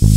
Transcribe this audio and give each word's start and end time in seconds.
Olá 0.00 0.08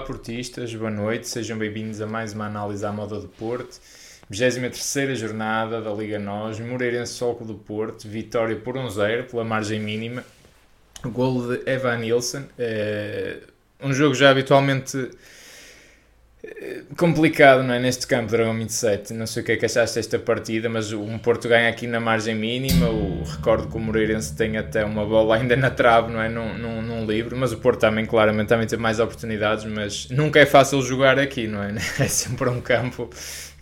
portistas, 0.00 0.74
boa 0.74 0.90
noite, 0.90 1.28
sejam 1.28 1.56
bem-vindos 1.56 2.02
a 2.02 2.06
mais 2.06 2.34
uma 2.34 2.46
análise 2.46 2.84
à 2.84 2.92
moda 2.92 3.18
do 3.20 3.28
Porto. 3.28 3.80
23 4.28 5.18
jornada 5.18 5.80
da 5.80 5.90
Liga 5.92 6.18
NOS, 6.18 6.60
Moreirense 6.60 7.12
Solco 7.12 7.44
do 7.44 7.54
Porto, 7.54 8.08
vitória 8.08 8.56
por 8.56 8.74
1-0 8.74 9.30
pela 9.30 9.44
margem 9.44 9.80
mínima, 9.80 10.24
gol 11.10 11.48
de 11.48 11.70
Evan 11.70 11.98
Nilsson, 11.98 12.44
é, 12.58 13.38
um 13.80 13.92
jogo 13.92 14.14
já 14.14 14.30
habitualmente 14.30 15.10
complicado 16.96 17.62
não 17.62 17.74
é? 17.74 17.78
neste 17.78 18.06
campo, 18.06 18.30
Dragão 18.30 18.56
27. 18.56 19.12
Não 19.14 19.26
sei 19.26 19.42
o 19.42 19.46
que 19.46 19.52
é 19.52 19.56
que 19.56 19.66
achaste 19.66 19.96
desta 19.96 20.18
partida, 20.18 20.68
mas 20.68 20.92
um 20.92 21.18
Porto 21.18 21.48
ganha 21.48 21.68
aqui 21.68 21.86
na 21.86 22.00
margem 22.00 22.34
mínima. 22.34 22.88
O 22.88 23.22
recordo 23.22 23.68
que 23.68 23.76
o 23.76 23.80
Moreirense 23.80 24.34
tem 24.34 24.56
até 24.56 24.84
uma 24.84 25.04
bola 25.04 25.36
ainda 25.36 25.56
na 25.56 25.70
trave, 25.70 26.12
não 26.12 26.20
é? 26.20 26.28
Num, 26.28 26.56
num, 26.58 26.82
num 26.82 27.06
livro, 27.06 27.36
mas 27.36 27.52
o 27.52 27.58
Porto 27.58 27.80
também, 27.80 28.04
claramente, 28.06 28.48
também 28.48 28.66
tem 28.66 28.78
mais 28.78 29.00
oportunidades. 29.00 29.64
Mas 29.64 30.08
nunca 30.10 30.38
é 30.38 30.46
fácil 30.46 30.82
jogar 30.82 31.18
aqui, 31.18 31.46
não 31.46 31.62
é? 31.62 31.74
É 31.98 32.08
sempre 32.08 32.48
um 32.48 32.60
campo 32.60 33.08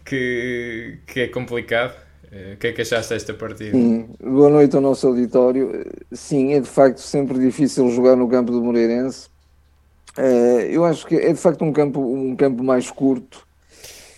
que, 0.05 0.99
que 1.07 1.21
é 1.21 1.29
complicado. 1.29 1.95
O 2.33 2.57
que 2.57 2.69
é 2.69 2.73
que 2.73 2.81
achaste 2.81 3.13
desta 3.13 3.35
partida? 3.35 3.73
Sim. 3.73 4.09
Boa 4.19 4.49
noite 4.49 4.75
ao 4.75 4.81
nosso 4.81 5.07
auditório. 5.07 5.85
Sim, 6.11 6.55
é 6.55 6.61
de 6.61 6.69
facto 6.69 6.99
sempre 6.99 7.39
difícil 7.39 7.91
jogar 7.91 8.17
no 8.17 8.27
campo 8.27 8.51
do 8.51 8.63
Moreirense 8.63 9.33
Uh, 10.19 10.61
eu 10.71 10.85
acho 10.85 11.07
que 11.07 11.15
é 11.15 11.33
de 11.33 11.39
facto 11.39 11.65
um 11.65 11.73
campo, 11.73 11.99
um 12.01 12.37
campo 12.37 12.63
mais 12.63 12.91
curto 12.91 13.47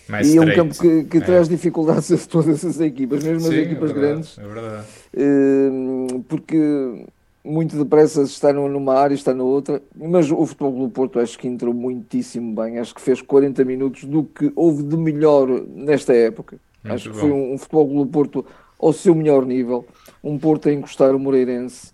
mais 0.09 0.27
e 0.27 0.37
é 0.37 0.41
um 0.41 0.53
campo 0.53 0.77
que, 0.77 1.05
que 1.05 1.17
é. 1.17 1.21
traz 1.21 1.47
dificuldades 1.47 2.11
a 2.11 2.17
todas 2.29 2.65
as 2.65 2.79
equipas, 2.81 3.23
mesmo 3.23 3.39
Sim, 3.39 3.47
as 3.47 3.65
equipas 3.65 3.91
é 3.91 3.93
verdade, 3.93 4.13
grandes. 4.13 4.37
É 4.37 4.43
verdade. 4.43 4.85
Uh, 5.15 6.23
porque 6.27 7.05
muito 7.45 7.77
depressa 7.77 8.23
está 8.23 8.51
numa 8.51 8.93
área 8.93 9.15
está 9.15 9.33
na 9.33 9.43
outra, 9.43 9.81
mas 9.95 10.29
o 10.29 10.45
Futebol 10.45 10.85
do 10.85 10.89
Porto 10.89 11.17
acho 11.17 11.39
que 11.39 11.47
entrou 11.47 11.73
muitíssimo 11.73 12.53
bem, 12.53 12.77
acho 12.77 12.93
que 12.93 13.01
fez 13.01 13.21
40 13.21 13.63
minutos 13.63 14.03
do 14.03 14.25
que 14.25 14.51
houve 14.53 14.83
de 14.83 14.97
melhor 14.97 15.47
nesta 15.65 16.13
época. 16.13 16.57
Muito 16.85 16.95
acho 16.95 17.11
que 17.11 17.17
foi 17.17 17.31
um, 17.31 17.53
um 17.53 17.57
Futebol 17.57 18.05
do 18.05 18.11
Porto 18.11 18.45
ao 18.79 18.93
seu 18.93 19.15
melhor 19.15 19.45
nível, 19.45 19.85
um 20.23 20.37
Porto 20.37 20.69
a 20.69 20.73
encostar 20.73 21.15
o 21.15 21.19
Moreirense, 21.19 21.93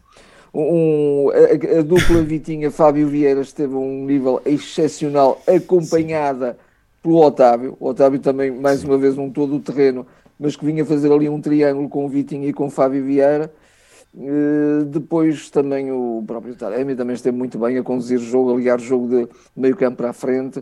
um, 0.54 1.30
a, 1.30 1.80
a, 1.80 1.82
dupla 1.82 2.22
Vitinha 2.24 2.70
Fábio 2.70 3.08
Vieira 3.08 3.42
esteve 3.42 3.74
a 3.74 3.78
um 3.78 4.06
nível 4.06 4.42
excepcional, 4.46 5.42
acompanhada 5.48 6.58
pelo 7.02 7.24
Otávio. 7.24 7.78
O 7.80 7.88
Otávio 7.88 8.20
também, 8.20 8.52
mais 8.52 8.82
Sim. 8.82 8.88
uma 8.88 8.98
vez, 8.98 9.18
um 9.18 9.30
todo 9.30 9.56
o 9.56 9.60
terreno, 9.60 10.06
mas 10.38 10.56
que 10.56 10.66
vinha 10.66 10.86
fazer 10.86 11.12
ali 11.12 11.30
um 11.30 11.40
triângulo 11.40 11.88
com 11.88 12.06
o 12.06 12.10
Vitinha 12.10 12.50
e 12.50 12.54
com 12.54 12.68
o 12.68 12.70
Fábio 12.70 13.04
Vieira. 13.04 13.52
Uh, 14.14 14.84
depois 14.84 15.50
também 15.50 15.90
o 15.90 16.22
próprio 16.28 16.54
Taremi 16.54 16.98
também 16.98 17.16
esteve 17.16 17.38
muito 17.38 17.58
bem 17.58 17.78
a 17.78 17.84
conduzir 17.84 18.20
o 18.20 18.22
jogo, 18.22 18.52
a 18.52 18.58
ligar 18.58 18.78
o 18.78 18.84
jogo 18.84 19.08
de 19.08 19.30
meio 19.56 19.76
campo 19.78 19.98
para 19.98 20.10
a 20.10 20.14
frente. 20.14 20.62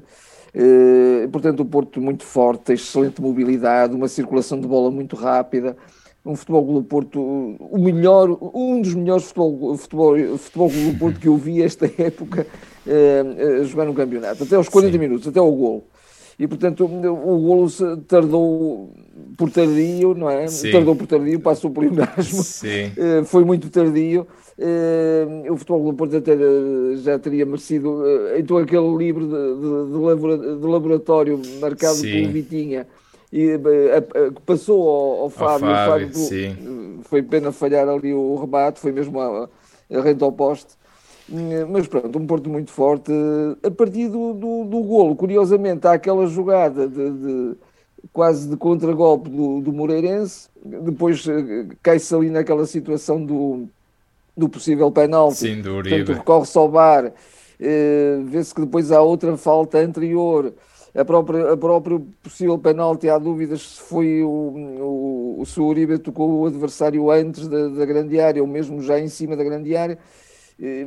Uh, 0.56 1.30
portanto, 1.30 1.62
o 1.62 1.66
Porto 1.66 2.02
muito 2.02 2.24
forte, 2.24 2.74
excelente 2.74 3.22
mobilidade, 3.22 3.96
uma 3.96 4.08
circulação 4.08 4.60
de 4.60 4.68
bola 4.68 4.90
muito 4.90 5.16
rápida 5.16 5.76
um 6.26 6.36
Futebol 6.36 6.66
Clube 6.66 6.88
Porto, 6.88 7.20
o 7.22 7.78
melhor, 7.78 8.30
um 8.54 8.82
dos 8.82 8.94
melhores 8.94 9.26
futebol, 9.26 9.78
futebol, 9.78 10.38
futebol 10.38 10.70
Clube 10.70 11.00
Porto 11.00 11.20
que 11.20 11.28
eu 11.28 11.38
vi 11.38 11.62
esta 11.62 11.86
época 11.98 12.46
uh, 12.86 13.62
uh, 13.62 13.66
jogar 13.66 13.86
no 13.86 13.94
campeonato, 13.94 14.44
até 14.44 14.56
aos 14.56 14.70
40 14.70 14.92
Sim. 14.92 15.00
minutos, 15.00 15.28
até 15.28 15.40
ao 15.40 15.52
golo. 15.52 15.86
E 16.40 16.48
portanto 16.48 16.86
o 16.86 17.40
golo 17.40 17.68
tardou 18.08 18.94
por 19.38 19.52
tardio, 19.52 20.16
não 20.16 20.30
é? 20.30 20.48
Sim. 20.48 20.72
Tardou 20.72 20.96
por 20.96 21.06
tardio, 21.06 21.38
passou 21.42 21.70
por 21.70 21.86
pleonasmo, 21.86 22.40
uh, 22.42 23.26
foi 23.26 23.44
muito 23.44 23.70
tardio. 23.70 24.26
Uh, 24.58 25.52
o 25.52 25.58
Futebol 25.58 25.82
Clube 25.84 25.98
Porto 25.98 26.18
até 26.18 26.38
já 26.98 27.20
teria 27.20 27.46
merecido, 27.46 27.90
uh, 27.92 28.38
então 28.38 28.58
aquele 28.58 28.96
livro 28.96 29.26
de, 29.26 30.56
de, 30.56 30.60
de 30.60 30.68
laboratório 30.68 31.42
marcado 31.60 31.96
Sim. 31.96 32.12
pelo 32.12 32.32
Vitinha, 32.32 32.88
e 33.32 33.58
passou 34.46 34.90
ao, 34.90 35.22
ao 35.24 35.30
Fábio, 35.30 35.68
Fábio, 35.68 36.10
Fábio 36.10 37.00
foi 37.04 37.22
pena 37.22 37.52
falhar 37.52 37.88
ali 37.88 38.14
o 38.14 38.36
rebate, 38.36 38.80
foi 38.80 38.92
mesmo 38.92 39.20
a, 39.20 39.50
a 39.92 40.02
rente 40.02 40.24
ao 40.24 40.32
poste. 40.32 40.80
Mas 41.70 41.88
pronto, 41.88 42.18
um 42.18 42.26
Porto 42.26 42.50
muito 42.50 42.72
forte. 42.72 43.12
A 43.64 43.72
partir 43.72 44.08
do, 44.08 44.34
do, 44.34 44.64
do 44.66 44.84
golo, 44.84 45.16
curiosamente, 45.16 45.86
há 45.88 45.94
aquela 45.94 46.26
jogada 46.26 46.88
de, 46.88 47.12
de 47.12 47.56
quase 48.12 48.50
de 48.50 48.58
contragolpe 48.58 49.30
do, 49.30 49.62
do 49.62 49.72
Moreirense, 49.74 50.50
depois 50.64 51.26
cai-se 51.84 52.14
ali 52.16 52.30
naquela 52.30 52.66
situação 52.66 53.24
do, 53.24 53.68
do 54.36 54.50
possível 54.50 54.92
penalti. 54.92 55.38
Sim, 55.38 55.62
do 55.62 55.76
Uribe. 55.76 55.98
Portanto, 55.98 56.18
recorre-se 56.18 56.58
ao 56.58 56.70
bar, 56.70 57.14
vê-se 58.26 58.54
que 58.54 58.62
depois 58.62 58.92
há 58.92 59.02
outra 59.02 59.38
falta 59.38 59.78
anterior 59.78 60.54
a 60.96 61.06
própria, 61.06 61.54
a 61.54 61.58
próprio 61.58 62.00
possível 62.24 62.58
penalti, 62.58 63.10
há 63.10 63.18
dúvidas 63.18 63.62
se 63.62 63.82
foi 63.82 64.24
o, 64.24 65.38
o, 65.40 65.46
se 65.46 65.60
o 65.60 65.66
Uribe 65.66 66.00
tocou 66.00 66.42
o 66.42 66.46
adversário 66.48 67.12
antes 67.12 67.48
da, 67.48 67.68
da 67.68 67.86
grande 67.86 68.20
área 68.20 68.42
ou 68.42 68.48
mesmo 68.48 68.82
já 68.82 69.00
em 69.00 69.08
cima 69.08 69.36
da 69.36 69.44
grande 69.44 69.76
área. 69.76 69.98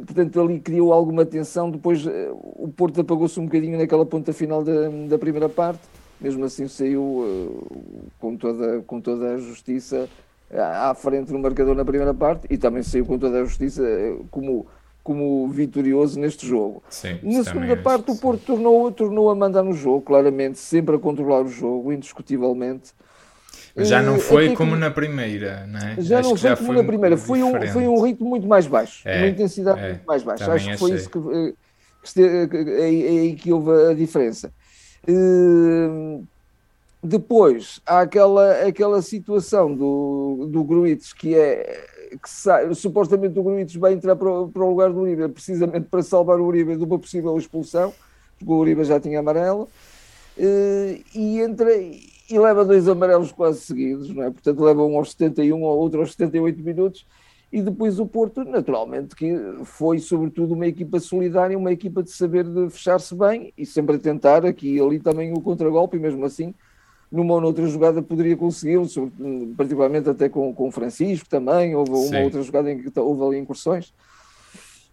Portanto, 0.05 0.41
ali 0.41 0.61
criou 0.61 0.93
alguma 0.93 1.25
tensão. 1.25 1.71
Depois 1.71 2.07
eh, 2.07 2.31
o 2.33 2.69
Porto 2.69 3.01
apagou-se 3.01 3.39
um 3.41 3.47
bocadinho 3.47 3.79
naquela 3.79 4.05
ponta 4.05 4.33
final 4.33 4.63
da, 4.63 4.89
da 5.09 5.19
primeira 5.19 5.49
parte. 5.49 5.81
Mesmo 6.21 6.45
assim, 6.45 6.69
saiu 6.69 7.03
uh, 7.03 8.11
com, 8.21 8.37
toda, 8.37 8.81
com 8.83 9.01
toda 9.01 9.35
a 9.35 9.39
justiça 9.39 10.09
à 10.53 10.95
frente 10.95 11.33
no 11.33 11.39
marcador 11.39 11.75
na 11.75 11.85
primeira 11.85 12.13
parte 12.13 12.47
e 12.51 12.59
também 12.59 12.83
saiu 12.83 13.07
com 13.07 13.19
toda 13.19 13.41
a 13.41 13.45
justiça 13.45 13.83
eh, 13.83 14.17
como 14.31 14.67
como 15.03 15.49
vitorioso 15.49 16.21
neste 16.21 16.47
jogo. 16.47 16.81
Sim, 16.89 17.19
Na 17.25 17.43
segunda 17.43 17.77
parte, 17.77 18.11
o 18.13 18.17
Porto 18.17 18.45
tornou, 18.45 18.91
tornou 18.93 19.31
a 19.31 19.35
mandar 19.35 19.65
no 19.65 19.73
jogo, 19.73 20.01
claramente, 20.01 20.61
sempre 20.61 20.95
a 20.95 20.99
controlar 20.99 21.43
o 21.43 21.49
jogo, 21.49 21.93
indiscutivelmente. 21.93 22.93
Já 23.77 24.03
não 24.03 24.19
foi 24.19 24.55
como 24.55 24.77
na 24.77 24.91
primeira, 24.91 25.67
não 25.67 25.81
é? 25.81 25.97
Já 25.99 26.19
Acho 26.19 26.29
não 26.29 26.37
foi 26.37 26.51
já 26.51 26.57
como 26.57 26.67
foi 26.67 26.77
na 26.77 26.85
primeira, 26.85 27.17
foi 27.17 27.43
um, 27.43 27.67
foi 27.69 27.89
um 27.89 28.03
ritmo 28.03 28.29
muito 28.29 28.47
mais 28.47 28.67
baixo, 28.67 29.03
é, 29.07 29.19
uma 29.19 29.29
intensidade 29.29 29.81
é, 29.81 29.89
muito 29.89 30.05
mais 30.05 30.23
baixa. 30.23 30.53
Acho 30.53 30.71
que 30.71 30.77
foi 30.77 30.93
isso 30.93 31.09
que, 31.09 31.19
eh, 31.19 32.47
que, 32.49 32.71
é 32.71 32.85
aí 32.85 33.35
que 33.35 33.53
houve 33.53 33.71
a 33.91 33.95
diferença. 33.95 34.53
Uh, 35.09 36.25
depois, 37.03 37.81
há 37.87 38.01
aquela, 38.01 38.67
aquela 38.67 39.01
situação 39.01 39.75
do, 39.75 40.49
do 40.51 40.63
Gruites 40.63 41.13
que 41.13 41.35
é 41.35 41.89
que 42.23 42.29
sai, 42.29 42.73
supostamente 42.75 43.39
o 43.39 43.43
Gruites 43.43 43.77
vai 43.77 43.95
entrar 43.95 44.17
para, 44.17 44.29
para 44.47 44.63
o 44.63 44.69
lugar 44.69 44.93
do 44.93 45.01
Uribe, 45.01 45.29
precisamente 45.29 45.87
para 45.91 46.03
salvar 46.03 46.39
o 46.39 46.45
Uribe 46.45 46.77
de 46.77 46.85
uma 46.85 46.99
possível 46.99 47.37
expulsão, 47.39 47.93
porque 48.39 48.53
o 48.53 48.57
Uribe 48.57 48.85
já 48.85 49.01
tinha 49.01 49.21
amarelo, 49.21 49.69
eh, 50.37 51.01
e 51.15 51.41
entra 51.41 51.71
e 52.31 52.39
leva 52.39 52.65
dois 52.65 52.89
amarelos 52.89 53.33
quase 53.33 53.61
seguidos, 53.61 54.15
não 54.15 54.23
é? 54.23 54.31
Portanto, 54.31 54.63
leva 54.63 54.85
um 54.85 54.97
aos 54.97 55.13
71, 55.13 55.61
ou 55.63 55.79
outro 55.79 56.01
aos 56.01 56.13
78 56.13 56.63
minutos, 56.63 57.07
e 57.53 57.61
depois 57.61 57.99
o 57.99 58.07
Porto, 58.07 58.45
naturalmente, 58.45 59.15
que 59.15 59.35
foi 59.65 59.99
sobretudo 59.99 60.55
uma 60.55 60.67
equipa 60.67 60.99
solidária, 60.99 61.59
uma 61.59 61.73
equipa 61.73 62.03
de 62.03 62.11
saber 62.11 62.45
de 62.45 62.71
fechar-se 62.71 63.15
bem 63.15 63.53
e 63.59 63.67
sempre 63.67 63.97
a 63.97 63.99
tentar 63.99 64.47
aqui 64.47 64.77
e 64.77 64.81
ali 64.81 64.99
também 64.99 65.33
o 65.33 65.41
contragolpe, 65.41 65.97
e 65.97 66.01
mesmo 66.01 66.25
assim 66.25 66.55
numa 67.13 67.35
ou 67.35 67.41
noutra 67.43 67.67
jogada 67.67 68.01
poderia 68.01 68.35
consegui-lo, 68.35 68.87
particularmente 69.55 70.09
até 70.09 70.31
com, 70.31 70.55
com 70.55 70.69
o 70.69 70.71
Francisco 70.71 71.29
também, 71.29 71.75
houve 71.75 71.91
uma 71.91 72.07
Sim. 72.07 72.25
outra 72.25 72.43
jogada 72.43 72.73
em 72.73 72.79
que 72.83 72.99
houve 72.99 73.23
ali 73.23 73.39
incursões. 73.39 73.93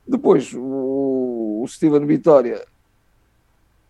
Depois, 0.05 0.53
o, 0.53 1.61
o 1.63 1.67
Steven 1.67 2.05
Vitória 2.05 2.65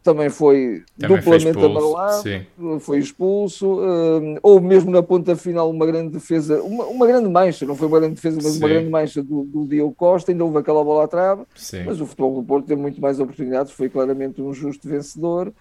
também 0.04 0.30
foi 0.30 0.84
também 0.98 1.18
duplamente 1.18 1.58
amarelado, 1.58 2.80
foi 2.80 3.00
expulso, 3.00 3.80
um, 3.80 4.38
houve 4.42 4.66
mesmo 4.66 4.90
na 4.90 5.04
ponta 5.04 5.36
final 5.36 5.70
uma 5.70 5.86
grande 5.86 6.14
defesa, 6.14 6.62
uma, 6.64 6.86
uma 6.86 7.06
grande 7.06 7.30
mancha, 7.30 7.66
não 7.66 7.76
foi 7.76 7.88
uma 7.88 8.00
grande 8.00 8.16
defesa, 8.16 8.38
mas 8.42 8.54
Sim. 8.54 8.60
uma 8.60 8.70
grande 8.70 8.90
mancha 8.90 9.22
do, 9.22 9.44
do 9.44 9.68
Diogo 9.68 9.94
Costa, 9.94 10.32
ainda 10.32 10.46
houve 10.46 10.58
aquela 10.58 10.84
bola 10.84 11.04
à 11.04 11.08
trave, 11.08 11.44
mas 11.86 12.00
o 12.00 12.06
futebol 12.06 12.36
do 12.36 12.48
Porto 12.48 12.66
teve 12.66 12.82
muito 12.82 13.02
mais 13.02 13.20
oportunidades, 13.20 13.74
foi 13.74 13.90
claramente 13.90 14.42
um 14.42 14.54
justo 14.54 14.88
vencedor 14.88 15.54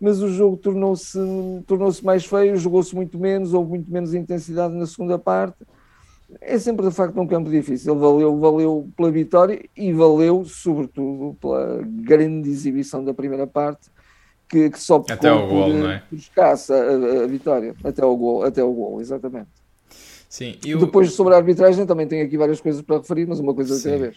mas 0.00 0.20
o 0.20 0.28
jogo 0.28 0.56
tornou-se 0.56 1.16
tornou 1.64 1.88
mais 2.02 2.26
feio, 2.26 2.56
jogou-se 2.56 2.92
muito 2.92 3.16
menos, 3.20 3.54
houve 3.54 3.70
muito 3.70 3.92
menos 3.92 4.12
intensidade 4.12 4.74
na 4.74 4.84
segunda 4.84 5.16
parte. 5.16 5.64
É 6.40 6.58
sempre 6.58 6.86
de 6.88 6.94
facto 6.94 7.20
um 7.20 7.26
campo 7.26 7.50
difícil. 7.50 7.98
Valeu, 7.98 8.38
valeu 8.38 8.88
pela 8.96 9.10
vitória 9.10 9.64
e 9.76 9.92
valeu, 9.92 10.44
sobretudo, 10.44 11.36
pela 11.40 11.80
grande 11.84 12.48
exibição 12.48 13.04
da 13.04 13.12
primeira 13.12 13.46
parte, 13.46 13.88
que, 14.48 14.70
que 14.70 14.80
só 14.80 15.04
até 15.08 15.32
o 15.32 15.48
gol, 15.48 15.70
por, 15.70 15.74
não 15.74 15.90
é? 15.90 16.02
por 16.08 16.16
escassa 16.16 16.74
a, 16.74 17.24
a, 17.24 17.26
vitória, 17.26 17.74
até 17.82 18.04
o 18.04 18.16
gol, 18.16 18.44
até 18.44 18.62
o 18.62 18.72
gol, 18.72 19.00
exatamente. 19.00 19.48
Sim, 20.28 20.56
eu... 20.64 20.78
Depois 20.78 21.12
sobre 21.12 21.34
a 21.34 21.36
arbitragem 21.36 21.86
também 21.86 22.06
tenho 22.06 22.24
aqui 22.24 22.36
várias 22.36 22.60
coisas 22.60 22.80
para 22.82 22.98
referir, 22.98 23.26
mas 23.26 23.38
uma 23.38 23.54
coisa 23.54 23.76
de 23.76 23.82
cada 23.82 23.98
vez. 23.98 24.16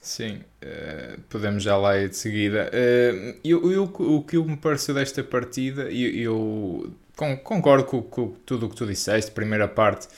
Sim, 0.00 0.40
uh, 0.62 1.20
podemos 1.28 1.62
já 1.62 1.76
lá 1.76 1.96
ir 1.98 2.08
de 2.08 2.16
seguida. 2.16 2.70
Uh, 2.72 3.36
eu, 3.44 3.70
eu, 3.70 3.84
o 3.84 4.22
que 4.22 4.36
me 4.36 4.56
pareceu 4.56 4.94
desta 4.94 5.22
partida, 5.22 5.84
eu, 5.84 6.10
eu 6.10 6.90
concordo 7.16 7.84
com, 7.84 8.02
com 8.02 8.32
tudo 8.44 8.66
o 8.66 8.68
que 8.68 8.74
tu 8.74 8.84
disseste, 8.84 9.30
primeira 9.30 9.68
parte 9.68 10.08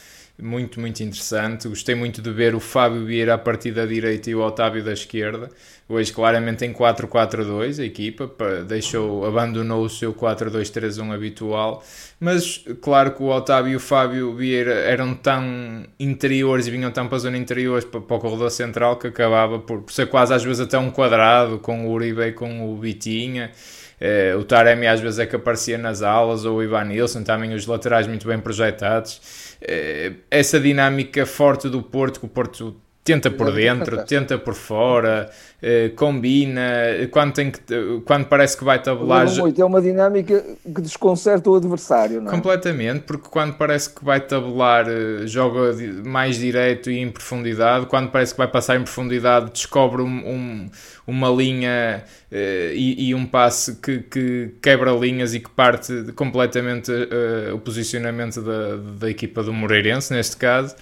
muito, 0.41 0.81
muito 0.81 1.03
interessante. 1.03 1.69
Gostei 1.69 1.95
muito 1.95 2.21
de 2.21 2.31
ver 2.31 2.55
o 2.55 2.61
Fábio 2.61 3.05
Vieira 3.05 3.35
a 3.35 3.39
partir 3.39 3.71
da 3.71 3.87
direita 3.87 4.29
e 4.31 4.35
o 4.35 4.41
Otávio 4.41 4.83
da 4.83 4.93
esquerda. 4.93 5.49
Hoje, 5.89 6.13
claramente, 6.13 6.65
em 6.65 6.73
4-4-2, 6.73 7.81
a 7.81 7.85
equipa 7.85 8.29
deixou, 8.67 9.25
abandonou 9.25 9.85
o 9.85 9.89
seu 9.89 10.13
4-2-3-1 10.13 11.15
habitual. 11.15 11.85
Mas, 12.19 12.65
claro 12.81 13.13
que 13.13 13.23
o 13.23 13.27
Otávio 13.27 13.73
e 13.73 13.77
o 13.77 13.81
Fábio 13.81 14.35
Vieira 14.35 14.73
eram 14.73 15.15
tão 15.15 15.85
interiores 16.01 16.67
e 16.67 16.71
vinham 16.71 16.91
tão 16.91 17.07
para 17.07 17.17
a 17.17 17.21
zona 17.21 17.39
interior, 17.39 17.85
para, 17.85 18.01
para 18.01 18.17
o 18.17 18.21
corredor 18.21 18.51
central, 18.51 18.97
que 18.97 19.07
acabava 19.07 19.61
por, 19.61 19.83
por 19.83 19.93
ser 19.93 20.07
quase 20.07 20.35
às 20.35 20.43
vezes 20.43 20.61
até 20.61 20.79
um 20.79 20.91
quadrado 20.91 21.59
com 21.59 21.87
o 21.87 21.93
Uribe 21.93 22.23
e 22.23 22.33
com 22.33 22.73
o 22.73 22.77
Vitinha. 22.81 23.53
Uh, 24.01 24.39
o 24.39 24.45
Taremi 24.45 24.87
às 24.87 25.01
vezes 25.01 25.19
é 25.19 25.27
que 25.27 25.37
aparecia 25.37 25.79
nas 25.79 26.03
alas, 26.03 26.45
ou 26.45 26.59
o 26.59 26.63
Ivan 26.63 26.85
Nilsson, 26.85 27.23
também 27.23 27.55
os 27.55 27.67
laterais 27.67 28.07
muito 28.07 28.27
bem 28.27 28.39
projetados. 28.39 29.57
Uh, 29.63 30.17
essa 30.31 30.59
dinâmica 30.61 31.25
forte 31.25 31.69
do 31.69 31.83
Porto, 31.83 32.21
que 32.21 32.27
o 32.27 32.29
Porto 32.29 32.77
tenta 33.05 33.31
por 33.31 33.53
dentro, 33.53 34.03
tenta 34.05 34.39
por 34.39 34.55
fora, 34.55 35.31
eh, 35.63 35.91
combina, 35.95 36.63
quando, 37.11 37.35
tem 37.35 37.51
que, 37.51 37.61
quando 38.07 38.25
parece 38.25 38.57
que 38.57 38.65
vai 38.65 38.83
tabular. 38.83 39.31
Muito, 39.37 39.61
é 39.61 39.65
uma 39.65 39.83
dinâmica 39.83 40.43
que 40.65 40.81
desconcerta 40.81 41.51
o 41.51 41.55
adversário, 41.55 42.23
não 42.23 42.29
é? 42.29 42.31
Completamente, 42.35 43.03
porque 43.03 43.29
quando 43.29 43.57
parece 43.57 43.91
que 43.91 44.03
vai 44.03 44.21
tabular, 44.21 44.87
eh, 44.89 45.27
joga 45.27 45.77
mais 46.03 46.39
direto 46.39 46.91
e 46.91 46.99
em 46.99 47.11
profundidade, 47.11 47.85
quando 47.87 48.11
parece 48.11 48.33
que 48.33 48.39
vai 48.39 48.49
passar 48.49 48.77
em 48.77 48.83
profundidade, 48.83 49.51
descobre 49.53 50.01
um, 50.01 50.07
um, 50.07 50.71
uma 51.07 51.29
linha 51.29 52.03
uh, 52.33 52.35
e, 52.73 53.11
e, 53.11 53.15
um 53.15 53.27
passe 53.27 53.77
que, 53.77 53.99
que, 53.99 54.55
quebra 54.63 54.93
linhas 54.93 55.35
e 55.35 55.41
que 55.41 55.51
parte 55.51 55.93
completamente 56.17 56.91
uh, 56.91 57.55
o 57.55 57.59
posicionamento 57.59 58.41
da, 58.41 58.77
da 58.99 59.11
equipa 59.11 59.43
do 59.43 59.53
Moreirense, 59.53 60.15
neste 60.15 60.39
caso. 60.39 60.75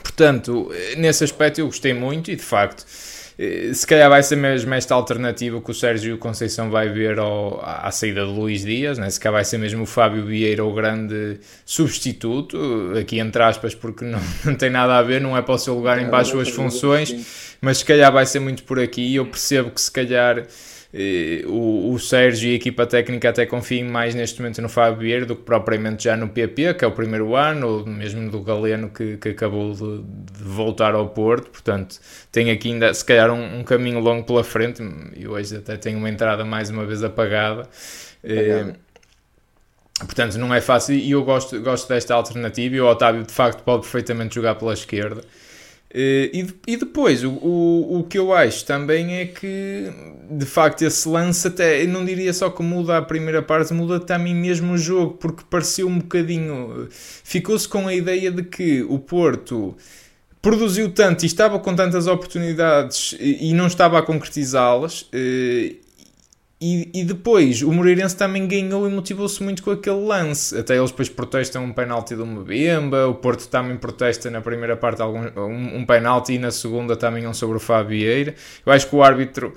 Portanto, 0.00 0.70
nesse 0.96 1.24
aspecto 1.24 1.60
eu 1.60 1.66
gostei 1.66 1.92
muito 1.92 2.30
e 2.30 2.36
de 2.36 2.42
facto, 2.42 2.84
eh, 3.38 3.70
se 3.72 3.86
calhar 3.86 4.08
vai 4.08 4.22
ser 4.22 4.36
mesmo 4.36 4.72
esta 4.74 4.94
alternativa 4.94 5.60
que 5.60 5.70
o 5.70 5.74
Sérgio 5.74 6.16
Conceição 6.18 6.70
vai 6.70 6.88
ver 6.88 7.18
ao, 7.18 7.60
à 7.64 7.90
saída 7.90 8.24
de 8.24 8.30
Luís 8.30 8.64
Dias, 8.64 8.98
né? 8.98 9.08
se 9.10 9.18
calhar 9.18 9.34
vai 9.34 9.44
ser 9.44 9.58
mesmo 9.58 9.82
o 9.82 9.86
Fábio 9.86 10.24
Vieira 10.24 10.64
o 10.64 10.72
grande 10.72 11.40
substituto, 11.64 12.92
aqui 12.98 13.18
entre 13.18 13.42
aspas, 13.42 13.74
porque 13.74 14.04
não, 14.04 14.20
não 14.44 14.54
tem 14.54 14.70
nada 14.70 14.96
a 14.96 15.02
ver, 15.02 15.20
não 15.20 15.36
é 15.36 15.42
para 15.42 15.54
o 15.54 15.58
seu 15.58 15.74
lugar 15.74 15.98
em 16.00 16.08
baixo 16.08 16.38
as 16.38 16.48
funções, 16.48 17.56
mas 17.60 17.78
se 17.78 17.84
calhar 17.84 18.12
vai 18.12 18.26
ser 18.26 18.38
muito 18.40 18.62
por 18.64 18.78
aqui. 18.78 19.14
Eu 19.14 19.26
percebo 19.26 19.70
que 19.70 19.80
se 19.80 19.90
calhar 19.90 20.46
o, 21.46 21.90
o 21.92 21.98
Sérgio 21.98 22.50
e 22.50 22.52
a 22.52 22.56
equipa 22.56 22.86
técnica 22.86 23.30
até 23.30 23.46
confiem 23.46 23.82
mais 23.82 24.14
neste 24.14 24.40
momento 24.40 24.60
no 24.60 24.68
Fábio 24.68 25.00
Vieira 25.00 25.24
do 25.24 25.34
que 25.34 25.42
propriamente 25.42 26.04
já 26.04 26.18
no 26.18 26.28
PP, 26.28 26.74
que 26.74 26.84
é 26.84 26.88
o 26.88 26.92
primeiro 26.92 27.34
ano, 27.34 27.66
ou 27.66 27.86
mesmo 27.86 28.30
do 28.30 28.42
Galeno 28.42 28.90
que, 28.90 29.16
que 29.16 29.30
acabou 29.30 29.72
de, 29.72 30.02
de, 30.02 30.44
voltar 30.44 30.94
ao 30.94 31.08
Porto. 31.08 31.50
Portanto, 31.50 31.98
tem 32.30 32.50
aqui 32.50 32.72
ainda 32.72 32.92
se 32.92 33.02
calhar 33.04 33.30
um, 33.30 33.60
um, 33.60 33.64
caminho 33.64 34.00
longo 34.00 34.26
pela 34.26 34.44
frente 34.44 34.82
e 35.16 35.26
hoje 35.26 35.56
até 35.56 35.78
tem 35.78 35.96
uma 35.96 36.10
entrada 36.10 36.44
mais 36.44 36.68
uma 36.68 36.84
vez 36.84 37.02
apagada. 37.02 37.66
É, 38.22 38.74
portanto, 40.00 40.36
não 40.36 40.54
é 40.54 40.60
fácil 40.60 40.94
e 40.94 41.12
eu 41.12 41.24
gosto, 41.24 41.58
gosto 41.62 41.88
desta 41.88 42.14
alternativa. 42.14 42.76
E 42.76 42.80
o 42.82 42.86
Otávio 42.86 43.22
de 43.22 43.32
facto 43.32 43.62
pode 43.62 43.82
perfeitamente 43.82 44.34
jogar 44.34 44.56
pela 44.56 44.74
esquerda. 44.74 45.22
Uh, 45.94 46.32
e, 46.32 46.46
e 46.68 46.76
depois, 46.78 47.22
o, 47.22 47.32
o, 47.32 47.98
o 47.98 48.04
que 48.04 48.18
eu 48.18 48.32
acho 48.32 48.64
também 48.64 49.14
é 49.16 49.26
que, 49.26 49.92
de 50.30 50.46
facto, 50.46 50.80
esse 50.80 51.06
lance 51.06 51.46
até, 51.46 51.82
eu 51.82 51.88
não 51.88 52.02
diria 52.02 52.32
só 52.32 52.48
que 52.48 52.62
muda 52.62 52.96
a 52.96 53.02
primeira 53.02 53.42
parte, 53.42 53.74
muda 53.74 54.00
também 54.00 54.34
mesmo 54.34 54.72
o 54.72 54.78
jogo, 54.78 55.18
porque 55.18 55.42
pareceu 55.50 55.86
um 55.86 55.98
bocadinho. 55.98 56.88
Ficou-se 56.90 57.68
com 57.68 57.86
a 57.86 57.94
ideia 57.94 58.30
de 58.30 58.42
que 58.42 58.82
o 58.82 58.98
Porto 58.98 59.76
produziu 60.40 60.90
tanto 60.90 61.24
e 61.24 61.26
estava 61.26 61.58
com 61.58 61.74
tantas 61.76 62.06
oportunidades 62.06 63.14
e, 63.20 63.52
não 63.52 63.66
estava 63.66 63.98
a 63.98 64.02
concretizá-las, 64.02 65.02
uh, 65.02 65.76
e, 66.64 66.88
e, 66.94 67.04
depois 67.04 67.60
o 67.60 67.72
Moreirense 67.72 68.16
também 68.16 68.46
ganhou 68.46 68.88
e 68.88 68.90
motivou-se 68.90 69.42
muito 69.42 69.64
com 69.64 69.72
aquele 69.72 70.06
lance. 70.06 70.56
Até 70.56 70.76
eles 70.76 70.92
depois 70.92 71.08
protestam 71.08 71.64
um 71.64 71.72
penalti 71.72 72.14
uma 72.14 72.40
Mbemba, 72.40 73.08
o 73.08 73.16
Porto 73.16 73.48
também 73.48 73.76
protesta 73.76 74.30
na 74.30 74.40
primeira 74.40 74.76
parte 74.76 75.02
algum, 75.02 75.22
um, 75.36 75.78
um 75.78 75.84
penalti 75.84 76.34
e 76.34 76.38
na 76.38 76.52
segunda 76.52 76.94
também 76.94 77.26
um 77.26 77.34
sobre 77.34 77.56
o 77.56 77.60
Fabieira. 77.60 78.36
Eu 78.64 78.72
acho 78.72 78.86
que 78.88 78.94
o 78.94 79.02
árbitro 79.02 79.52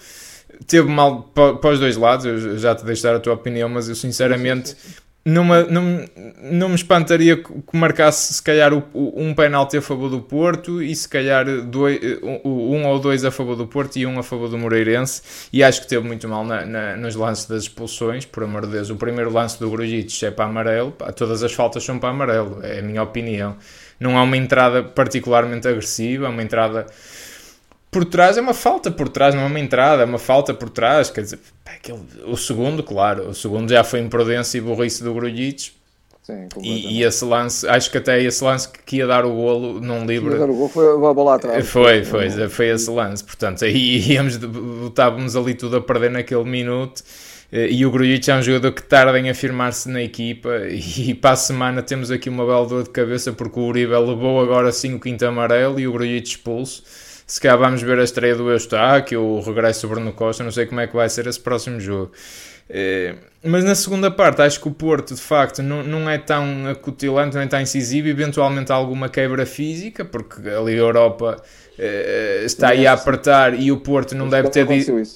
teve 0.65 0.89
mal 0.89 1.21
para 1.21 1.69
os 1.69 1.79
dois 1.79 1.95
lados, 1.95 2.25
eu 2.25 2.57
já 2.57 2.73
te 2.73 2.83
deixo 2.83 3.03
dar 3.03 3.15
a 3.15 3.19
tua 3.19 3.35
opinião, 3.35 3.69
mas 3.69 3.87
eu 3.87 3.93
sinceramente 3.93 4.75
não 5.25 5.43
me, 5.43 6.07
não, 6.51 6.69
me 6.69 6.75
espantaria 6.75 7.35
que 7.35 7.75
marcasse 7.75 8.31
se 8.31 8.43
calhar 8.43 8.71
o, 8.71 8.83
um 8.93 9.33
penalti 9.33 9.75
a 9.75 9.81
favor 9.81 10.07
do 10.07 10.21
Porto 10.21 10.83
e 10.83 10.95
se 10.95 11.09
calhar 11.09 11.45
dois, 11.63 11.99
um, 12.21 12.75
um, 12.75 12.85
ou 12.85 12.99
dois 12.99 13.25
a 13.25 13.31
favor 13.31 13.55
do 13.55 13.65
Porto 13.65 13.95
e 13.95 14.05
um 14.05 14.19
a 14.19 14.23
favor 14.23 14.49
do 14.49 14.57
Moreirense. 14.57 15.49
E 15.51 15.63
acho 15.63 15.81
que 15.81 15.87
teve 15.87 16.05
muito 16.05 16.29
mal 16.29 16.45
na, 16.45 16.63
na, 16.63 16.95
nos 16.95 17.15
lances 17.15 17.45
das 17.45 17.63
expulsões, 17.63 18.23
por 18.23 18.43
amor 18.43 18.67
de 18.67 18.73
Deus. 18.73 18.91
O 18.91 18.97
primeiro 18.97 19.33
lance 19.33 19.59
do 19.59 19.67
Grujic 19.67 20.25
é 20.25 20.29
para 20.29 20.45
amarelo. 20.45 20.91
Todas 21.15 21.41
as 21.41 21.53
faltas 21.53 21.83
são 21.83 21.97
para 21.97 22.09
amarelo, 22.09 22.59
é 22.61 22.77
a 22.77 22.83
minha 22.83 23.01
opinião. 23.01 23.57
Não 23.99 24.15
é 24.15 24.21
uma 24.21 24.37
entrada 24.37 24.83
particularmente 24.83 25.67
agressiva, 25.67 26.27
é 26.27 26.29
uma 26.29 26.43
entrada 26.43 26.85
por 27.95 28.03
trás 28.03 28.37
é 28.37 28.41
uma 28.41 28.53
falta 28.53 28.91
por 28.91 29.07
trás, 29.07 29.33
não 29.33 29.43
é 29.43 29.45
uma 29.45 29.57
entrada, 29.57 30.01
é 30.01 30.05
uma 30.05 30.19
falta 30.19 30.53
por 30.53 30.69
trás. 30.69 31.09
Quer 31.09 31.21
dizer, 31.21 31.39
aquele, 31.65 32.01
o 32.25 32.35
segundo, 32.35 32.83
claro, 32.83 33.29
o 33.29 33.33
segundo 33.33 33.69
já 33.69 33.85
foi 33.85 34.01
imprudência 34.01 34.57
e 34.57 34.61
burrice 34.61 35.01
do 35.01 35.13
Grujic. 35.13 35.71
Sim, 36.21 36.49
e, 36.61 36.97
e, 36.97 37.03
esse 37.03 37.23
lance, 37.23 37.65
acho 37.65 37.89
que 37.89 37.97
até 37.97 38.21
esse 38.21 38.43
lance 38.43 38.67
que 38.67 38.97
ia 38.97 39.07
dar 39.07 39.23
o 39.23 39.33
golo 39.33 39.79
não 39.79 40.05
livre. 40.05 40.33
Ia 40.33 40.39
dar 40.39 40.49
o 40.49 40.53
golo 40.53 40.67
foi 40.67 40.93
a 40.93 41.13
bola 41.13 41.35
atrás. 41.35 41.69
Foi, 41.69 42.03
foi, 42.03 42.29
foi, 42.29 42.49
foi 42.49 42.67
esse 42.67 42.89
lance. 42.89 43.23
Portanto, 43.23 43.63
aí 43.63 43.99
íamos, 44.11 44.37
estávamos 44.87 45.37
ali 45.37 45.53
tudo 45.53 45.77
a 45.77 45.81
perder 45.81 46.11
naquele 46.11 46.43
minuto. 46.43 47.01
Eh, 47.49 47.69
e 47.71 47.85
o 47.85 47.91
Grujic 47.91 48.29
é 48.29 48.35
um 48.35 48.41
jogador 48.41 48.73
que 48.73 48.83
tarda 48.83 49.17
em 49.17 49.29
afirmar-se 49.29 49.87
na 49.87 50.01
equipa. 50.01 50.49
E 50.97 51.13
para 51.13 51.31
a 51.31 51.35
semana 51.37 51.81
temos 51.81 52.11
aqui 52.11 52.27
uma 52.27 52.45
bela 52.45 52.65
dor 52.65 52.83
de 52.83 52.89
cabeça 52.89 53.31
porque 53.31 53.57
o 53.57 53.63
Uribe 53.63 53.93
levou 53.93 54.41
agora 54.41 54.69
sim 54.73 54.95
o 54.95 54.99
quinto 54.99 55.25
amarelo 55.25 55.79
e 55.79 55.87
o 55.87 55.93
Grujic 55.93 56.27
expulso 56.27 56.83
se 57.25 57.41
calhar 57.41 57.57
vamos 57.57 57.81
ver 57.81 57.99
a 57.99 58.03
estreia 58.03 58.35
do 58.35 58.49
Eustáquio, 58.49 59.21
o 59.21 59.41
regresso 59.41 59.87
do 59.87 59.93
Bruno 59.93 60.13
Costa, 60.13 60.43
não 60.43 60.51
sei 60.51 60.65
como 60.65 60.81
é 60.81 60.87
que 60.87 60.95
vai 60.95 61.09
ser 61.09 61.27
esse 61.27 61.39
próximo 61.39 61.79
jogo. 61.79 62.11
É, 62.67 63.13
mas 63.43 63.63
na 63.63 63.75
segunda 63.75 64.09
parte 64.09 64.41
acho 64.41 64.59
que 64.59 64.67
o 64.67 64.71
Porto 64.71 65.13
de 65.13 65.21
facto 65.21 65.61
não, 65.61 65.83
não 65.83 66.09
é 66.09 66.17
tão 66.17 66.67
acutilante, 66.67 67.35
não 67.35 67.43
é 67.43 67.47
tão 67.47 67.61
incisivo, 67.61 68.07
eventualmente 68.07 68.71
alguma 68.71 69.07
quebra 69.07 69.45
física, 69.45 70.03
porque 70.03 70.49
a 70.49 70.59
Liga 70.61 70.79
Europa 70.79 71.37
é, 71.77 72.41
está 72.43 72.69
aí 72.69 72.87
a 72.87 72.93
apertar 72.93 73.59
e 73.59 73.71
o 73.71 73.77
Porto 73.77 74.15
não 74.15 74.27
deve, 74.27 74.49
ter 74.49 74.65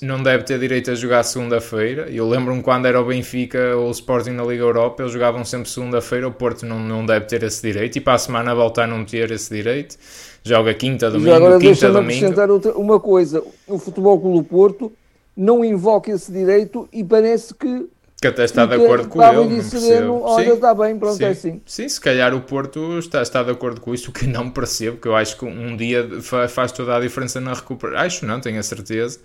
não 0.03 0.21
deve 0.21 0.43
ter 0.43 0.59
direito 0.59 0.91
a 0.91 0.95
jogar 0.95 1.23
segunda-feira. 1.23 2.07
Eu 2.11 2.29
lembro-me 2.29 2.61
quando 2.61 2.85
era 2.85 3.01
o 3.01 3.05
Benfica 3.05 3.75
ou 3.75 3.87
o 3.87 3.91
Sporting 3.91 4.31
na 4.31 4.43
Liga 4.43 4.61
Europa, 4.61 5.01
eles 5.01 5.11
jogavam 5.11 5.43
sempre 5.43 5.69
segunda-feira, 5.69 6.27
o 6.27 6.31
Porto 6.31 6.67
não, 6.67 6.79
não 6.79 7.03
deve 7.03 7.25
ter 7.25 7.41
esse 7.41 7.63
direito 7.63 7.95
e 7.95 8.01
para 8.01 8.13
a 8.13 8.19
semana 8.19 8.53
voltar 8.53 8.83
a 8.83 8.87
não 8.87 9.03
ter 9.03 9.31
esse 9.31 9.51
direito 9.51 9.97
joga 10.43 10.73
quinta, 10.73 11.09
domingo, 11.09 11.33
agora 11.33 11.59
quinta, 11.59 11.91
domingo. 11.91 12.11
acrescentar 12.11 12.49
outra, 12.51 12.71
uma 12.77 12.99
coisa, 12.99 13.43
o 13.67 13.77
Futebol 13.77 14.19
Clube 14.19 14.47
Porto 14.47 14.91
não 15.35 15.63
invoca 15.63 16.11
esse 16.11 16.31
direito 16.31 16.87
e 16.91 17.03
parece 17.03 17.53
que 17.53 17.87
que 18.21 18.27
até 18.27 18.43
está 18.43 18.65
de 18.65 18.75
acordo 18.75 19.07
com 19.07 19.23
ele. 19.23 19.61
Sereno, 19.61 20.21
olha, 20.21 20.53
está 20.53 20.73
bem, 20.73 20.97
pronto, 20.99 21.15
sim, 21.15 21.23
é 21.23 21.29
assim. 21.29 21.61
Sim, 21.65 21.87
se 21.87 22.01
calhar 22.01 22.33
o 22.33 22.41
Porto 22.41 22.99
está, 22.99 23.21
está 23.21 23.41
de 23.41 23.51
acordo 23.51 23.79
com 23.79 23.93
isso, 23.93 24.09
o 24.09 24.13
que 24.13 24.27
não 24.27 24.49
percebo, 24.49 24.97
que 24.97 25.07
eu 25.07 25.15
acho 25.15 25.37
que 25.37 25.45
um 25.45 25.77
dia 25.77 26.05
faz 26.49 26.73
toda 26.73 26.97
a 26.97 26.99
diferença 26.99 27.39
na 27.39 27.53
recuperação. 27.53 28.05
Acho 28.05 28.25
não, 28.25 28.41
tenho 28.41 28.59
a 28.59 28.63
certeza. 28.63 29.19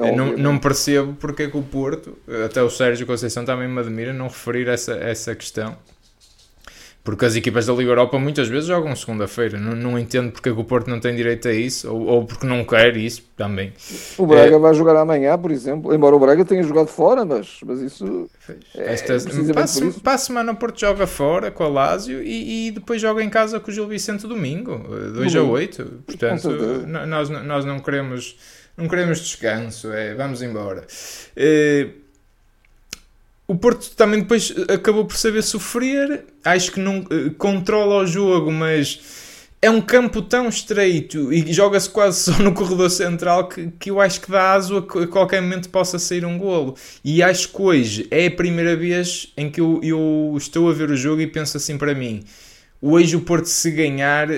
É 0.00 0.14
não, 0.14 0.36
não 0.36 0.58
percebo 0.58 1.16
porque 1.18 1.44
é 1.44 1.50
que 1.50 1.56
o 1.56 1.62
Porto, 1.62 2.16
até 2.44 2.62
o 2.62 2.70
Sérgio 2.70 3.06
Conceição 3.06 3.44
também 3.44 3.66
me 3.66 3.80
admira, 3.80 4.12
não 4.12 4.28
referir 4.28 4.68
essa, 4.68 4.92
essa 4.94 5.34
questão. 5.34 5.76
Porque 7.08 7.24
as 7.24 7.34
equipas 7.34 7.64
da 7.64 7.72
Liga 7.72 7.90
Europa 7.90 8.18
muitas 8.18 8.48
vezes 8.48 8.66
jogam 8.66 8.94
segunda-feira. 8.94 9.58
Não, 9.58 9.74
não 9.74 9.98
entendo 9.98 10.30
porque 10.30 10.50
é 10.50 10.52
que 10.52 10.60
o 10.60 10.64
Porto 10.64 10.90
não 10.90 11.00
tem 11.00 11.16
direito 11.16 11.48
a 11.48 11.52
isso, 11.54 11.90
ou, 11.90 12.06
ou 12.06 12.26
porque 12.26 12.46
não 12.46 12.62
quer 12.66 12.98
isso 12.98 13.22
também. 13.34 13.72
O 14.18 14.26
Braga 14.26 14.56
é... 14.56 14.58
vai 14.58 14.74
jogar 14.74 14.94
amanhã, 14.94 15.38
por 15.38 15.50
exemplo. 15.50 15.94
Embora 15.94 16.14
o 16.14 16.18
Braga 16.18 16.44
tenha 16.44 16.62
jogado 16.62 16.88
fora, 16.88 17.24
mas, 17.24 17.60
mas 17.64 17.80
isso. 17.80 18.28
É, 18.76 18.92
Esta, 18.92 19.14
é 19.14 19.52
para, 19.54 19.64
isso. 19.64 20.00
para 20.02 20.12
a 20.12 20.18
semana 20.18 20.52
o 20.52 20.56
Porto 20.56 20.78
joga 20.78 21.06
fora 21.06 21.50
com 21.50 21.64
a 21.64 21.68
Lazio 21.68 22.22
e, 22.22 22.66
e, 22.68 22.70
depois 22.72 23.00
joga 23.00 23.24
em 23.24 23.30
casa 23.30 23.58
com 23.58 23.70
o 23.70 23.72
Gil 23.72 23.88
Vicente 23.88 24.26
domingo, 24.26 24.76
2 25.14 25.34
a 25.34 25.42
8. 25.42 26.02
Portanto, 26.04 26.50
nós, 27.06 27.30
nós 27.30 27.64
não 27.64 27.80
queremos. 27.80 28.36
Não 28.76 28.86
queremos 28.86 29.18
descanso, 29.20 29.90
é, 29.92 30.14
vamos 30.14 30.42
embora. 30.42 30.86
Uh, 31.36 32.07
o 33.48 33.56
Porto 33.56 33.90
também 33.96 34.20
depois 34.20 34.52
acabou 34.68 35.06
por 35.06 35.16
saber 35.16 35.42
sofrer. 35.42 36.26
Acho 36.44 36.70
que 36.70 36.78
não 36.78 37.00
uh, 37.00 37.32
controla 37.38 38.02
o 38.02 38.06
jogo, 38.06 38.52
mas 38.52 39.00
é 39.62 39.70
um 39.70 39.80
campo 39.80 40.20
tão 40.20 40.48
estreito 40.48 41.32
e 41.32 41.50
joga-se 41.50 41.88
quase 41.88 42.20
só 42.30 42.42
no 42.42 42.52
corredor 42.52 42.90
central 42.90 43.48
que, 43.48 43.68
que 43.80 43.90
eu 43.90 44.00
acho 44.02 44.20
que 44.20 44.30
dá 44.30 44.52
aso 44.52 44.76
a, 44.76 45.02
a 45.02 45.06
qualquer 45.06 45.40
momento 45.40 45.70
possa 45.70 45.98
sair 45.98 46.26
um 46.26 46.36
golo. 46.36 46.76
E 47.02 47.22
acho 47.22 47.48
que 47.48 47.62
hoje 47.62 48.06
é 48.10 48.26
a 48.26 48.30
primeira 48.30 48.76
vez 48.76 49.32
em 49.34 49.50
que 49.50 49.62
eu, 49.62 49.80
eu 49.82 50.34
estou 50.36 50.68
a 50.68 50.72
ver 50.74 50.90
o 50.90 50.96
jogo 50.96 51.22
e 51.22 51.26
penso 51.26 51.56
assim 51.56 51.78
para 51.78 51.94
mim: 51.94 52.22
hoje 52.82 53.16
o 53.16 53.20
Porto, 53.22 53.46
se 53.46 53.70
ganhar, 53.70 54.28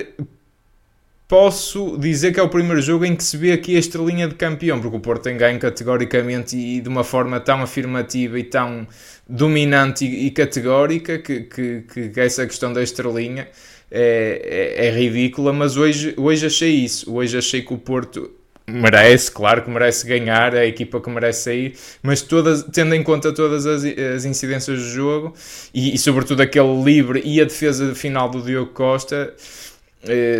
posso 1.31 1.97
dizer 1.97 2.33
que 2.33 2.41
é 2.41 2.43
o 2.43 2.49
primeiro 2.49 2.81
jogo 2.81 3.05
em 3.05 3.15
que 3.15 3.23
se 3.23 3.37
vê 3.37 3.53
aqui 3.53 3.77
a 3.77 3.79
estrelinha 3.79 4.27
de 4.27 4.35
campeão, 4.35 4.81
porque 4.81 4.97
o 4.97 4.99
Porto 4.99 5.21
tem 5.23 5.37
ganho 5.37 5.57
categoricamente 5.57 6.57
e 6.57 6.81
de 6.81 6.89
uma 6.89 7.05
forma 7.05 7.39
tão 7.39 7.61
afirmativa 7.61 8.37
e 8.37 8.43
tão 8.43 8.85
dominante 9.29 10.03
e, 10.03 10.29
categórica 10.29 11.19
que, 11.19 11.43
que, 11.43 11.83
que 11.83 12.19
essa 12.19 12.45
questão 12.45 12.73
da 12.73 12.83
estrelinha 12.83 13.47
é, 13.89 14.81
é, 14.81 14.87
é, 14.87 14.91
ridícula, 14.91 15.53
mas 15.53 15.77
hoje, 15.77 16.13
hoje 16.17 16.47
achei 16.47 16.71
isso. 16.71 17.09
Hoje 17.15 17.37
achei 17.37 17.61
que 17.61 17.73
o 17.73 17.77
Porto 17.77 18.29
merece, 18.67 19.31
claro 19.31 19.63
que 19.63 19.69
merece 19.69 20.05
ganhar, 20.05 20.53
é 20.53 20.59
a 20.59 20.65
equipa 20.65 20.99
que 20.99 21.09
merece 21.09 21.43
sair, 21.43 21.75
mas 22.03 22.21
todas, 22.21 22.63
tendo 22.73 22.93
em 22.93 23.03
conta 23.03 23.33
todas 23.33 23.65
as, 23.65 23.85
as 23.85 24.25
incidências 24.25 24.79
do 24.79 24.89
jogo 24.89 25.33
e, 25.73 25.95
e, 25.95 25.97
sobretudo 25.97 26.41
aquele 26.41 26.83
livre 26.83 27.21
e 27.23 27.39
a 27.39 27.45
defesa 27.45 27.95
final 27.95 28.29
do 28.29 28.41
Diogo 28.41 28.73
Costa, 28.73 29.33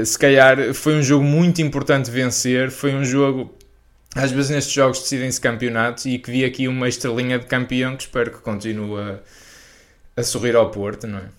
se 0.06 0.18
calhar 0.18 0.74
foi 0.74 0.96
um 0.96 1.04
jogo 1.04 1.24
muito 1.24 1.62
importante 1.62 2.10
vencer, 2.10 2.72
foi 2.72 2.94
um 2.96 3.04
jogo 3.06 3.54
às 4.16 4.32
vezes 4.32 4.52
nestes 4.52 4.74
jogos 4.74 5.00
decidem-se 5.00 5.40
campeonatos 5.40 6.06
e 6.06 6.18
que 6.20 6.30
vi 6.30 6.44
aqui 6.44 6.68
uma 6.68 6.90
estrelinha 6.90 7.40
de 7.40 7.46
campeão 7.46 7.96
que 7.96 8.04
espero 8.04 8.32
que 8.32 8.40
continue 8.40 9.00
a, 9.00 9.20
a 10.18 10.24
sorrir 10.24 10.56
ao 10.56 10.70
Porto, 10.70 11.08
não 11.08 11.20
é? 11.20 11.30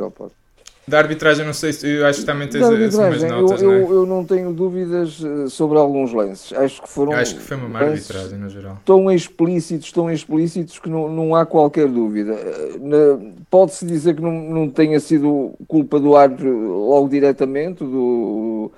Ao 0.00 0.10
Porto. 0.10 0.41
Da 0.86 0.98
arbitragem, 0.98 1.46
não 1.46 1.52
sei 1.52 1.72
se. 1.72 1.88
Eu 1.88 2.06
acho 2.06 2.20
que 2.20 2.26
também 2.26 2.48
tens 2.48 2.64
as 2.64 2.76
mesmas 2.76 3.22
notas. 3.22 3.62
Eu, 3.62 3.70
não 3.70 3.76
é? 3.76 3.82
eu, 3.82 4.06
não 4.06 4.24
tenho 4.24 4.52
dúvidas 4.52 5.22
eh, 5.24 5.48
sobre 5.48 5.78
alguns 5.78 6.12
lances. 6.12 6.52
Acho 6.52 6.82
que 6.82 6.88
foram. 6.88 7.12
acho 7.12 7.36
que 7.36 7.40
foi 7.40 7.56
uma 7.56 7.68
má 7.68 7.80
arbitragem 7.80 8.36
no 8.36 8.48
geral. 8.48 8.80
Tão 8.84 9.10
explícitos, 9.10 9.92
tão 9.92 10.10
explícitos 10.10 10.80
que 10.80 10.88
não, 10.88 11.08
não 11.08 11.36
há 11.36 11.46
qualquer 11.46 11.86
dúvida. 11.86 12.32
Eh, 12.32 13.32
pode-se 13.48 13.86
dizer 13.86 14.16
que 14.16 14.22
não, 14.22 14.32
não 14.32 14.68
tenha 14.68 14.98
sido 14.98 15.54
culpa 15.68 16.00
do 16.00 16.16
árbitro 16.16 16.50
logo 16.50 17.08
diretamente, 17.08 17.84
do, 17.84 18.72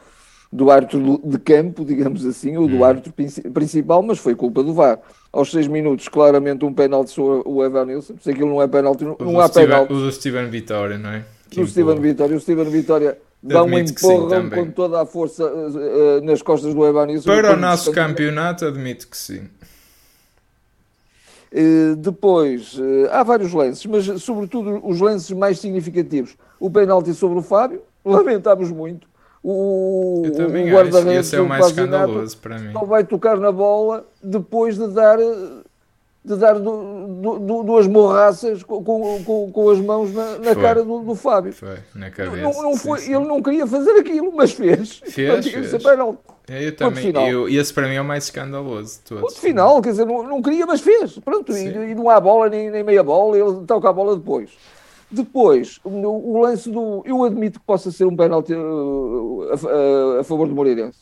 do 0.53 0.71
árbitro 0.71 1.23
de 1.25 1.39
campo, 1.39 1.85
digamos 1.87 2.27
assim, 2.27 2.55
ou 2.59 2.69
do 2.69 2.77
hum. 2.77 2.85
árbitro 2.85 3.15
principal, 3.51 4.03
mas 4.03 4.19
foi 4.19 4.35
culpa 4.35 4.63
do 4.63 4.75
VAR. 4.75 4.99
Aos 5.33 5.51
6 5.51 5.69
minutos, 5.69 6.07
claramente, 6.09 6.67
um 6.67 6.75
pênalti 6.75 7.11
sobre 7.13 7.43
o 7.47 7.65
Evan 7.65 7.87
Nilsson. 7.87 8.15
Se 8.21 8.31
aquilo 8.31 8.51
não 8.51 8.61
é 8.61 8.69
pênalti, 8.69 9.05
não, 9.05 9.17
não 9.19 9.41
há 9.41 9.49
pênalti. 9.49 9.91
O 9.91 10.01
do 10.01 10.13
Steven 10.13 10.51
Vitória, 10.51 10.99
não 10.99 11.09
é? 11.09 11.25
Do 11.55 11.67
Steven 11.67 12.01
Vitória. 12.01 12.37
O 12.37 12.41
Steven 12.41 12.65
Vitória 12.71 13.19
dá 13.43 13.63
um 13.63 13.79
empurrão 13.79 14.51
com 14.51 14.71
toda 14.71 15.03
a 15.03 15.07
força 15.07 15.45
uh, 15.45 16.21
nas 16.23 16.43
costas 16.43 16.75
do 16.75 16.87
Evanilson. 16.87 17.29
Para 17.29 17.55
o 17.55 17.57
nosso 17.57 17.93
campeonato, 17.93 18.65
admito 18.65 19.09
que 19.09 19.17
sim. 19.17 19.49
Uh, 21.53 21.97
depois, 21.97 22.77
há 23.11 23.23
vários 23.23 23.53
lances, 23.53 23.87
mas 23.87 24.23
sobretudo 24.23 24.81
os 24.85 25.01
lances 25.01 25.31
mais 25.31 25.59
significativos. 25.59 26.37
O 26.59 26.71
penalti 26.71 27.13
sobre 27.15 27.39
o 27.39 27.43
Fábio, 27.43 27.83
lamentámos 28.05 28.71
muito. 28.71 29.07
O, 29.47 30.23
o 30.23 30.73
guarda-redes 30.73 31.31
é 31.35 31.41
o 31.41 31.47
mais 31.47 31.67
escandaloso 31.67 32.39
para 32.39 32.59
mim. 32.59 32.73
Só 32.73 32.85
vai 32.87 33.05
tocar 33.05 33.37
na 33.37 33.53
bola 33.53 34.07
depois 34.23 34.79
de 34.79 34.89
dar 34.89 35.19
de 36.25 36.37
dar 36.37 36.59
do, 36.59 37.39
do, 37.39 37.63
duas 37.63 37.87
morraças 37.87 38.63
com, 38.63 38.83
com, 38.83 39.51
com, 39.53 39.71
as 39.71 39.79
mãos 39.79 40.11
na, 40.15 40.39
na 40.39 40.55
cara 40.55 40.83
do, 40.83 41.01
do, 41.01 41.15
Fábio. 41.15 41.53
Foi, 41.53 41.77
na 41.95 42.11
cabeça. 42.11 42.43
Não, 42.43 42.63
não 42.63 42.77
foi, 42.77 43.01
sim, 43.01 43.07
sim. 43.07 43.15
Ele 43.15 43.27
não 43.27 43.43
queria 43.43 43.67
fazer 43.67 43.91
aquilo, 43.99 44.33
mas 44.35 44.53
fez. 44.53 45.03
Fez, 45.05 45.47
fez. 45.47 45.75
É, 46.49 46.67
eu 46.67 46.75
também, 46.75 47.13
eu, 47.29 47.47
esse 47.49 47.73
para 47.73 47.89
mim 47.89 47.95
é 47.95 48.01
o 48.01 48.05
mais 48.05 48.25
escandaloso 48.25 48.95
de 48.95 49.01
todos. 49.01 49.39
final, 49.39 49.83
quer 49.83 49.91
dizer, 49.91 50.07
não, 50.07 50.23
não 50.23 50.41
queria, 50.41 50.65
mas 50.65 50.81
fez. 50.81 51.19
Pronto, 51.19 51.53
e, 51.53 51.67
e, 51.67 51.95
não 51.95 52.09
há 52.09 52.19
bola, 52.19 52.49
nem, 52.49 52.71
nem 52.71 52.83
meia 52.83 53.03
bola, 53.03 53.39
ele 53.39 53.67
toca 53.67 53.91
a 53.91 53.93
bola 53.93 54.17
depois. 54.17 54.51
Depois, 55.11 55.79
o, 55.85 56.41
lance 56.41 56.71
do. 56.71 57.03
Eu 57.05 57.23
admito 57.23 57.61
que 57.61 57.67
possa 57.67 57.91
ser 57.91 58.07
um 58.07 58.17
pênalti 58.17 58.55
uh, 58.55 59.49
a, 59.51 60.17
a, 60.17 60.21
a, 60.21 60.25
favor 60.25 60.49
do 60.49 60.55
Moreirense. 60.55 60.99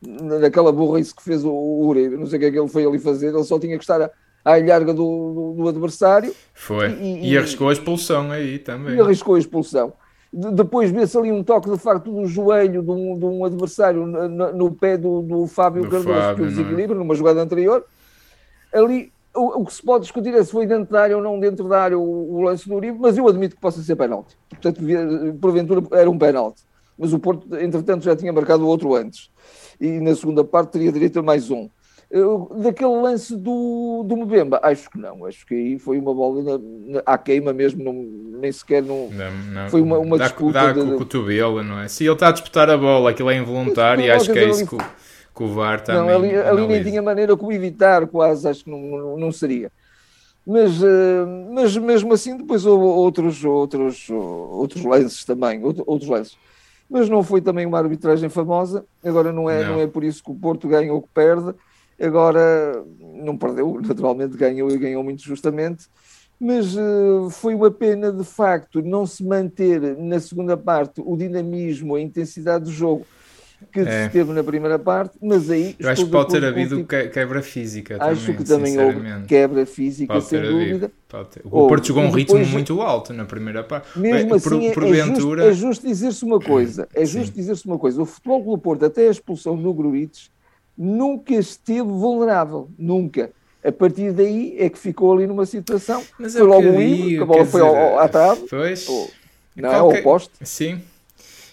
Naquela 0.00 0.72
burrice 0.72 1.14
que 1.14 1.22
fez 1.22 1.44
o, 1.44 1.50
o 1.50 1.86
Uribe, 1.86 2.16
não 2.16 2.26
sei 2.26 2.38
o 2.38 2.40
que 2.40 2.46
é 2.46 2.50
que 2.50 2.58
ele 2.58 2.68
foi 2.68 2.84
ali 2.84 2.98
fazer, 2.98 3.28
ele 3.28 3.44
só 3.44 3.58
tinha 3.58 3.76
que 3.76 3.84
estar 3.84 4.02
a, 4.02 4.10
à 4.44 4.58
ilharga 4.58 4.92
do, 4.92 5.54
do, 5.56 5.62
do 5.62 5.68
adversário. 5.68 6.34
Foi. 6.54 6.90
E, 6.90 7.26
e, 7.26 7.32
e, 7.32 7.38
arriscou 7.38 7.68
a 7.68 7.72
expulsão 7.72 8.30
aí 8.30 8.58
também. 8.58 8.96
E 8.96 9.00
arriscou 9.00 9.36
a 9.36 9.38
expulsão. 9.38 9.92
De, 10.32 10.50
depois 10.50 10.90
vê-se 10.90 11.16
ali 11.16 11.30
um 11.30 11.42
toque 11.44 11.70
de 11.70 11.78
facto 11.78 12.10
do 12.10 12.26
joelho 12.26 12.82
de 12.82 12.90
um, 12.90 13.18
de 13.18 13.24
um 13.24 13.44
adversário 13.44 14.06
no, 14.06 14.52
no, 14.52 14.72
pé 14.72 14.96
do, 14.96 15.22
do 15.22 15.46
Fábio 15.46 15.82
do 15.82 15.90
Cardoso, 15.90 16.18
Fábio, 16.18 16.36
que 16.36 16.42
o 16.42 16.44
é? 16.46 16.48
desequilibra, 16.48 16.96
numa 16.96 17.14
jogada 17.14 17.40
anterior. 17.40 17.84
Ali 18.72 19.12
o, 19.34 19.60
o, 19.60 19.64
que 19.64 19.72
se 19.72 19.82
pode 19.82 20.02
discutir 20.02 20.34
é 20.34 20.42
se 20.42 20.50
foi 20.50 20.66
dentro 20.66 20.92
da 20.92 21.02
área 21.02 21.16
ou 21.16 21.22
não 21.22 21.38
dentro 21.38 21.68
da 21.68 21.80
área 21.80 21.98
o, 21.98 22.34
o 22.34 22.42
lance 22.42 22.68
do 22.68 22.74
Uribe, 22.74 22.98
mas 22.98 23.16
eu 23.16 23.28
admito 23.28 23.54
que 23.54 23.60
possa 23.60 23.82
ser 23.82 23.96
penalti. 23.96 24.36
Portanto, 24.48 24.80
porventura 25.40 25.82
era 25.92 26.10
um 26.10 26.18
penalti. 26.18 26.62
Mas 26.98 27.12
o 27.12 27.18
Porto, 27.18 27.54
entretanto, 27.56 28.04
já 28.04 28.14
tinha 28.14 28.32
marcado 28.32 28.66
outro 28.66 28.94
antes. 28.94 29.30
E 29.80 30.00
na 30.00 30.14
segunda 30.14 30.44
parte 30.44 30.72
teria 30.72 30.92
direito 30.92 31.18
a 31.18 31.22
mais 31.22 31.50
um 31.50 31.68
daquele 32.58 33.00
lance 33.00 33.34
do, 33.34 34.04
do 34.06 34.16
Mbemba, 34.18 34.60
acho 34.62 34.90
que 34.90 34.98
não, 34.98 35.24
acho 35.24 35.46
que 35.46 35.54
aí 35.54 35.78
foi 35.78 35.98
uma 35.98 36.12
bola 36.12 36.42
na, 36.42 36.58
na, 36.58 37.02
à 37.06 37.16
queima 37.16 37.54
mesmo, 37.54 37.82
não, 37.82 37.94
nem 38.38 38.52
sequer 38.52 38.82
não, 38.82 39.08
não, 39.08 39.30
não 39.62 39.70
foi 39.70 39.80
uma, 39.80 39.98
uma 39.98 40.18
dá, 40.18 40.26
disputa. 40.26 40.52
Dá 40.52 40.72
de, 40.72 40.80
com 40.80 40.94
o 40.94 40.98
cotovelo, 40.98 41.62
não 41.62 41.80
é? 41.80 41.88
Se 41.88 42.04
ele 42.04 42.12
está 42.12 42.28
a 42.28 42.32
disputar 42.32 42.68
a 42.68 42.76
bola, 42.76 43.10
aquilo 43.10 43.30
é 43.30 43.38
involuntário 43.38 44.04
e 44.04 44.10
acho 44.10 44.30
que 44.30 44.38
é 44.38 44.46
isso 44.46 44.66
que, 44.66 44.76
que 44.76 45.42
o 45.42 45.48
VAR 45.48 45.82
também. 45.82 46.02
Não, 46.02 46.08
ali, 46.10 46.36
ali 46.36 46.66
nem 46.66 46.84
tinha 46.84 47.00
maneira 47.00 47.34
como 47.34 47.50
evitar, 47.50 48.06
quase, 48.06 48.46
acho 48.46 48.64
que 48.64 48.70
não, 48.70 49.16
não, 49.16 49.32
seria. 49.32 49.72
Mas, 50.46 50.82
uh, 50.82 51.26
mas 51.50 51.74
mesmo 51.78 52.12
assim, 52.12 52.36
depois 52.36 52.66
houve 52.66 52.84
outros, 52.84 53.42
outros, 53.42 54.10
outros 54.10 54.84
lances 54.84 55.24
também, 55.24 55.62
outros 55.64 56.10
lances. 56.10 56.36
Mas 56.90 57.08
não 57.08 57.22
foi 57.22 57.40
também 57.40 57.64
uma 57.64 57.78
arbitragem 57.78 58.28
famosa. 58.28 58.84
Agora 59.02 59.32
não 59.32 59.48
é, 59.48 59.64
não. 59.64 59.76
não 59.76 59.80
é 59.80 59.86
por 59.86 60.04
isso 60.04 60.22
que 60.22 60.30
o 60.30 60.34
Porto 60.34 60.68
ganha 60.68 60.92
ou 60.92 61.00
que 61.00 61.08
perde 61.14 61.54
Agora, 62.02 62.84
não 62.98 63.36
perdeu, 63.36 63.80
naturalmente 63.80 64.36
ganhou 64.36 64.70
e 64.70 64.76
ganhou 64.76 65.04
muito 65.04 65.22
justamente, 65.22 65.86
mas 66.38 66.74
uh, 66.76 67.30
foi 67.30 67.54
uma 67.54 67.70
pena 67.70 68.10
de 68.10 68.24
facto 68.24 68.82
não 68.82 69.06
se 69.06 69.22
manter 69.24 69.96
na 69.96 70.18
segunda 70.18 70.56
parte 70.56 71.00
o 71.04 71.16
dinamismo, 71.16 71.94
a 71.94 72.00
intensidade 72.00 72.64
do 72.64 72.72
jogo 72.72 73.06
que 73.70 73.80
é. 73.80 74.04
se 74.04 74.10
teve 74.10 74.32
na 74.32 74.42
primeira 74.42 74.78
parte, 74.78 75.16
mas 75.22 75.50
aí. 75.50 75.76
Eu 75.78 75.90
acho 75.90 76.04
que 76.04 76.10
pode 76.10 76.30
ter 76.30 76.44
havido 76.44 76.84
quebra 76.84 77.42
física. 77.42 77.96
Acho 78.00 78.20
também, 78.20 78.36
que 78.36 78.44
também 78.44 78.78
houve 78.78 79.26
quebra 79.26 79.66
física, 79.66 80.14
pode 80.14 80.24
sem 80.26 80.42
dúvida. 80.42 80.90
O 81.44 81.68
Porto 81.68 81.86
jogou 81.86 82.02
um 82.02 82.10
ritmo 82.10 82.38
depois, 82.38 82.52
muito 82.52 82.80
alto 82.80 83.12
na 83.12 83.24
primeira 83.24 83.62
parte. 83.62 83.98
Mesmo 83.98 84.30
Bem, 84.30 84.36
assim, 84.36 84.48
por, 84.48 84.62
é, 84.62 84.72
porventura... 84.72 85.44
é 85.44 85.52
justo, 85.52 85.60
é 85.62 85.68
justo 85.68 85.86
dizer-se 85.86 86.24
uma 86.24 86.40
coisa: 86.40 86.88
é 86.94 87.04
justo 87.04 87.34
dizer-se 87.34 87.66
uma 87.66 87.78
coisa. 87.78 88.02
O 88.02 88.06
futebol 88.06 88.42
do 88.42 88.58
Porto, 88.58 88.84
até 88.84 89.08
a 89.08 89.10
expulsão 89.10 89.56
do 89.56 89.72
Gruites, 89.72 90.30
nunca 90.76 91.34
esteve 91.34 91.82
vulnerável, 91.82 92.68
nunca. 92.78 93.30
A 93.64 93.70
partir 93.70 94.12
daí 94.12 94.56
é 94.58 94.68
que 94.68 94.78
ficou 94.78 95.12
ali 95.12 95.26
numa 95.26 95.46
situação. 95.46 96.02
Mas 96.18 96.32
foi 96.32 96.42
logo 96.42 96.66
um 96.66 96.80
livro, 96.80 97.22
a 97.22 97.26
bola 97.26 97.44
foi 97.44 97.60
dizer, 97.60 97.76
ao, 97.76 97.98
à 97.98 98.08
trave. 98.08 98.46
Pois. 98.50 98.88
Ou, 98.88 99.10
não 99.54 99.70
é? 99.70 99.74
Ao 99.76 100.02
poste. 100.02 100.32
Sim. 100.42 100.80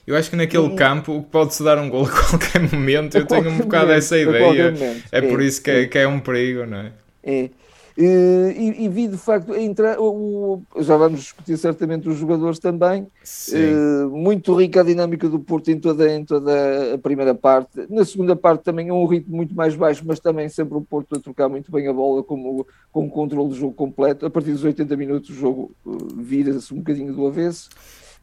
Eu 0.08 0.16
acho 0.16 0.32
que 0.32 0.36
naquele 0.36 0.74
campo 0.76 1.24
pode-se 1.32 1.64
dar 1.64 1.78
um 1.78 1.88
gol 1.88 2.06
a 2.06 2.10
qualquer 2.10 2.62
momento. 2.62 3.16
Eu 3.16 3.28
tenho 3.28 3.52
um 3.52 3.60
bocado 3.60 3.88
momento, 3.88 3.98
essa 4.00 4.18
ideia. 4.18 4.74
É, 5.12 5.20
é, 5.20 5.22
por 5.22 5.40
isso 5.40 5.62
que 5.62 5.70
é, 5.70 5.86
que 5.86 6.00
é 6.00 6.08
um 6.08 6.20
perigo, 6.20 6.66
não 6.66 6.80
é? 6.80 6.92
É. 7.24 7.50
Uh, 8.00 8.50
e, 8.56 8.86
e, 8.86 8.88
vi 8.88 9.10
de 9.10 9.18
facto 9.18 9.54
entrar, 9.54 10.00
o, 10.00 10.62
já 10.78 10.96
vamos 10.96 11.20
discutir 11.20 11.58
certamente 11.58 12.08
os 12.08 12.16
jogadores 12.16 12.58
também. 12.58 13.06
Uh, 13.52 14.10
muito 14.10 14.56
rica 14.56 14.80
a 14.80 14.84
dinâmica 14.86 15.28
do 15.28 15.38
Porto 15.38 15.70
em 15.70 15.78
toda, 15.78 16.10
em 16.10 16.24
toda 16.24 16.94
a 16.94 16.98
primeira 16.98 17.36
parte. 17.36 17.86
Na 17.90 18.06
segunda 18.06 18.38
parte 18.38 18.64
também 18.64 18.90
um 18.90 19.06
ritmo 19.06 19.36
muito 19.36 19.54
mais 19.54 19.76
baixo, 19.76 20.02
mas 20.06 20.18
também 20.22 20.48
sempre 20.48 20.78
o 20.78 20.82
Porto 20.82 21.18
a 21.18 21.20
trocar 21.20 21.50
muito 21.50 21.70
bem 21.74 21.90
a 21.90 21.94
bola 21.94 22.24
com, 22.24 22.66
com 22.90 23.06
o 23.06 23.10
controle 23.10 23.50
do 23.50 23.56
jogo 23.56 23.74
completo. 23.74 24.26
A 24.26 24.30
partir 24.30 24.54
dos 24.54 24.64
80 24.64 24.96
minutos 24.96 25.30
o 25.32 25.34
jogo 25.34 25.76
uh, 25.86 25.98
vira-se 26.16 26.74
um 26.74 26.78
bocadinho 26.78 27.14
do 27.14 27.28
avesso. 27.28 27.68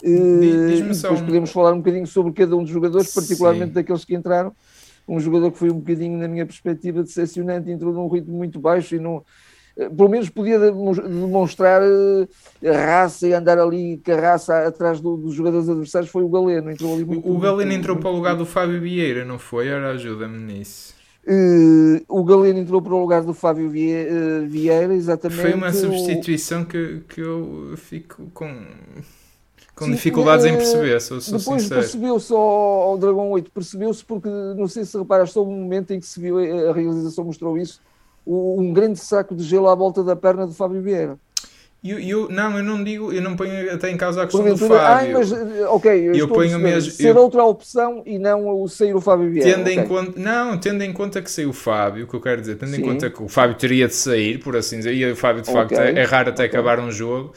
Uh, 0.03 0.89
depois 0.91 1.21
podemos 1.21 1.51
falar 1.51 1.75
um 1.75 1.79
bocadinho 1.79 2.07
sobre 2.07 2.33
cada 2.33 2.57
um 2.57 2.63
dos 2.63 2.73
jogadores, 2.73 3.13
particularmente 3.13 3.69
Sim. 3.69 3.75
daqueles 3.75 4.07
que 4.07 4.15
entraram. 4.15 4.55
Um 5.07 5.21
jogador 5.21 5.53
que 5.53 5.59
foi 5.59 5.71
um 5.71 5.81
bocadinho, 5.81 6.19
na 6.19 6.29
minha 6.29 6.47
perspectiva, 6.47 7.03
decepcionante, 7.03 7.71
entrou 7.71 7.93
num 7.93 8.09
ritmo 8.09 8.35
muito 8.35 8.59
baixo 8.59 8.95
e 8.95 8.99
não 8.99 9.23
pelo 9.77 10.09
menos 10.09 10.31
podia 10.31 10.59
demonstrar 10.59 11.83
eh, 11.83 12.71
raça 12.71 13.29
e 13.29 13.35
andar 13.35 13.59
ali 13.59 14.01
com 14.03 14.13
a 14.13 14.21
raça 14.21 14.67
atrás 14.67 15.01
do, 15.01 15.19
dos 15.19 15.35
jogadores 15.35 15.69
adversários 15.69 16.11
foi 16.11 16.23
o 16.23 16.29
Galeno. 16.29 16.71
Entrou 16.71 16.95
ali 16.95 17.05
muito, 17.05 17.29
o 17.29 17.39
Galeno 17.39 17.71
muito, 17.71 17.81
entrou 17.81 17.97
muito, 17.97 18.03
para 18.03 18.11
o 18.11 18.17
lugar 18.17 18.37
do 18.37 18.47
Fábio 18.47 18.81
Vieira, 18.81 19.25
não 19.25 19.39
foi? 19.39 19.71
Ora, 19.71 19.91
ajuda-me 19.91 20.39
nisso. 20.39 20.95
Uh, 21.29 22.03
o 22.09 22.25
Galeno 22.25 22.59
entrou 22.61 22.81
para 22.81 22.95
o 22.95 23.01
lugar 23.01 23.23
do 23.23 23.35
Fábio 23.35 23.67
eh, 23.67 24.47
Vieira, 24.47 24.95
exatamente. 24.95 25.43
Foi 25.43 25.53
uma 25.53 25.73
substituição 25.73 26.65
que, 26.65 27.03
que 27.09 27.21
eu 27.21 27.75
fico 27.77 28.31
com 28.33 28.49
com 29.75 29.85
Sim, 29.85 29.93
dificuldades 29.93 30.47
é, 30.47 30.49
em 30.49 30.57
perceber, 30.57 30.99
sou, 31.03 31.21
sou 31.21 31.39
Depois 31.39 31.69
percebeu-se 31.69 32.33
ao, 32.33 32.41
ao 32.41 32.99
Dragon 32.99 33.29
8, 33.29 33.51
percebeu-se 33.51 34.03
porque, 34.03 34.29
não 34.57 34.67
sei 34.67 34.87
se 34.87 34.97
reparaste, 34.97 35.39
houve 35.39 35.53
um 35.53 35.61
momento 35.61 35.91
em 35.91 36.01
que 36.01 36.07
se 36.07 36.19
viu, 36.19 36.39
a 36.39 36.73
realização 36.73 37.27
mostrou 37.27 37.59
isso, 37.59 37.83
um 38.27 38.73
grande 38.73 38.99
saco 38.99 39.35
de 39.35 39.45
gelo 39.45 39.69
à 39.69 39.75
volta 39.75 40.03
da 40.03 40.17
perna 40.17 40.47
de 40.47 40.55
Fábio 40.55 40.83
Vieira. 40.83 41.19
Eu, 41.85 42.01
eu, 42.01 42.29
não, 42.29 42.57
eu 42.57 42.65
não 42.65 42.83
digo, 42.83 43.13
eu 43.13 43.23
não 43.23 43.37
ponho 43.37 43.73
até 43.73 43.91
em 43.91 43.97
causa 43.97 44.23
a 44.23 44.27
questão 44.27 44.45
do 44.45 44.57
Fábio. 44.57 44.77
Ai, 44.77 45.13
mas, 45.13 45.33
ok, 45.69 46.09
eu, 46.09 46.15
eu 46.15 46.29
ponho 46.29 46.59
mesmo, 46.59 46.91
ser 46.91 47.11
eu, 47.11 47.17
outra 47.17 47.45
opção 47.45 48.03
e 48.05 48.19
não 48.19 48.61
o 48.61 48.67
sair 48.67 48.95
o 48.95 49.01
Fábio 49.01 49.31
Vieira. 49.31 49.55
Tendo 49.55 49.63
okay. 49.63 49.75
em 49.75 49.87
conta, 49.87 50.21
não, 50.21 50.59
tendo 50.59 50.83
em 50.83 50.93
conta 50.93 51.23
que 51.23 51.31
saiu 51.31 51.51
o 51.51 51.53
Fábio, 51.53 52.05
o 52.05 52.09
que 52.09 52.15
eu 52.15 52.21
quero 52.21 52.41
dizer, 52.41 52.57
tendo 52.57 52.75
Sim. 52.75 52.83
em 52.83 52.85
conta 52.85 53.09
que 53.09 53.23
o 53.23 53.29
Fábio 53.29 53.57
teria 53.57 53.87
de 53.87 53.95
sair, 53.95 54.39
por 54.41 54.57
assim 54.57 54.79
dizer, 54.79 54.95
e 54.95 55.13
o 55.13 55.15
Fábio 55.15 55.43
de 55.43 55.53
facto 55.53 55.73
okay. 55.75 55.85
é, 55.85 56.01
é 56.01 56.03
raro 56.03 56.31
até 56.31 56.47
okay. 56.47 56.59
acabar 56.59 56.81
um 56.81 56.91
jogo 56.91 57.33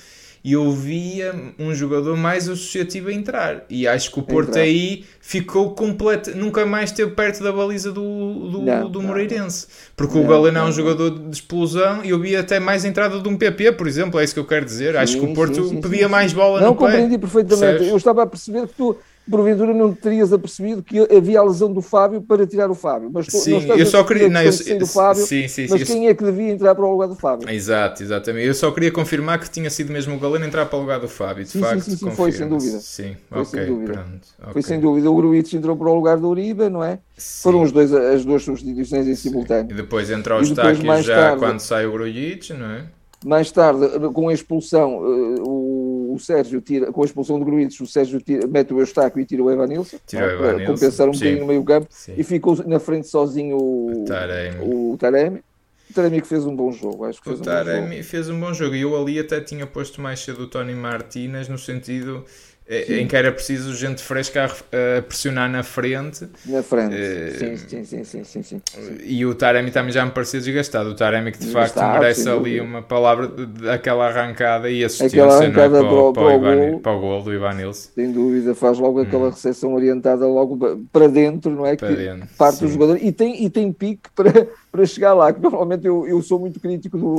e 0.50 0.54
eu 0.54 0.72
via 0.72 1.54
um 1.60 1.76
jogador 1.76 2.18
mais 2.18 2.50
associativo 2.50 3.10
a 3.10 3.14
entrar. 3.14 3.66
E 3.70 3.88
acho 3.88 4.12
que 4.12 4.20
o 4.20 4.24
Porto 4.24 4.50
Entrar. 4.50 4.64
aí 4.64 5.06
ficou 5.22 5.76
completo, 5.76 6.36
nunca 6.36 6.66
mais 6.66 6.90
esteve 6.90 7.12
perto 7.12 7.44
da 7.44 7.52
baliza 7.52 7.92
do, 7.92 8.50
do, 8.50 8.62
não, 8.64 8.90
do 8.90 9.00
Moreirense. 9.00 9.68
Porque 9.96 10.18
não, 10.18 10.26
o 10.26 10.28
Galeno 10.28 10.58
é 10.58 10.64
um 10.64 10.72
jogador 10.72 11.12
de 11.12 11.36
explosão 11.36 12.04
e 12.04 12.10
eu 12.10 12.20
vi 12.20 12.36
até 12.36 12.60
mais 12.60 12.84
entrada 12.84 13.20
de 13.20 13.30
um 13.30 13.38
PP, 13.38 13.74
por 13.74 13.88
exemplo, 13.88 14.20
é 14.20 14.24
isso 14.24 14.34
que 14.34 14.40
eu 14.40 14.48
quero 14.48 14.66
dizer. 14.66 14.94
Sim, 14.94 14.98
acho 14.98 15.20
que 15.20 15.26
o 15.28 15.36
Porto 15.36 15.54
sim, 15.54 15.70
sim, 15.70 15.82
pedia 15.82 16.10
mais 16.10 16.34
bola 16.34 16.60
não, 16.60 16.70
no 16.70 16.76
pé. 16.76 16.82
Não, 16.82 16.90
compreendi 16.90 17.20
perfeitamente. 17.20 17.60
Percebes? 17.60 17.88
Eu 17.88 17.98
estava 17.98 18.24
a 18.24 18.26
perceber 18.26 18.68
que 18.68 18.74
tu 18.74 18.98
porventura 19.30 19.74
não 19.74 19.94
terias 19.94 20.34
apercebido 20.34 20.82
que 20.82 21.00
havia 21.00 21.40
a 21.40 21.44
lesão 21.44 21.72
do 21.72 21.82
Fábio 21.82 22.22
para 22.22 22.46
tirar 22.48 22.70
o 22.70 22.76
Fábio. 22.76 23.10
Mas 23.14 23.28
sim, 23.28 23.68
eu 23.78 23.86
só 23.86 24.04
queria. 24.04 24.30
Não, 24.30 24.42
eu, 24.42 24.80
do 24.80 24.88
Fábio, 24.88 25.26
sim, 25.26 25.48
sim, 25.48 25.68
mas 25.70 25.84
quem 25.84 26.08
é 26.08 26.14
que 26.14 26.24
devia 26.24 26.52
entrar 26.52 26.76
para 26.76 26.86
o 26.86 26.92
lugar 26.92 27.08
do 27.08 27.16
Fábio? 27.16 27.50
Exato, 27.50 28.04
exatamente. 28.04 28.48
Eu 28.48 28.54
só 28.54 28.72
queria 28.72 28.92
confirmar 28.92 29.40
que 29.40 29.50
tinha 29.50 29.70
sido 29.70 29.92
mesmo 29.94 30.16
o 30.16 30.20
Galeno 30.20 30.46
entrar 30.46 30.66
para 30.66 30.78
o 30.78 30.82
lugar 30.82 31.00
do 31.00 31.08
Fábio. 31.08 31.44
De 31.44 31.52
sim, 31.52 31.60
facto, 31.60 31.82
sim, 31.82 31.92
sim, 31.92 32.10
sim 32.10 32.12
foi 32.12 32.32
sem 32.32 32.48
dúvida. 32.48 32.80
Sim, 32.80 33.16
foi 33.30 33.42
ok, 33.42 33.60
sem 33.60 33.66
dúvida. 33.66 33.94
Pronto, 33.94 34.28
okay. 34.40 34.54
Foi 34.54 34.62
sem 34.62 34.80
dúvida. 34.80 35.12
O 35.12 35.16
Gruitch 35.16 35.54
entrou 35.54 35.76
para 35.78 35.90
o 35.90 35.96
lugar 35.96 36.18
do 36.18 36.28
Uribe, 36.30 36.70
não 36.70 36.84
é? 36.84 37.00
Sim. 37.18 37.44
Foram 37.44 37.62
os 37.62 37.72
dois, 37.72 37.94
as 37.94 38.26
duas 38.26 38.44
substituições 38.44 39.08
em 39.08 39.16
simultâneo. 39.16 39.72
E 39.72 39.76
depois 39.76 40.10
entra 40.10 40.36
o 40.36 40.40
Eustáquio 40.40 41.04
já 41.04 41.16
tarde, 41.16 41.40
quando 41.40 41.60
sai 41.60 41.86
o 41.86 41.92
Gruitch, 41.92 42.52
não 42.52 42.66
é? 42.66 42.86
Mais 43.26 43.52
tarde, 43.52 43.86
com 44.14 44.30
a 44.30 44.34
expulsão, 44.34 44.94
eh, 44.94 45.42
o, 45.42 45.79
o 46.14 46.20
Sérgio 46.20 46.62
tira, 46.62 46.92
com 46.92 47.02
a 47.02 47.06
expulsão 47.06 47.40
de 47.40 47.46
Gruites, 47.46 47.80
o 47.80 47.86
Sérgio 47.88 48.20
tira, 48.22 48.48
mete 48.48 48.74
o 48.74 48.80
Eustáquio 48.80 49.20
e 49.22 49.26
tira 49.26 49.44
o 49.44 49.52
Evanilson, 49.52 49.98
tira 50.06 50.26
Evanilson. 50.34 50.56
para 50.56 50.66
compensar 50.66 51.10
um 51.10 51.14
Sim. 51.14 51.20
bocadinho 51.20 51.42
no 51.42 51.48
meio 51.48 51.64
campo, 51.64 51.88
Sim. 51.90 52.14
e 52.18 52.24
ficou 52.24 52.56
na 52.66 52.80
frente 52.80 53.08
sozinho 53.08 53.58
o, 53.58 54.06
Taremi. 54.08 54.58
o 54.62 54.98
Taremi. 54.98 55.44
O 55.90 55.94
Taremi 55.94 56.22
que 56.22 56.28
fez 56.28 56.46
um 56.46 56.56
bom 56.56 56.72
jogo, 56.72 57.06
acho 57.06 57.20
que 57.20 57.28
fez 57.30 57.40
o 57.40 57.42
um 57.42 57.46
Taremi 57.46 57.82
bom 57.88 57.92
jogo. 57.94 58.04
fez 58.04 58.30
um 58.30 58.40
bom 58.40 58.54
jogo, 58.54 58.76
e 58.76 58.82
eu 58.82 58.96
ali 58.96 59.18
até 59.20 59.42
tinha 59.42 59.66
posto 59.66 60.00
mais 60.02 60.20
cedo 60.20 60.44
o 60.44 60.48
Tony 60.48 60.76
Martínez, 60.76 61.50
no 61.50 61.58
sentido. 61.58 62.24
Em 62.70 63.08
que 63.08 63.16
era 63.16 63.32
preciso 63.32 63.74
gente 63.76 64.04
fresca 64.04 64.46
a, 64.46 65.02
pressionar 65.02 65.50
na 65.50 65.64
frente. 65.64 66.28
Na 66.46 66.62
frente, 66.62 66.94
uh, 66.94 67.58
sim, 67.58 67.84
sim, 67.84 68.04
sim, 68.04 68.24
sim, 68.24 68.44
sim, 68.44 68.62
E 69.04 69.26
o 69.26 69.34
Taremi 69.34 69.72
também 69.72 69.92
já 69.92 70.06
me 70.06 70.12
parecia 70.12 70.40
desgastado. 70.40 70.92
O 70.92 70.96
Taremi 70.96 71.32
que 71.32 71.40
de 71.40 71.52
facto 71.52 71.78
merece 71.78 72.30
ali 72.30 72.62
uma 72.62 72.84
palavra 72.84 73.28
daquela 73.28 74.08
arrancada 74.08 74.70
e 74.70 74.84
assistência 74.84 75.24
aquela 75.24 75.40
arrancada 75.40 75.78
é? 75.80 75.82
para, 75.82 76.92
o, 76.92 77.00
gol, 77.00 77.24
do 77.24 77.34
Ivanilson. 77.34 77.90
Sem 77.96 78.12
dúvida, 78.12 78.54
faz 78.54 78.78
logo 78.78 79.02
aquela 79.02 79.28
hum. 79.28 79.32
recepção 79.32 79.74
orientada 79.74 80.28
logo 80.28 80.86
para 80.92 81.08
dentro, 81.08 81.50
não 81.50 81.66
é? 81.66 81.76
Para 81.76 81.88
que 81.88 81.96
dentro, 81.96 82.28
parte 82.38 82.60
do 82.60 82.68
jogador 82.68 83.00
e 83.02 83.12
tem, 83.12 83.44
e 83.44 83.50
tem 83.50 83.74
pique 83.74 84.10
para, 84.16 84.48
para 84.72 84.86
chegar 84.86 85.16
lá. 85.16 85.34
Que 85.34 85.42
normalmente 85.42 85.88
eu, 85.88 86.08
eu 86.08 86.22
sou 86.22 86.40
muito 86.40 86.60
crítico 86.60 87.00
do, 87.00 87.16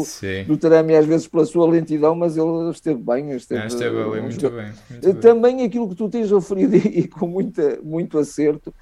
do 0.46 0.56
Taremi, 0.56 0.94
às 0.94 1.06
vezes 1.06 1.26
pela 1.26 1.44
sua 1.44 1.68
lentidão, 1.68 2.14
mas 2.14 2.36
ele 2.36 2.70
esteve 2.70 3.00
bem. 3.02 3.32
Esteve, 3.32 3.62
ah, 3.62 3.66
esteve 3.66 4.00
ali 4.00 4.20
muito 4.20 4.50
bem. 4.50 4.70
Também 5.40 5.64
aquilo 5.64 5.88
que 5.88 5.94
tu 5.94 6.06
tens 6.10 6.30
referido 6.30 6.76
e, 6.86 7.08
com 7.08 7.26
muita, 7.26 7.78
muito 7.82 8.18
acerto, 8.18 8.74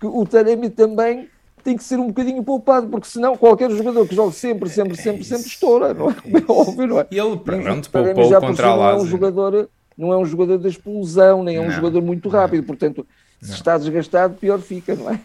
que 0.00 0.06
o 0.06 0.24
Taremi 0.24 0.70
também 0.70 1.28
tem 1.62 1.76
que 1.76 1.84
ser 1.84 1.98
um 1.98 2.06
bocadinho 2.06 2.42
poupado, 2.42 2.86
porque 2.88 3.06
senão 3.06 3.36
qualquer 3.36 3.70
jogador 3.70 4.06
que 4.08 4.14
jogue 4.14 4.34
sempre, 4.34 4.70
sempre, 4.70 4.96
sempre, 4.96 5.24
sempre 5.24 5.46
estoura, 5.46 5.92
não 5.92 6.10
é? 6.10 6.14
Como 6.14 6.38
é 6.38 6.44
óbvio, 6.48 6.86
não 6.86 7.00
é? 7.00 7.06
E 7.10 7.18
ele, 7.18 7.36
pronto, 7.36 7.90
poupou 7.90 8.40
contra 8.40 8.68
a 8.68 8.74
Lazio. 8.74 8.78
Não 8.78 8.88
é 8.88 9.02
um 9.02 9.06
jogador, 9.06 9.68
não 9.98 10.12
é 10.12 10.16
um 10.16 10.24
jogador 10.24 10.58
de 10.58 10.68
explosão, 10.68 11.42
nem 11.42 11.56
é 11.56 11.60
um 11.60 11.64
não, 11.64 11.70
jogador 11.70 12.00
muito 12.00 12.28
rápido, 12.28 12.60
não. 12.60 12.66
portanto 12.66 13.06
se 13.40 13.50
não. 13.50 13.56
está 13.56 13.76
desgastado, 13.76 14.34
pior 14.34 14.58
fica, 14.60 14.94
não 14.94 15.10
é? 15.10 15.20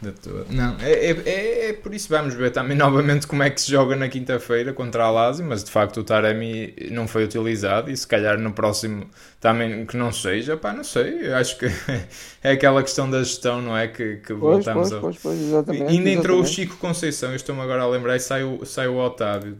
Não, 0.49 0.75
é, 0.81 0.91
é, 0.91 1.11
é, 1.25 1.69
é, 1.69 1.73
por 1.73 1.93
isso 1.93 2.09
vamos 2.09 2.33
ver 2.33 2.51
também 2.51 2.75
novamente 2.75 3.25
como 3.25 3.41
é 3.41 3.49
que 3.49 3.61
se 3.61 3.71
joga 3.71 3.95
na 3.95 4.09
quinta-feira 4.09 4.73
contra 4.73 5.05
a 5.05 5.09
Lazio, 5.09 5.45
mas 5.45 5.63
de 5.63 5.71
facto 5.71 6.01
o 6.01 6.03
Taremi 6.03 6.73
não 6.91 7.07
foi 7.07 7.23
utilizado 7.23 7.89
e 7.89 7.95
se 7.95 8.05
calhar 8.05 8.37
no 8.37 8.51
próximo 8.51 9.05
também 9.39 9.85
que 9.85 9.97
não 9.97 10.11
seja, 10.11 10.55
pá, 10.57 10.73
não 10.73 10.83
sei, 10.83 11.29
eu 11.29 11.35
acho 11.35 11.57
que 11.57 11.65
é 12.43 12.51
aquela 12.51 12.83
questão 12.83 13.09
da 13.09 13.19
gestão, 13.19 13.61
não 13.61 13.75
é? 13.75 13.87
Que, 13.87 14.17
que 14.17 14.33
pois, 14.35 14.39
voltamos 14.39 14.89
pois, 14.89 14.93
a. 14.93 14.99
Pois, 14.99 15.17
pois, 15.17 15.41
exatamente, 15.41 15.81
ainda 15.81 15.93
exatamente. 15.93 16.19
entrou 16.19 16.41
o 16.41 16.45
Chico 16.45 16.77
Conceição, 16.77 17.29
eu 17.29 17.37
estou-me 17.37 17.61
agora 17.61 17.81
a 17.81 17.87
lembrar, 17.87 18.17
e 18.17 18.19
sai 18.19 18.43
o, 18.43 18.63
sai 18.65 18.87
o 18.87 18.97
Otávio, 18.97 19.55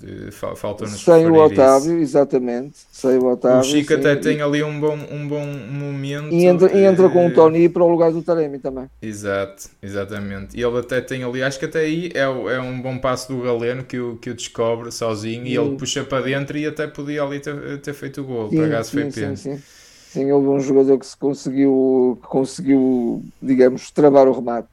faltou-nos 0.55 1.01
Sai 1.01 1.25
o 1.25 1.33
Otávio, 1.33 1.93
isso. 1.93 2.01
exatamente, 2.01 2.75
sai 2.91 3.17
o 3.17 3.31
Otávio. 3.31 3.61
O 3.61 3.63
Chico 3.63 3.87
sim, 3.87 3.99
até 3.99 4.13
e... 4.13 4.17
tem 4.17 4.41
ali 4.41 4.61
um 4.61 4.79
bom, 4.79 4.99
um 5.09 5.27
bom 5.27 5.45
momento. 5.45 6.31
E 6.31 6.45
entra, 6.45 6.71
e 6.77 6.83
entra 6.83 7.09
com 7.09 7.27
o 7.27 7.33
Tony 7.33 7.67
para 7.69 7.83
o 7.83 7.89
lugar 7.89 8.11
do 8.11 8.21
Taremi 8.21 8.40
também. 8.59 8.89
Exato, 9.01 9.69
exatamente. 9.81 10.57
E 10.57 10.63
ele 10.63 10.77
até 10.77 11.01
tem 11.01 11.23
ali, 11.23 11.43
acho 11.43 11.59
que 11.59 11.65
até 11.65 11.79
aí 11.79 12.11
é, 12.13 12.21
é 12.21 12.59
um 12.59 12.81
bom 12.81 12.97
passo 12.97 13.33
do 13.33 13.41
Galeno 13.41 13.83
que 13.83 13.99
o, 13.99 14.17
que 14.17 14.29
o 14.29 14.33
descobre 14.33 14.91
sozinho 14.91 15.45
sim. 15.45 15.51
e 15.51 15.57
ele 15.57 15.75
puxa 15.77 16.03
para 16.03 16.23
dentro 16.23 16.57
e 16.57 16.65
até 16.65 16.87
podia 16.87 17.23
ali 17.23 17.39
ter, 17.39 17.79
ter 17.79 17.93
feito 17.93 18.21
o 18.21 18.23
gol, 18.23 18.49
sim, 18.49 18.57
para 18.57 18.83
foi 18.83 19.11
pena. 19.11 19.35
Sim, 19.35 19.57
sim. 19.57 19.63
Sim, 20.11 20.29
houve 20.29 20.47
um 20.49 20.59
jogador 20.59 20.99
que 20.99 21.05
se 21.05 21.15
conseguiu, 21.15 22.19
que 22.21 22.27
conseguiu, 22.27 23.23
digamos, 23.41 23.91
travar 23.91 24.27
o 24.27 24.33
remate. 24.33 24.67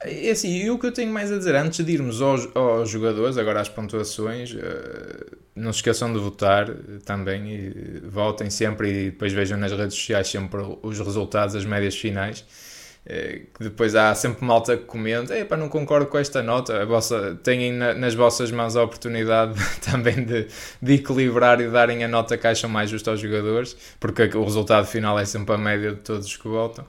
É 0.00 0.30
assim, 0.30 0.56
e 0.56 0.70
o 0.70 0.78
que 0.78 0.86
eu 0.86 0.92
tenho 0.92 1.12
mais 1.12 1.32
a 1.32 1.38
dizer, 1.38 1.56
antes 1.56 1.84
de 1.84 1.92
irmos 1.92 2.22
aos, 2.22 2.48
aos 2.54 2.88
jogadores, 2.88 3.36
agora 3.36 3.60
às 3.60 3.68
pontuações, 3.68 4.52
uh, 4.52 5.36
não 5.56 5.72
se 5.72 5.78
esqueçam 5.78 6.12
de 6.12 6.20
votar 6.20 6.72
também, 7.04 7.52
e 7.52 8.00
votem 8.08 8.48
sempre 8.48 8.88
e 8.90 9.10
depois 9.10 9.32
vejam 9.32 9.58
nas 9.58 9.72
redes 9.72 9.96
sociais 9.96 10.28
sempre 10.28 10.60
os 10.80 11.00
resultados, 11.00 11.56
as 11.56 11.64
médias 11.64 11.96
finais. 11.96 12.44
Eh, 13.10 13.44
que 13.56 13.64
depois 13.64 13.94
há 13.94 14.14
sempre 14.14 14.44
malta 14.44 14.76
que 14.76 14.84
comenta, 14.84 15.34
para 15.46 15.56
não 15.56 15.70
concordo 15.70 16.08
com 16.08 16.18
esta 16.18 16.42
nota, 16.42 16.84
vossa, 16.84 17.38
têm 17.42 17.72
na, 17.72 17.94
nas 17.94 18.14
vossas 18.14 18.50
mãos 18.50 18.76
a 18.76 18.82
oportunidade 18.82 19.54
também 19.80 20.22
de, 20.22 20.46
de, 20.82 20.92
equilibrar 20.92 21.58
e 21.58 21.70
darem 21.70 22.04
a 22.04 22.08
nota 22.08 22.36
que 22.36 22.46
acham 22.46 22.68
mais 22.68 22.90
justa 22.90 23.10
aos 23.10 23.18
jogadores, 23.18 23.74
porque 23.98 24.24
o 24.36 24.44
resultado 24.44 24.86
final 24.86 25.18
é 25.18 25.24
sempre 25.24 25.54
a 25.54 25.58
média 25.58 25.92
de 25.92 26.00
todos 26.00 26.26
os 26.26 26.36
que 26.36 26.46
votam. 26.46 26.84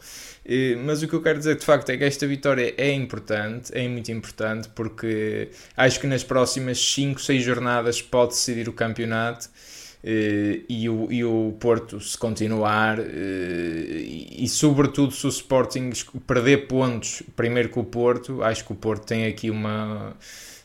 Mas 0.84 1.02
o 1.02 1.08
que 1.08 1.14
eu 1.14 1.22
quero 1.22 1.38
dizer 1.38 1.56
de 1.56 1.64
facto 1.64 1.90
é 1.92 1.96
que 1.96 2.04
esta 2.04 2.28
vitória 2.28 2.74
é 2.76 2.92
importante, 2.92 3.72
é 3.74 3.88
muito 3.88 4.12
importante, 4.12 4.68
porque 4.70 5.50
acho 5.78 6.02
que 6.02 6.08
nas 6.08 6.24
próximas 6.24 6.80
5, 6.80 7.22
6 7.22 7.44
jornadas 7.44 8.02
pode 8.02 8.32
decidir 8.32 8.68
o 8.68 8.74
campeonato 8.74 9.48
e, 10.04 10.88
o, 10.90 11.12
e 11.12 11.24
o 11.26 11.54
Porto 11.60 12.00
se 12.00 12.18
continuar 12.18 13.00
uh, 13.00 13.04
e, 13.04 14.44
e, 14.44 14.48
sobretudo 14.48 15.12
se 15.12 15.26
o 15.26 15.30
Sporting 15.30 15.92
perder 16.26 16.68
pontos 16.68 17.22
primeiro 17.36 17.68
que 17.68 17.80
o 17.80 17.84
Porto, 17.84 18.42
acho 18.42 18.64
que 18.66 18.72
o 18.72 18.76
Porto 18.76 19.06
tem 19.06 19.26
aqui 19.26 19.50
uma, 19.50 20.16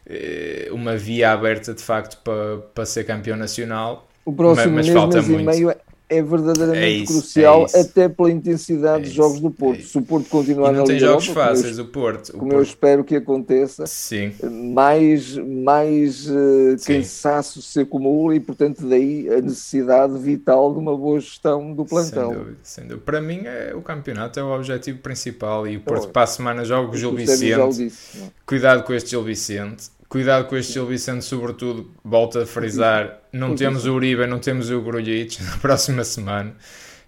uh, 0.07 0.75
uma 0.75 0.97
via 0.97 1.33
aberta 1.33 1.75
de 1.75 1.83
facto 1.83 2.23
para, 2.23 2.59
para 2.73 2.87
ser 2.87 3.05
campeão 3.05 3.37
nacional. 3.37 4.09
O 4.25 4.33
próximo 4.33 4.77
mas, 4.77 4.87
mas 4.87 4.87
mês, 4.87 4.99
falta 4.99 5.17
mês 5.17 5.29
muito. 5.29 5.43
e 5.43 5.47
meio 5.47 5.77
é 6.09 6.23
verdadeiramente 6.23 6.85
é 6.85 6.91
isso, 6.91 7.13
crucial, 7.13 7.67
é 7.75 7.81
até 7.81 8.09
pela 8.09 8.31
intensidade 8.31 9.05
é 9.05 9.07
dos 9.07 9.13
jogos 9.13 9.41
do 9.41 9.51
Porto. 9.51 9.81
É 9.81 9.83
se 9.83 9.97
o 9.97 10.03
Porto 10.03 10.29
continuar 10.29 10.73
na 10.73 10.85
tem 10.85 10.99
jogos 10.99 11.29
Europa, 11.29 11.49
fáceis, 11.49 11.79
o 11.79 11.87
Porto. 11.87 12.29
O 12.29 12.33
como 12.33 12.51
Porto. 12.51 12.55
eu 12.55 12.63
espero 12.63 13.05
que 13.05 13.17
aconteça, 13.17 13.87
Sim. 13.87 14.33
mais, 14.73 15.37
mais 15.37 16.29
uh, 16.29 16.77
cansaço 16.87 17.63
se 17.63 17.81
acumula 17.81 18.37
e, 18.37 18.41
portanto, 18.41 18.87
daí 18.87 19.29
a 19.31 19.41
necessidade 19.41 20.19
vital 20.19 20.73
de 20.75 20.79
uma 20.79 20.97
boa 20.97 21.19
gestão 21.19 21.73
do 21.73 21.85
plantel. 21.87 22.29
Sem 22.29 22.39
dúvida, 22.39 22.57
sem 22.63 22.85
dúvida. 22.85 23.03
Para 23.05 23.21
mim, 23.21 23.43
é, 23.45 23.73
o 23.75 23.81
campeonato 23.81 24.39
é 24.39 24.43
o 24.43 24.55
objetivo 24.55 24.99
principal 24.99 25.67
e 25.67 25.79
o 25.79 25.81
Porto, 25.81 26.09
para 26.09 26.23
a 26.23 26.27
semana, 26.27 26.65
joga 26.65 26.91
o 26.91 26.97
Gil 26.97 27.15
Vicente. 27.15 27.77
Disse, 27.77 28.23
Cuidado 28.47 28.85
com 28.85 28.93
este 28.93 29.11
Gil 29.11 29.25
Vicente 29.25 29.89
Cuidado 30.09 30.47
com 30.47 30.57
este 30.57 30.75
Gil 30.75 30.87
Vicente, 30.87 31.25
sobretudo, 31.25 31.91
volto 32.05 32.39
a 32.39 32.47
frisar, 32.47 33.21
não 33.33 33.55
temos 33.55 33.85
o 33.87 33.95
Uribe, 33.95 34.27
não 34.27 34.39
temos 34.39 34.71
o 34.71 34.81
Grujic 34.81 35.43
na 35.43 35.57
próxima 35.59 36.05
semana. 36.05 36.55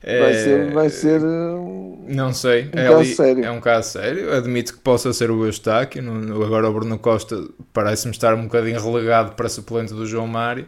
Vai 0.02 0.34
ser, 0.34 0.70
vai 0.72 0.88
ser 0.90 1.20
não 1.20 2.32
sei, 2.32 2.70
um 2.72 2.78
é, 2.78 2.88
caso 2.88 3.14
sério. 3.16 3.44
é 3.44 3.50
um 3.50 3.60
caso 3.60 3.90
sério. 3.90 4.32
Admito 4.32 4.74
que 4.74 4.78
possa 4.78 5.12
ser 5.12 5.30
o 5.30 5.44
Eustáquio. 5.44 6.02
Agora 6.44 6.68
o 6.68 6.72
Bruno 6.72 6.98
Costa 6.98 7.44
parece-me 7.72 8.12
estar 8.12 8.34
um 8.34 8.44
bocadinho 8.44 8.80
relegado 8.80 9.34
para 9.34 9.48
suplente 9.48 9.92
do 9.92 10.06
João 10.06 10.28
Mário, 10.28 10.66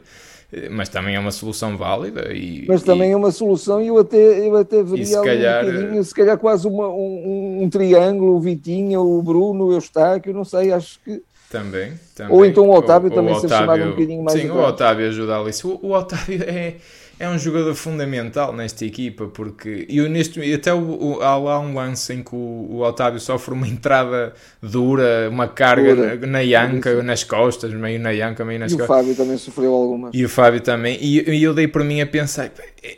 eh, 0.52 0.68
mas 0.68 0.88
também 0.88 1.14
é 1.14 1.20
uma 1.20 1.30
solução 1.30 1.76
válida. 1.76 2.32
E, 2.32 2.64
mas 2.66 2.82
também 2.82 3.10
e, 3.10 3.12
é 3.12 3.16
uma 3.16 3.30
solução 3.30 3.80
e 3.80 3.86
eu 3.86 3.98
até, 3.98 4.16
eu 4.16 4.56
até 4.56 4.82
veria 4.82 5.06
se 5.06 5.22
calhar, 5.22 5.64
um 5.64 6.02
se 6.02 6.14
calhar 6.14 6.38
quase 6.38 6.66
uma, 6.66 6.88
um, 6.88 7.62
um, 7.62 7.70
triângulo, 7.70 8.36
o 8.36 8.40
Vitinha, 8.40 9.00
o 9.00 9.22
Bruno, 9.22 9.66
o 9.66 9.72
Eustáquio, 9.72 10.34
não 10.34 10.44
sei, 10.44 10.72
acho 10.72 10.98
que 11.04 11.22
também, 11.50 11.94
também. 12.14 12.32
Ou 12.34 12.44
então 12.44 12.68
o 12.68 12.74
Otávio 12.74 13.10
o, 13.10 13.14
também 13.14 13.34
o 13.34 13.40
ser 13.40 13.48
chamado 13.48 13.82
um 13.82 13.90
bocadinho 13.90 14.22
mais 14.22 14.38
Sim, 14.38 14.50
o 14.50 14.58
Otávio 14.58 15.08
ajuda 15.08 15.38
ali. 15.38 15.50
O, 15.64 15.86
o 15.86 15.92
Otávio 15.92 16.42
é, 16.42 16.74
é 17.18 17.28
um 17.28 17.38
jogador 17.38 17.74
fundamental 17.74 18.52
nesta 18.52 18.84
equipa, 18.84 19.26
porque 19.26 19.86
eu 19.88 20.08
neste, 20.08 20.40
até 20.52 20.72
o, 20.72 20.78
o, 20.78 21.22
há 21.22 21.36
lá 21.36 21.58
um 21.58 21.74
lance 21.74 22.12
em 22.12 22.22
que 22.22 22.34
o, 22.34 22.68
o 22.70 22.80
Otávio 22.82 23.18
sofre 23.18 23.54
uma 23.54 23.66
entrada 23.66 24.32
dura, 24.62 25.28
uma 25.28 25.48
carga 25.48 25.96
dura. 25.96 26.16
na, 26.16 26.26
na 26.26 26.38
yanca, 26.40 27.02
nas 27.02 27.24
costas, 27.24 27.72
meio 27.72 27.98
na 27.98 28.10
yanca, 28.10 28.44
meio 28.44 28.60
nas 28.60 28.72
e 28.72 28.76
costas. 28.76 28.88
E 28.88 28.92
o 28.92 29.02
Fábio 29.02 29.16
também 29.16 29.36
sofreu 29.36 29.74
algumas. 29.74 30.10
E 30.14 30.24
o 30.24 30.28
Fábio 30.28 30.60
também, 30.60 30.96
e, 31.00 31.28
e 31.28 31.42
eu 31.42 31.52
dei 31.52 31.66
por 31.66 31.82
mim 31.82 32.00
a 32.00 32.06
pensar, 32.06 32.52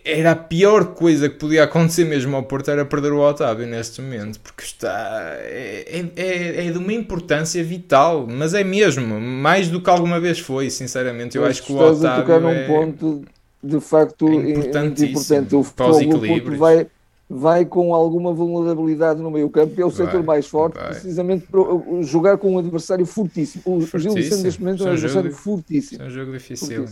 era 0.05 0.33
a 0.33 0.37
pior 0.37 0.95
coisa 0.95 1.29
que 1.29 1.37
podia 1.37 1.65
acontecer 1.65 2.05
mesmo 2.05 2.37
ao 2.37 2.43
Porto 2.43 2.71
era 2.71 2.85
perder 2.85 3.13
o 3.13 3.21
Otávio 3.21 3.67
neste 3.67 4.03
momento, 4.03 4.39
porque 4.41 4.65
está, 4.65 5.37
é, 5.39 6.05
é, 6.15 6.67
é 6.67 6.71
de 6.71 6.79
uma 6.79 6.93
importância 6.93 7.65
vital, 7.65 8.27
mas 8.29 8.53
é 8.53 8.63
mesmo, 8.63 9.19
mais 9.19 9.69
do 9.69 9.81
que 9.81 9.89
alguma 9.89 10.21
vez 10.21 10.39
foi, 10.39 10.69
sinceramente, 10.69 11.39
eu, 11.39 11.45
acho 11.47 11.63
que 11.63 11.73
o 11.73 11.77
Otávio... 11.77 12.23
tocar 12.23 12.41
num 12.41 12.51
é... 12.51 12.67
ponto 12.67 13.25
de 13.63 13.81
facto 13.81 14.29
é 14.29 14.51
importante. 14.51 15.55
O 15.55 15.63
Fogo 15.63 16.57
vai, 16.57 16.87
vai 17.29 17.65
com 17.65 17.95
alguma 17.95 18.33
vulnerabilidade 18.33 19.21
no 19.21 19.31
meio 19.31 19.49
campo, 19.51 19.81
é 19.81 19.85
o 19.85 19.91
setor 19.91 20.23
mais 20.23 20.47
forte, 20.47 20.75
vai. 20.75 20.89
precisamente 20.91 21.47
para 21.47 21.63
jogar 22.03 22.39
com 22.39 22.55
um 22.55 22.59
adversário 22.59 23.07
fortíssimo. 23.07 23.63
O 23.67 23.81
Gil 23.99 24.15
Vicente 24.15 24.43
neste 24.43 24.61
momento 24.61 24.83
é 24.83 24.91
um 24.91 24.93
adversário 24.93 25.31
jogo, 25.31 25.43
fortíssimo. 25.43 26.03
É 26.03 26.07
um 26.07 26.11
jogo 26.11 26.33
difícil. 26.33 26.87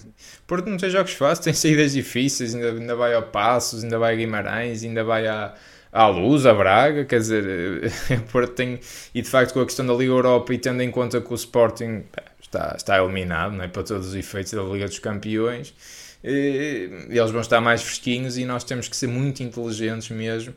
Porto 0.47 0.69
não 0.69 0.77
tem 0.77 0.91
jogos 0.91 1.13
fáceis, 1.13 1.45
tem 1.45 1.53
saídas 1.53 1.93
difíceis, 1.93 2.55
ainda, 2.55 2.73
ainda 2.73 2.97
vai 2.97 3.15
ao 3.15 3.23
Passos, 3.23 3.83
ainda 3.83 3.99
vai 3.99 4.15
a 4.15 4.17
Guimarães, 4.17 4.85
ainda 4.85 5.03
vai 5.03 5.27
a 5.27 5.55
à 5.93 6.07
luz, 6.07 6.47
a 6.47 6.55
Braga, 6.55 7.05
quer 7.05 7.19
dizer, 7.19 7.91
Porto 8.31 8.53
tem, 8.53 8.79
e 9.15 9.23
de 9.23 9.29
facto 9.29 9.55
com 9.55 9.61
a 9.61 9.65
questão 9.65 9.87
da 9.87 9.95
Liga 9.95 10.13
Europa 10.13 10.53
e 10.53 10.59
tendo 10.59 10.83
em 10.83 10.91
conta 10.91 11.21
que 11.21 11.33
o 11.33 11.35
Sporting 11.35 12.05
está, 12.41 12.75
está 12.77 13.03
eliminado, 13.03 13.53
não 13.53 13.65
é, 13.65 13.69
para 13.69 13.83
todos 13.83 14.09
os 14.09 14.15
efeitos 14.15 14.53
da 14.53 14.63
Liga 14.63 14.87
dos 14.87 14.99
Campeões, 14.99 15.75
eles 16.23 17.31
vão 17.31 17.41
estar 17.41 17.61
mais 17.61 17.83
fresquinhos 17.83 18.37
e 18.37 18.45
nós 18.45 18.65
temos 18.65 18.89
que 18.89 18.97
ser 18.97 19.07
muito 19.07 19.43
inteligentes 19.43 20.11
mesmo. 20.11 20.55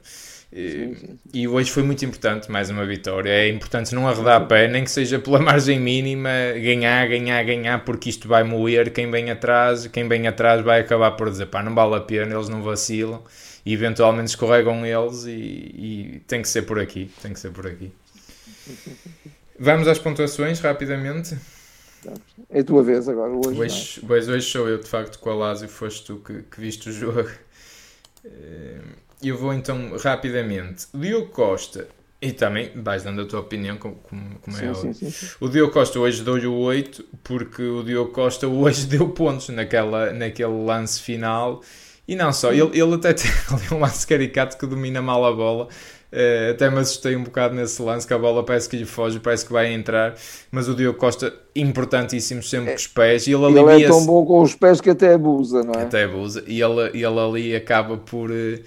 E, 0.53 1.17
e 1.33 1.47
hoje 1.47 1.71
foi 1.71 1.81
muito 1.81 2.03
importante, 2.03 2.51
mais 2.51 2.69
uma 2.69 2.85
vitória. 2.85 3.29
É 3.29 3.47
importante 3.47 3.95
não 3.95 4.07
arredar 4.07 4.41
a 4.41 4.45
pé, 4.45 4.67
nem 4.67 4.83
que 4.83 4.91
seja 4.91 5.17
pela 5.17 5.39
margem 5.39 5.79
mínima, 5.79 6.29
ganhar, 6.55 7.07
ganhar, 7.07 7.43
ganhar, 7.43 7.85
porque 7.85 8.09
isto 8.09 8.27
vai 8.27 8.43
moer 8.43 8.91
quem 8.91 9.09
vem 9.09 9.31
atrás. 9.31 9.87
Quem 9.87 10.07
vem 10.07 10.27
atrás 10.27 10.61
vai 10.61 10.81
acabar 10.81 11.11
por 11.11 11.29
dizer: 11.29 11.45
pá, 11.45 11.63
não 11.63 11.73
vale 11.73 11.95
a 11.95 12.01
pena, 12.01 12.35
eles 12.35 12.49
não 12.49 12.61
vacilam 12.61 13.23
e 13.65 13.73
eventualmente 13.73 14.29
escorregam 14.29 14.85
eles. 14.85 15.25
E, 15.25 15.31
e 15.31 16.21
tem 16.27 16.41
que 16.41 16.49
ser 16.49 16.63
por 16.63 16.79
aqui. 16.79 17.09
Tem 17.21 17.31
que 17.31 17.39
ser 17.39 17.51
por 17.51 17.65
aqui. 17.65 17.91
Vamos 19.57 19.87
às 19.87 19.99
pontuações 19.99 20.59
rapidamente. 20.59 21.37
É 22.49 22.59
a 22.59 22.63
tua 22.63 22.83
vez 22.83 23.07
agora, 23.07 23.31
hoje. 23.31 23.59
Hoje, 23.59 24.01
pois 24.07 24.27
hoje 24.27 24.49
sou 24.49 24.67
eu, 24.67 24.79
de 24.79 24.87
facto, 24.87 25.19
com 25.19 25.29
a 25.29 25.35
Lásio, 25.35 25.69
foste 25.69 26.05
tu 26.05 26.17
que, 26.17 26.43
que 26.43 26.59
viste 26.59 26.89
o 26.89 26.91
jogo. 26.91 27.29
Eh, 28.25 28.79
eu 29.23 29.37
vou 29.37 29.53
então 29.53 29.95
rapidamente. 29.97 30.87
Diogo 30.93 31.29
Costa, 31.29 31.87
e 32.21 32.31
também 32.31 32.71
vais 32.75 33.03
dando 33.03 33.21
a 33.21 33.25
tua 33.25 33.39
opinião, 33.39 33.77
como, 33.77 33.95
como 33.95 34.57
sim, 34.57 34.65
é 34.65 34.73
sim, 34.73 34.93
sim, 34.93 35.09
sim, 35.09 35.27
O 35.39 35.49
Diogo 35.49 35.73
Costa 35.73 35.99
hoje 35.99 36.23
deu-lhe 36.23 36.47
o 36.47 36.53
8, 36.53 37.03
porque 37.23 37.63
o 37.63 37.83
Diogo 37.83 38.11
Costa 38.11 38.47
hoje 38.47 38.85
deu 38.87 39.09
pontos 39.09 39.49
naquela, 39.49 40.11
naquele 40.11 40.65
lance 40.65 40.99
final. 41.01 41.61
E 42.07 42.15
não 42.15 42.33
só, 42.33 42.51
ele, 42.51 42.79
ele 42.79 42.95
até 42.95 43.13
tem 43.13 43.31
ali 43.49 43.67
um 43.71 43.79
lance 43.79 44.05
caricato 44.05 44.57
que 44.57 44.65
domina 44.65 45.01
mal 45.01 45.25
a 45.25 45.31
bola 45.31 45.67
Uh, 46.11 46.51
até 46.51 46.69
me 46.69 46.79
assustei 46.79 47.15
um 47.15 47.23
bocado 47.23 47.55
nesse 47.55 47.81
lance 47.81 48.05
que 48.05 48.13
a 48.13 48.17
bola 48.17 48.43
parece 48.43 48.67
que 48.67 48.75
lhe 48.75 48.83
foge, 48.83 49.17
parece 49.19 49.45
que 49.45 49.53
vai 49.53 49.71
entrar, 49.71 50.13
mas 50.51 50.67
o 50.67 50.75
Diogo 50.75 50.97
Costa, 50.97 51.33
importantíssimo 51.55 52.43
sempre 52.43 52.71
é, 52.71 52.71
com 52.71 52.77
os 52.77 52.87
pés. 52.87 53.27
E 53.27 53.31
ele, 53.31 53.45
ele 53.45 53.83
é 53.83 53.87
tão 53.87 54.05
bom 54.05 54.25
com 54.25 54.41
os 54.41 54.53
pés 54.53 54.81
que 54.81 54.89
até 54.89 55.13
abusa, 55.13 55.63
não 55.63 55.73
é? 55.73 55.83
Até 55.83 56.03
abusa, 56.03 56.43
e 56.45 56.61
ele, 56.61 56.89
ele 56.93 57.05
ali 57.05 57.55
acaba 57.55 57.95
por 57.95 58.29
uh, 58.29 58.59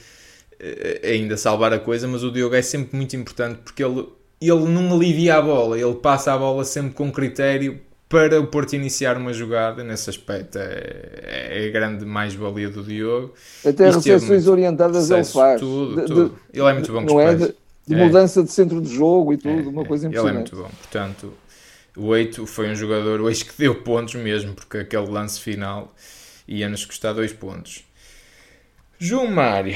ainda 1.06 1.36
salvar 1.36 1.72
a 1.74 1.78
coisa, 1.78 2.08
mas 2.08 2.24
o 2.24 2.30
Diogo 2.30 2.54
é 2.54 2.62
sempre 2.62 2.96
muito 2.96 3.14
importante 3.14 3.58
porque 3.62 3.84
ele, 3.84 4.08
ele 4.40 4.64
não 4.64 4.94
alivia 4.94 5.36
a 5.36 5.42
bola, 5.42 5.78
ele 5.78 5.94
passa 5.96 6.32
a 6.32 6.38
bola 6.38 6.64
sempre 6.64 6.94
com 6.94 7.12
critério 7.12 7.78
para 8.14 8.40
o 8.40 8.46
Porto 8.46 8.74
iniciar 8.74 9.16
uma 9.16 9.32
jogada, 9.32 9.82
nesse 9.82 10.08
aspecto 10.08 10.56
é, 10.56 11.48
é 11.50 11.66
a 11.66 11.70
grande 11.72 12.04
mais-valia 12.04 12.70
do 12.70 12.84
Diogo. 12.84 13.34
Até 13.66 13.90
recepções 13.90 14.46
orientadas 14.46 15.10
ele 15.10 15.24
faz. 15.24 15.60
Tudo, 15.60 16.00
de, 16.00 16.06
tudo. 16.06 16.38
De, 16.52 16.60
ele 16.60 16.68
é 16.68 16.72
muito 16.74 16.92
bom 16.92 17.04
com 17.04 17.14
não 17.14 17.20
é 17.20 17.34
de, 17.34 17.54
é. 17.90 17.96
mudança 17.96 18.44
de 18.44 18.52
centro 18.52 18.80
de 18.80 18.94
jogo 18.94 19.32
e 19.32 19.36
tudo, 19.36 19.68
é, 19.68 19.72
uma 19.72 19.84
coisa 19.84 20.06
impressionante. 20.06 20.52
Ele 20.52 20.60
é 20.60 20.62
muito 20.62 20.70
bom, 20.74 20.78
portanto, 20.80 21.34
o 21.96 22.14
Eito 22.14 22.46
foi 22.46 22.70
um 22.70 22.74
jogador 22.76 23.20
hoje 23.20 23.44
que 23.44 23.58
deu 23.58 23.74
pontos 23.74 24.14
mesmo, 24.14 24.54
porque 24.54 24.78
aquele 24.78 25.08
lance 25.08 25.40
final 25.40 25.92
ia-nos 26.46 26.84
custar 26.84 27.14
dois 27.14 27.32
pontos. 27.32 27.82
João 28.96 29.26
Mário. 29.26 29.74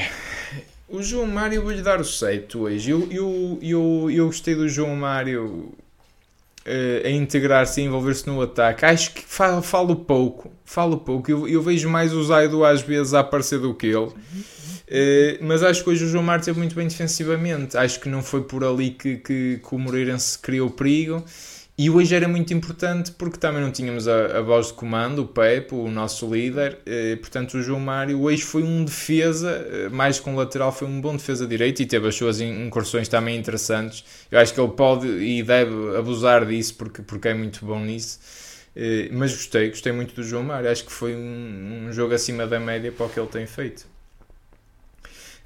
O 0.87 1.03
João 1.03 1.27
Mário 1.27 1.61
vou-lhe 1.61 1.81
dar 1.81 1.99
o 1.99 2.05
7 2.05 2.57
hoje. 2.57 2.89
Eu, 2.89 3.05
eu, 3.11 3.59
eu, 3.61 4.09
eu 4.09 4.25
gostei 4.27 4.55
do 4.55 4.69
João 4.69 4.95
Mário 4.95 5.73
uh, 6.69 7.07
a 7.07 7.09
integrar-se 7.09 7.81
e 7.81 7.85
envolver-se 7.85 8.27
no 8.27 8.41
ataque. 8.41 8.85
Acho 8.85 9.13
que 9.13 9.23
falo, 9.25 9.61
falo 9.61 9.95
pouco, 9.95 10.51
falo 10.63 10.97
pouco. 10.97 11.29
Eu, 11.29 11.47
eu 11.47 11.61
vejo 11.61 11.89
mais 11.89 12.13
o 12.13 12.23
Zaido 12.23 12.63
às 12.63 12.81
vezes 12.81 13.13
a 13.13 13.21
aparecer 13.21 13.59
do 13.59 13.73
que 13.73 13.87
ele. 13.87 14.07
Uh, 14.07 15.37
mas 15.41 15.63
acho 15.63 15.83
que 15.83 15.89
hoje 15.89 16.05
o 16.05 16.07
João 16.07 16.23
Martins 16.23 16.49
é 16.49 16.53
muito 16.53 16.75
bem 16.75 16.87
defensivamente. 16.87 17.75
Acho 17.75 17.99
que 17.99 18.09
não 18.09 18.21
foi 18.21 18.43
por 18.43 18.63
ali 18.63 18.91
que, 18.91 19.17
que, 19.17 19.59
que 19.67 19.75
o 19.75 19.79
Moreirense 19.79 20.37
criou 20.37 20.69
perigo. 20.69 21.23
E 21.81 21.89
hoje 21.89 22.13
era 22.13 22.27
muito 22.27 22.53
importante 22.53 23.09
porque 23.13 23.37
também 23.37 23.61
não 23.61 23.71
tínhamos 23.71 24.05
a, 24.05 24.39
a 24.39 24.41
voz 24.41 24.67
de 24.67 24.73
comando, 24.73 25.19
o 25.19 25.25
Pepe, 25.25 25.73
o 25.73 25.87
nosso 25.89 26.29
líder. 26.29 26.77
Eh, 26.85 27.15
portanto, 27.15 27.53
o 27.53 27.63
João 27.63 27.79
Mário 27.79 28.21
hoje 28.21 28.41
foi 28.41 28.63
um 28.63 28.83
defesa, 28.83 29.49
eh, 29.71 29.87
mais 29.87 30.19
com 30.19 30.35
lateral, 30.35 30.73
foi 30.73 30.89
um 30.89 30.99
bom 30.99 31.15
defesa 31.15 31.47
direito 31.47 31.81
e 31.81 31.85
teve 31.85 32.05
as 32.05 32.15
suas 32.15 32.41
incursões 32.41 33.07
também 33.07 33.37
interessantes. 33.37 34.03
Eu 34.29 34.39
acho 34.39 34.53
que 34.53 34.59
ele 34.59 34.73
pode 34.73 35.07
e 35.07 35.41
deve 35.41 35.95
abusar 35.97 36.45
disso 36.45 36.75
porque, 36.75 37.01
porque 37.01 37.29
é 37.29 37.33
muito 37.33 37.65
bom 37.65 37.79
nisso. 37.79 38.19
Eh, 38.75 39.07
mas 39.13 39.31
gostei, 39.31 39.69
gostei 39.69 39.93
muito 39.93 40.13
do 40.13 40.21
João 40.21 40.43
Mário. 40.43 40.69
Acho 40.69 40.83
que 40.83 40.91
foi 40.91 41.15
um, 41.15 41.85
um 41.87 41.93
jogo 41.93 42.13
acima 42.13 42.45
da 42.45 42.59
média 42.59 42.91
para 42.91 43.05
o 43.05 43.09
que 43.09 43.17
ele 43.17 43.29
tem 43.29 43.47
feito. 43.47 43.87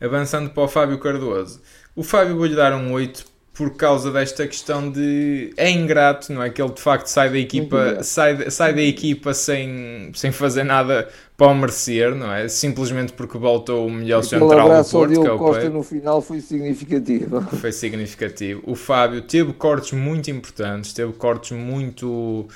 Avançando 0.01 0.49
para 0.49 0.63
o 0.63 0.67
Fábio 0.67 0.97
Cardoso. 0.97 1.61
O 1.95 2.01
Fábio 2.01 2.35
vou-lhe 2.35 2.55
dar 2.55 2.73
um 2.73 2.91
8 2.91 3.32
por 3.53 3.75
causa 3.75 4.11
desta 4.11 4.47
questão 4.47 4.89
de 4.89 5.53
é 5.55 5.69
ingrato, 5.69 6.33
não 6.33 6.41
é? 6.41 6.49
Que 6.49 6.59
ele 6.59 6.71
de 6.71 6.81
facto 6.81 7.05
sai 7.05 7.29
da 7.29 7.37
equipa, 7.37 8.01
sai, 8.01 8.49
sai 8.49 8.73
da 8.73 8.81
equipa 8.81 9.31
sem, 9.31 10.11
sem 10.15 10.31
fazer 10.31 10.63
nada 10.63 11.07
para 11.37 11.47
o 11.47 11.55
merecer, 11.55 12.15
não 12.15 12.33
é? 12.33 12.47
Simplesmente 12.47 13.13
porque 13.13 13.37
voltou 13.37 13.85
o 13.85 13.91
melhor 13.91 14.23
central 14.23 14.83
do 14.83 14.89
Porto, 14.89 15.21
que 15.21 15.27
é 15.27 15.31
o 15.31 15.37
Costa 15.37 15.69
no 15.69 15.83
final 15.83 16.19
foi 16.19 16.41
significativo. 16.41 17.41
Foi 17.61 17.71
significativo. 17.71 18.61
O 18.65 18.75
Fábio 18.75 19.21
teve 19.21 19.53
cortes 19.53 19.91
muito 19.91 20.31
importantes, 20.31 20.91
teve 20.91 21.13
cortes 21.13 21.51
muito 21.51 22.47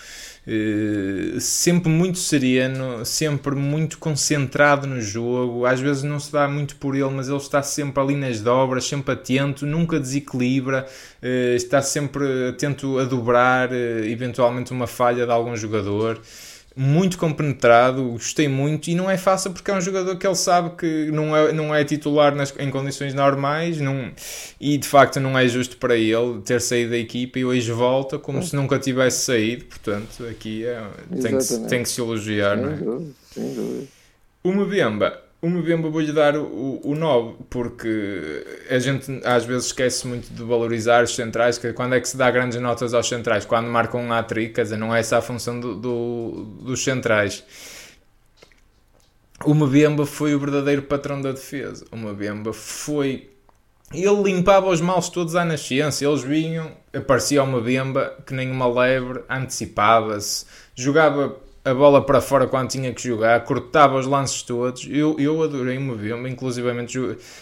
sempre 1.39 1.89
muito 1.89 2.17
sereno, 2.17 3.05
sempre 3.05 3.53
muito 3.53 3.97
concentrado 3.97 4.87
no 4.87 5.01
jogo. 5.01 5.65
Às 5.65 5.79
vezes 5.79 6.03
não 6.03 6.19
se 6.19 6.31
dá 6.31 6.47
muito 6.47 6.77
por 6.77 6.95
ele, 6.95 7.09
mas 7.09 7.27
ele 7.27 7.37
está 7.37 7.61
sempre 7.61 8.01
ali 8.01 8.15
nas 8.15 8.39
dobras, 8.39 8.85
sempre 8.85 9.13
atento, 9.13 9.65
nunca 9.65 9.99
desequilibra, 9.99 10.87
uh, 11.21 11.55
está 11.55 11.81
sempre 11.81 12.49
atento 12.49 12.97
a 12.97 13.03
dobrar 13.03 13.69
uh, 13.69 14.05
eventualmente 14.05 14.71
uma 14.71 14.87
falha 14.87 15.25
de 15.25 15.31
algum 15.31 15.55
jogador 15.55 16.21
muito 16.77 17.17
compenetrado, 17.17 18.03
gostei 18.11 18.47
muito 18.47 18.89
e 18.89 18.95
não 18.95 19.09
é 19.09 19.17
fácil 19.17 19.51
porque 19.51 19.71
é 19.71 19.73
um 19.73 19.81
jogador 19.81 20.15
que 20.15 20.27
ele 20.27 20.35
sabe 20.35 20.75
que 20.77 21.09
não 21.11 21.35
é, 21.35 21.51
não 21.51 21.73
é 21.73 21.83
titular 21.83 22.35
nas, 22.35 22.53
em 22.59 22.69
condições 22.69 23.15
normais 23.15 23.81
não, 23.81 24.11
e 24.61 24.77
de 24.77 24.87
facto 24.87 25.19
não 25.19 25.37
é 25.37 25.47
justo 25.47 25.77
para 25.77 25.95
ele 25.95 26.39
ter 26.45 26.61
saído 26.61 26.91
da 26.91 26.97
equipa 26.97 27.39
e 27.39 27.45
hoje 27.45 27.71
volta 27.71 28.19
como 28.19 28.43
se 28.43 28.55
nunca 28.55 28.77
tivesse 28.77 29.25
saído, 29.25 29.65
portanto 29.65 30.23
aqui 30.29 30.65
é, 30.65 30.83
tem, 31.19 31.37
que, 31.37 31.67
tem 31.67 31.83
que 31.83 31.89
se 31.89 31.99
elogiar. 31.99 32.55
Sem 32.55 32.65
não 32.65 32.71
é? 32.71 32.75
dúvida, 32.75 33.11
sem 33.33 33.53
dúvida. 33.55 33.87
O 34.43 34.51
Mbemba 34.51 35.26
o 35.39 35.49
Mbemba 35.49 35.89
vou-lhe 35.89 36.11
dar 36.11 36.35
o, 36.35 36.81
o 36.83 36.95
9, 36.95 37.35
porque 37.49 38.43
a 38.69 38.79
gente 38.79 39.21
às 39.23 39.45
vezes 39.45 39.67
esquece 39.67 40.07
muito 40.07 40.33
de 40.33 40.43
valorizar 40.43 41.03
os 41.03 41.13
centrais, 41.13 41.59
que 41.59 41.71
quando 41.73 41.93
é 41.93 42.01
que 42.01 42.09
se 42.09 42.17
dá 42.17 42.29
grandes 42.31 42.59
notas 42.59 42.93
aos 42.93 43.07
centrais? 43.07 43.45
Quando 43.45 43.67
marcam 43.67 44.01
um 44.01 44.11
hat-trick, 44.11 44.55
quer 44.55 44.63
dizer, 44.63 44.77
não 44.77 44.95
é 44.95 44.99
essa 44.99 45.17
a 45.17 45.21
função 45.21 45.59
do, 45.59 45.75
do, 45.75 46.43
dos 46.63 46.83
centrais. 46.83 47.43
O 49.45 49.53
Mbemba 49.53 50.07
foi 50.07 50.33
o 50.33 50.39
verdadeiro 50.39 50.81
patrão 50.81 51.21
da 51.21 51.31
defesa. 51.31 51.85
O 51.91 51.97
Mbemba 51.97 52.51
foi... 52.51 53.29
Ele 53.93 54.23
limpava 54.23 54.67
os 54.69 54.81
maus 54.81 55.07
todos 55.07 55.35
à 55.35 55.45
nascença. 55.45 56.03
Eles 56.03 56.23
vinham, 56.23 56.71
aparecia 56.91 57.43
o 57.43 57.47
Mbemba 57.47 58.17
que 58.25 58.33
nem 58.33 58.49
uma 58.49 58.67
lebre, 58.67 59.21
antecipava-se, 59.29 60.45
jogava 60.75 61.37
a 61.67 61.73
bola 61.73 62.01
para 62.01 62.21
fora 62.21 62.47
quando 62.47 62.69
tinha 62.69 62.93
que 62.93 63.01
jogar, 63.01 63.43
cortava 63.43 63.97
os 63.97 64.05
lances 64.05 64.41
todos. 64.41 64.87
Eu, 64.89 65.17
eu 65.19 65.43
adorei 65.43 65.77
o 65.77 65.95
ver 65.95 66.15
inclusivamente 66.27 66.97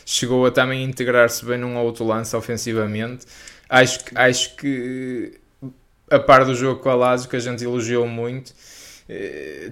chegou 0.05 0.45
a 0.45 0.51
também 0.51 0.83
integrar-se 0.83 1.45
bem 1.45 1.59
num 1.59 1.77
outro 1.77 2.05
lance 2.05 2.35
ofensivamente. 2.35 3.25
Acho, 3.69 3.99
acho 4.15 4.55
que 4.55 5.39
a 6.09 6.19
par 6.19 6.43
do 6.43 6.55
jogo 6.55 6.81
com 6.81 6.89
a 6.89 6.95
Lazio, 6.95 7.29
que 7.29 7.35
a 7.35 7.39
gente 7.39 7.63
elogiou 7.63 8.07
muito, 8.07 8.53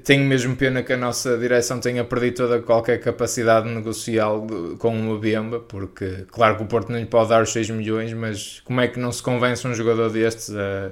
tenho 0.04 0.24
mesmo 0.26 0.56
pena 0.56 0.84
que 0.84 0.94
a 0.94 0.98
nossa 0.98 1.38
direção 1.38 1.80
tenha 1.80 2.04
perdido 2.04 2.36
toda 2.36 2.62
qualquer 2.62 3.00
capacidade 3.00 3.68
negocial 3.68 4.46
com 4.78 4.96
o 4.96 5.18
Mbemba, 5.18 5.60
porque 5.60 6.26
claro 6.32 6.58
que 6.58 6.64
o 6.64 6.66
Porto 6.68 6.92
não 6.92 7.00
lhe 7.00 7.06
pode 7.08 7.30
dar 7.30 7.42
os 7.42 7.52
6 7.52 7.72
milhões, 7.72 8.14
mas 8.14 8.62
como 8.64 8.80
é 8.80 8.88
que 8.88 9.00
não 9.00 9.12
se 9.12 9.24
convence 9.24 9.68
um 9.68 9.74
jogador 9.74 10.12
destes 10.12 10.52
a, 10.56 10.92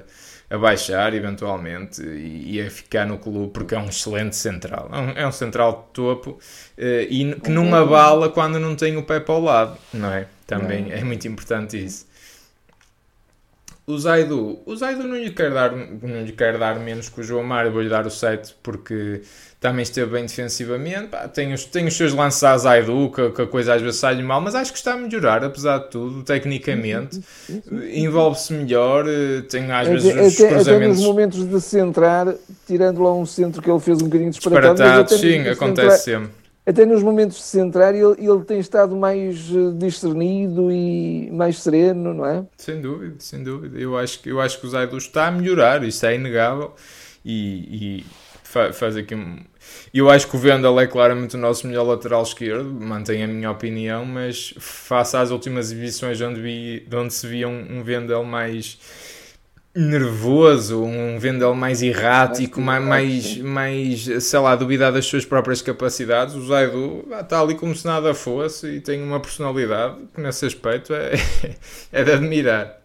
a 0.50 0.58
baixar 0.58 1.14
eventualmente 1.14 2.02
e, 2.02 2.56
e, 2.56 2.60
a 2.60 2.68
ficar 2.68 3.06
no 3.06 3.16
clube, 3.16 3.52
porque 3.52 3.76
é 3.76 3.78
um 3.78 3.88
excelente 3.88 4.34
central, 4.34 4.90
é 4.92 4.98
um, 4.98 5.10
é 5.10 5.26
um 5.26 5.32
central 5.32 5.86
de 5.86 5.94
topo 5.94 6.38
eh, 6.76 7.06
e 7.08 7.34
que 7.36 7.50
não 7.50 7.72
abala 7.72 8.28
quando 8.28 8.58
não 8.58 8.74
tem 8.74 8.96
o 8.96 9.04
pé 9.04 9.20
para 9.20 9.34
o 9.34 9.40
lado, 9.40 9.78
não 9.94 10.12
é? 10.12 10.26
Também 10.48 10.90
é 10.90 11.04
muito 11.04 11.28
importante 11.28 11.82
isso 11.82 12.11
o 13.92 13.98
Zaidu, 13.98 14.58
o 14.64 14.76
Zaidu 14.76 15.04
não 15.04 15.16
lhe 15.16 15.30
quer 15.30 15.50
dar, 15.50 15.72
não 15.72 16.24
lhe 16.24 16.32
quer 16.32 16.58
dar 16.58 16.78
menos 16.80 17.08
que 17.08 17.20
o 17.20 17.22
João 17.22 17.42
Mário, 17.44 17.70
vou-lhe 17.70 17.88
dar 17.88 18.06
o 18.06 18.10
7 18.10 18.56
porque 18.62 19.22
também 19.60 19.82
esteve 19.82 20.10
bem 20.10 20.26
defensivamente. 20.26 21.08
Pá, 21.08 21.28
tem, 21.28 21.52
os, 21.52 21.64
tem 21.64 21.86
os 21.86 21.96
seus 21.96 22.12
lances 22.12 22.42
a 22.42 22.56
Zaidu, 22.58 23.10
que, 23.10 23.30
que 23.30 23.42
a 23.42 23.46
coisa 23.46 23.74
às 23.74 23.82
vezes 23.82 24.00
sai 24.00 24.20
mal, 24.22 24.40
mas 24.40 24.54
acho 24.54 24.72
que 24.72 24.78
está 24.78 24.94
a 24.94 24.96
melhorar, 24.96 25.44
apesar 25.44 25.78
de 25.78 25.90
tudo, 25.90 26.22
tecnicamente. 26.22 27.20
Envolve-se 27.92 28.52
melhor, 28.52 29.04
tem 29.48 29.70
às 29.70 29.88
vezes 29.88 30.10
até, 30.10 30.22
os 30.22 30.36
cruzamentos... 30.36 30.68
Até 30.68 30.88
nos 30.88 31.00
momentos 31.00 31.48
de 31.48 31.60
centrar, 31.60 32.34
tirando 32.66 33.02
lá 33.02 33.14
um 33.14 33.26
centro 33.26 33.62
que 33.62 33.70
ele 33.70 33.80
fez 33.80 34.02
um 34.02 34.06
bocadinho 34.06 34.30
disparatado. 34.30 34.74
Disparatado, 34.74 35.18
sim, 35.18 35.48
acontece 35.48 36.04
centrar, 36.04 36.20
sempre 36.20 36.41
até 36.64 36.86
nos 36.86 37.02
momentos 37.02 37.38
de 37.38 37.42
centrar, 37.42 37.94
ele, 37.94 38.14
ele 38.18 38.44
tem 38.44 38.60
estado 38.60 38.94
mais 38.94 39.50
eh, 39.50 39.72
discernido 39.74 40.70
e 40.70 41.28
mais 41.32 41.60
sereno, 41.60 42.14
não 42.14 42.24
é? 42.24 42.44
Sem 42.56 42.80
dúvida, 42.80 43.16
sem 43.18 43.42
dúvida. 43.42 43.78
Eu 43.78 43.96
acho 43.96 44.20
que, 44.20 44.28
eu 44.28 44.40
acho 44.40 44.60
que 44.60 44.66
o 44.66 44.70
Zaidu 44.70 44.96
está 44.96 45.26
a 45.26 45.30
melhorar, 45.30 45.82
isso 45.82 46.06
é 46.06 46.14
inegável. 46.14 46.72
E, 47.24 48.02
e 48.02 48.06
faz 48.72 48.96
aqui. 48.96 49.14
Eu 49.94 50.10
acho 50.10 50.28
que 50.28 50.36
o 50.36 50.38
Vendel 50.38 50.78
é 50.78 50.86
claramente 50.86 51.36
o 51.36 51.38
nosso 51.38 51.66
melhor 51.66 51.84
lateral 51.84 52.22
esquerdo, 52.22 52.64
mantém 52.64 53.22
a 53.22 53.26
minha 53.26 53.50
opinião, 53.50 54.04
mas 54.04 54.54
face 54.58 55.16
às 55.16 55.30
últimas 55.30 55.66
exibições 55.72 56.20
onde, 56.20 56.40
vi, 56.40 56.86
onde 56.92 57.14
se 57.14 57.26
via 57.26 57.48
um, 57.48 57.78
um 57.78 57.82
Vendel 57.82 58.22
mais 58.24 58.78
nervoso, 59.74 60.82
um 60.82 61.18
Vendel 61.18 61.54
mais 61.54 61.82
errático, 61.82 62.60
mais, 62.60 62.84
mais, 62.84 63.38
mais, 63.38 64.24
sei 64.24 64.38
lá, 64.38 64.54
duvidar 64.54 64.92
das 64.92 65.06
suas 65.06 65.24
próprias 65.24 65.62
capacidades. 65.62 66.34
O 66.34 66.46
Zaidu 66.46 67.06
está 67.20 67.40
ali 67.40 67.54
como 67.54 67.74
se 67.74 67.86
nada 67.86 68.12
fosse 68.12 68.66
e 68.66 68.80
tem 68.80 69.02
uma 69.02 69.18
personalidade 69.18 69.96
que 70.14 70.20
nesse 70.20 70.44
aspecto 70.44 70.92
é, 70.92 71.12
é 71.90 72.04
de 72.04 72.12
admirar. 72.12 72.80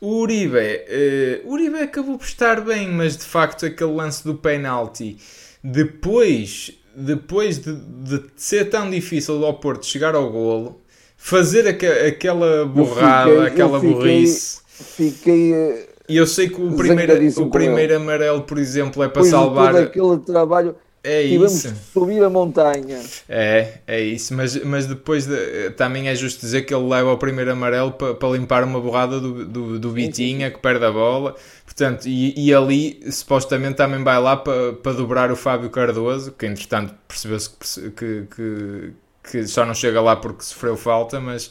O 0.00 0.20
Uribe, 0.20 0.56
uh, 0.56 1.48
o 1.48 1.54
Uribe 1.54 1.78
acabou 1.78 2.18
por 2.18 2.26
estar 2.26 2.60
bem, 2.60 2.88
mas 2.88 3.16
de 3.16 3.24
facto 3.24 3.66
aquele 3.66 3.92
lance 3.92 4.22
do 4.22 4.34
penalti, 4.34 5.16
depois, 5.64 6.70
depois 6.94 7.58
de, 7.58 7.74
de 7.74 8.24
ser 8.36 8.66
tão 8.66 8.88
difícil 8.88 9.44
ao 9.44 9.54
Porto 9.54 9.84
chegar 9.86 10.14
ao 10.14 10.30
golo, 10.30 10.80
fazer 11.16 11.66
aqu 11.66 11.86
aquela 12.06 12.64
borrada, 12.64 13.30
fiquei, 13.30 13.46
aquela 13.46 13.80
burrice 13.80 14.67
fiquei. 14.82 15.54
Eh, 15.54 15.88
e 16.08 16.16
eu 16.16 16.26
sei 16.26 16.48
que 16.48 16.60
o 16.60 16.74
primeiro, 16.74 17.42
o 17.42 17.50
primeiro 17.50 17.96
amarelo, 17.96 18.42
por 18.42 18.58
exemplo, 18.58 19.02
é 19.02 19.08
para 19.08 19.24
salvar. 19.24 19.72
Todo 19.72 19.82
aquele 19.82 20.18
trabalho. 20.18 20.76
É 21.02 21.22
Tivemos 21.22 21.64
isso. 21.64 21.74
subir 21.92 22.22
a 22.22 22.28
montanha. 22.28 23.00
É, 23.28 23.78
é 23.86 24.00
isso. 24.00 24.34
Mas, 24.34 24.62
mas 24.64 24.86
depois 24.86 25.26
de, 25.26 25.70
também 25.70 26.08
é 26.08 26.14
justo 26.14 26.40
dizer 26.40 26.62
que 26.62 26.74
ele 26.74 26.88
leva 26.88 27.12
o 27.12 27.16
primeiro 27.16 27.52
amarelo 27.52 27.92
para, 27.92 28.14
para 28.14 28.28
limpar 28.30 28.64
uma 28.64 28.80
borrada 28.80 29.20
do, 29.20 29.44
do, 29.44 29.78
do 29.78 29.90
Vitinha 29.92 30.50
que 30.50 30.58
perde 30.58 30.84
a 30.84 30.90
bola. 30.90 31.36
Portanto, 31.64 32.06
e, 32.06 32.34
e 32.36 32.52
ali 32.52 33.00
supostamente 33.12 33.76
também 33.76 34.02
vai 34.02 34.20
lá 34.20 34.36
para, 34.36 34.72
para 34.72 34.92
dobrar 34.92 35.30
o 35.30 35.36
Fábio 35.36 35.70
Cardoso, 35.70 36.32
que 36.32 36.46
entretanto 36.46 36.94
percebeu-se 37.06 37.50
que, 37.50 37.90
que, 37.90 38.26
que, 38.34 38.92
que 39.30 39.46
só 39.46 39.64
não 39.64 39.74
chega 39.74 40.00
lá 40.00 40.16
porque 40.16 40.42
sofreu 40.42 40.76
falta, 40.76 41.20
mas 41.20 41.50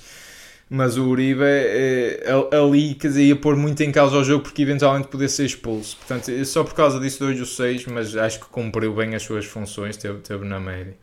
mas 0.69 0.97
o 0.97 1.07
Uribe 1.07 1.43
é, 1.43 2.23
ali 2.51 2.93
quer 2.95 3.07
dizer, 3.07 3.23
ia 3.23 3.35
pôr 3.35 3.55
muito 3.55 3.81
em 3.83 3.91
causa 3.91 4.17
o 4.17 4.23
jogo 4.23 4.43
porque 4.43 4.61
eventualmente 4.61 5.07
podia 5.07 5.29
ser 5.29 5.45
expulso. 5.45 5.95
Portanto, 5.97 6.45
só 6.45 6.63
por 6.63 6.73
causa 6.73 6.99
disso 6.99 7.19
dou-lhe 7.19 7.41
o 7.41 7.45
6, 7.45 7.85
mas 7.85 8.15
acho 8.17 8.39
que 8.39 8.45
cumpriu 8.47 8.93
bem 8.93 9.15
as 9.15 9.23
suas 9.23 9.45
funções, 9.45 9.95
teve, 9.95 10.19
teve 10.19 10.43
na 10.43 10.59
média. 10.59 10.93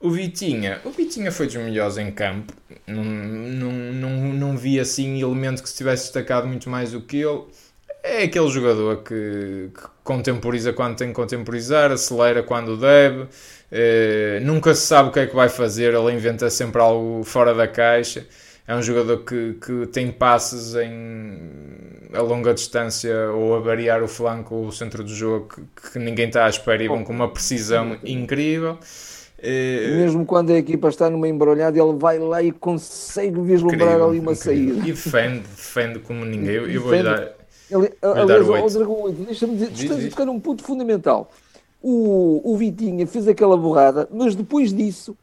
O 0.00 0.10
Vitinha, 0.10 0.80
o 0.84 0.90
Vitinha 0.90 1.32
foi 1.32 1.46
dos 1.46 1.56
melhores 1.56 1.98
em 1.98 2.12
campo, 2.12 2.52
não, 2.86 3.02
não, 3.02 3.72
não, 3.72 4.10
não 4.32 4.56
vi 4.56 4.78
assim 4.78 5.20
elemento 5.20 5.60
que 5.60 5.68
se 5.68 5.76
tivesse 5.76 6.04
destacado 6.04 6.46
muito 6.46 6.70
mais 6.70 6.92
do 6.92 7.00
que 7.00 7.16
ele. 7.16 7.42
É 8.00 8.22
aquele 8.22 8.48
jogador 8.48 9.02
que, 9.02 9.70
que 9.74 9.82
contemporiza 10.04 10.72
quando 10.72 10.96
tem 10.96 11.08
que 11.08 11.14
contemporizar, 11.14 11.90
acelera 11.90 12.44
quando 12.44 12.76
deve, 12.76 13.26
eh, 13.72 14.38
nunca 14.40 14.72
se 14.72 14.86
sabe 14.86 15.08
o 15.08 15.12
que 15.12 15.18
é 15.18 15.26
que 15.26 15.34
vai 15.34 15.48
fazer, 15.48 15.94
ele 15.94 16.12
inventa 16.12 16.48
sempre 16.48 16.80
algo 16.80 17.24
fora 17.24 17.52
da 17.52 17.66
caixa 17.66 18.24
é 18.68 18.74
um 18.74 18.82
jogador 18.82 19.24
que, 19.24 19.54
que 19.54 19.86
tem 19.86 20.12
passes 20.12 20.74
em, 20.74 21.40
a 22.12 22.20
longa 22.20 22.52
distância 22.52 23.30
ou 23.32 23.56
a 23.56 23.60
variar 23.60 24.02
o 24.02 24.08
flanco 24.08 24.54
ou 24.54 24.66
o 24.66 24.72
centro 24.72 25.02
do 25.02 25.08
jogo 25.08 25.48
que, 25.48 25.90
que 25.92 25.98
ninguém 25.98 26.26
está 26.26 26.44
à 26.44 26.50
espera 26.50 26.84
e 26.84 26.86
vão 26.86 27.02
com 27.02 27.14
uma 27.14 27.32
precisão 27.32 27.96
incrível. 28.04 28.78
Eh, 29.38 29.86
Mesmo 29.96 30.26
quando 30.26 30.50
a 30.50 30.58
equipa 30.58 30.88
está 30.88 31.08
numa 31.08 31.26
embrulhada, 31.26 31.78
ele 31.80 31.94
vai 31.94 32.18
lá 32.18 32.42
e 32.42 32.52
consegue 32.52 33.40
vislumbrar 33.40 33.94
incrível, 33.94 34.08
ali 34.10 34.20
uma 34.20 34.32
incrível. 34.32 34.34
saída. 34.34 34.86
E 34.86 34.92
defende, 34.92 35.40
defende 35.48 35.98
como 36.00 36.24
ninguém. 36.26 36.56
Eu, 36.56 36.68
eu 36.68 36.82
vou 36.82 37.02
dar. 37.02 37.38
Ele, 37.70 37.92
vou 38.02 38.12
aliás, 38.12 38.48
dar 38.48 38.60
o 38.64 38.68
Dragão 38.68 39.12
deixa-me 39.12 39.56
dizer, 39.56 40.10
tocar 40.10 40.28
um 40.28 40.38
ponto 40.38 40.62
fundamental. 40.62 41.30
O, 41.80 42.52
o 42.52 42.56
Vitinha 42.58 43.06
fez 43.06 43.26
aquela 43.28 43.56
borrada, 43.56 44.08
mas 44.12 44.34
depois 44.34 44.74
disso 44.74 45.16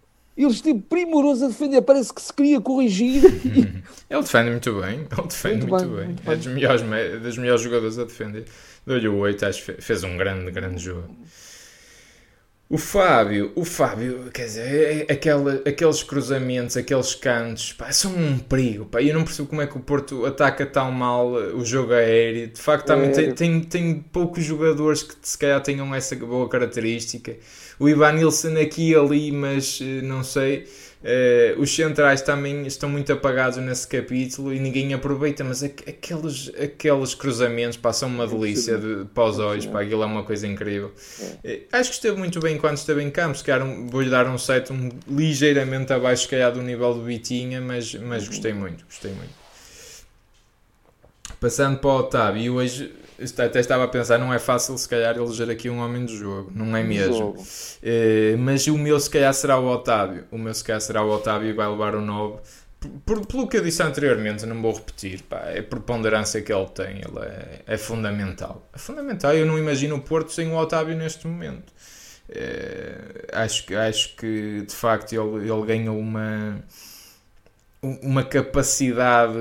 ele 0.44 0.52
esteve 0.52 0.80
primoroso 0.80 1.46
a 1.46 1.48
defender, 1.48 1.82
parece 1.82 2.14
que 2.14 2.22
se 2.22 2.34
queria 2.34 2.60
corrigir. 2.60 3.24
ele 4.10 4.22
defende 4.22 4.52
muito 4.52 4.82
bem, 4.82 5.00
ele 5.00 5.28
defende 5.28 5.66
muito, 5.66 5.86
muito 5.86 5.88
bem. 5.88 5.96
bem. 5.96 6.08
Muito 6.08 6.32
é 6.32 6.36
dos 6.36 6.48
melhores, 6.48 6.82
das 7.22 7.38
melhores 7.38 7.62
jogadoras 7.62 8.00
a 8.00 8.04
defender. 8.04 8.46
Deu-lhe 8.86 9.08
o 9.08 9.18
8, 9.18 9.46
acho 9.46 9.66
que 9.66 9.82
fez 9.82 10.04
um 10.04 10.18
grande, 10.18 10.52
grande 10.52 10.84
jogo. 10.84 11.16
O 12.68 12.80
Fábio, 12.80 13.52
o 13.56 13.64
Fábio, 13.64 14.32
quer 14.34 14.46
dizer, 14.46 14.62
é, 14.62 15.06
é 15.08 15.14
aquela, 15.14 15.62
aqueles 15.68 16.02
cruzamentos, 16.02 16.76
aqueles 16.76 17.14
cantos, 17.14 17.72
pá, 17.74 17.92
são 17.92 18.12
um 18.12 18.40
perigo, 18.40 18.86
pá. 18.86 19.02
Eu 19.04 19.14
não 19.14 19.24
percebo 19.24 19.48
como 19.48 19.62
é 19.62 19.68
que 19.68 19.78
o 19.78 19.80
Porto 19.80 20.26
ataca 20.26 20.66
tão 20.66 20.92
mal 20.92 21.28
o 21.32 21.64
jogo 21.64 21.94
aéreo. 21.94 22.48
De 22.48 22.60
facto, 22.60 22.88
também 22.88 23.10
é. 23.10 23.14
tem, 23.14 23.32
tem, 23.34 23.62
tem 23.62 24.00
poucos 24.12 24.44
jogadores 24.44 25.04
que 25.04 25.16
se 25.22 25.38
calhar 25.38 25.62
tenham 25.62 25.94
essa 25.94 26.16
boa 26.16 26.50
característica 26.50 27.36
o 27.80 27.90
Ivan 27.90 28.14
Nilsson 28.14 28.58
aqui 28.58 28.92
e 28.92 28.96
ali, 28.96 29.32
mas 29.32 29.80
eh, 29.82 30.02
não 30.02 30.24
sei. 30.24 30.68
Uh, 31.06 31.62
os 31.62 31.76
centrais 31.76 32.24
também 32.24 32.66
estão 32.66 32.90
muito 32.90 33.14
apagados 33.14 33.60
nesse 33.60 33.88
capítulo 33.88 34.52
e 34.52 34.60
ninguém 34.60 34.92
aproveita, 34.92 35.44
mas 35.44 35.62
aqueles, 35.62 36.52
aqueles 36.60 37.14
cruzamentos 37.14 37.78
passam 37.78 38.10
uma 38.10 38.26
delícia 38.26 38.76
de, 38.76 39.06
para 39.14 39.26
os 39.26 39.38
olhos, 39.38 39.68
pá, 39.68 39.82
aquilo 39.82 40.02
é 40.02 40.06
uma 40.08 40.24
coisa 40.24 40.48
incrível. 40.48 40.92
Uh, 41.44 41.62
acho 41.72 41.92
que 41.92 41.96
esteve 41.98 42.18
muito 42.18 42.40
bem 42.40 42.58
quando 42.58 42.78
esteve 42.78 43.04
em 43.04 43.12
campo, 43.12 43.38
se 43.38 43.44
calhar 43.44 43.68
vou-lhe 43.88 44.10
dar 44.10 44.26
um 44.28 44.38
set 44.38 44.74
um, 44.74 44.90
ligeiramente 45.08 45.94
abaixo, 45.94 46.24
se 46.24 46.30
calhar, 46.30 46.52
do 46.52 46.64
nível 46.64 46.96
do 46.96 47.04
Vitinha, 47.04 47.62
mas, 47.62 47.94
mas 47.94 48.24
uhum. 48.24 48.30
gostei 48.30 48.54
muito, 48.54 48.86
gostei 48.86 49.12
muito. 49.12 49.46
Passando 51.40 51.78
para 51.78 51.90
o 51.90 51.98
Otávio, 51.98 52.42
e 52.42 52.50
hoje 52.50 52.92
até 53.20 53.60
estava 53.60 53.86
a 53.86 53.88
pensar, 53.88 54.18
não 54.18 54.34
é 54.34 54.40
fácil 54.40 54.78
se 54.78 54.88
calhar 54.88 55.16
eleger 55.16 55.50
aqui 55.50 55.70
um 55.70 55.80
homem 55.80 56.06
do 56.06 56.16
jogo, 56.16 56.52
não 56.54 56.76
é 56.76 56.84
mesmo. 56.84 57.30
Uh, 57.30 58.38
mas 58.38 58.68
o 58.68 58.78
meu 58.78 59.00
se 59.00 59.10
calhar 59.10 59.34
será 59.34 59.58
o 59.58 59.68
Otávio. 59.68 60.26
O 60.32 60.38
meu 60.38 60.54
se 60.54 60.64
calhar 60.64 60.82
será 60.82 61.04
o 61.04 61.10
Otávio 61.10 61.50
e 61.50 61.54
vai 61.54 61.68
levar 61.68 61.96
o 61.96 62.02
9. 62.02 62.40
Por, 63.06 63.26
pelo 63.26 63.48
que 63.48 63.58
eu 63.58 63.64
disse 63.64 63.82
anteriormente, 63.82 64.46
não 64.46 64.62
vou 64.62 64.74
repetir, 64.74 65.24
pá, 65.24 65.38
é 65.48 65.60
a 65.60 65.64
preponderância 65.64 66.42
que 66.42 66.54
ele 66.54 66.68
tem, 66.68 66.98
ele 66.98 67.20
é, 67.20 67.62
é, 67.66 67.78
fundamental. 67.78 68.68
É 68.74 68.78
fundamental, 68.78 69.34
eu 69.34 69.46
não 69.46 69.58
imagino 69.58 69.96
o 69.96 70.02
Porto 70.02 70.32
sem 70.32 70.50
o 70.50 70.56
Otávio 70.56 70.96
neste 70.96 71.26
momento. 71.26 71.74
Uh, 72.30 73.26
acho, 73.34 73.66
acho 73.78 74.16
que 74.16 74.62
de 74.68 74.76
facto 74.76 75.14
ele, 75.14 75.50
ele 75.50 75.66
ganha 75.66 75.92
uma, 75.92 76.64
uma 77.82 78.24
capacidade 78.24 79.34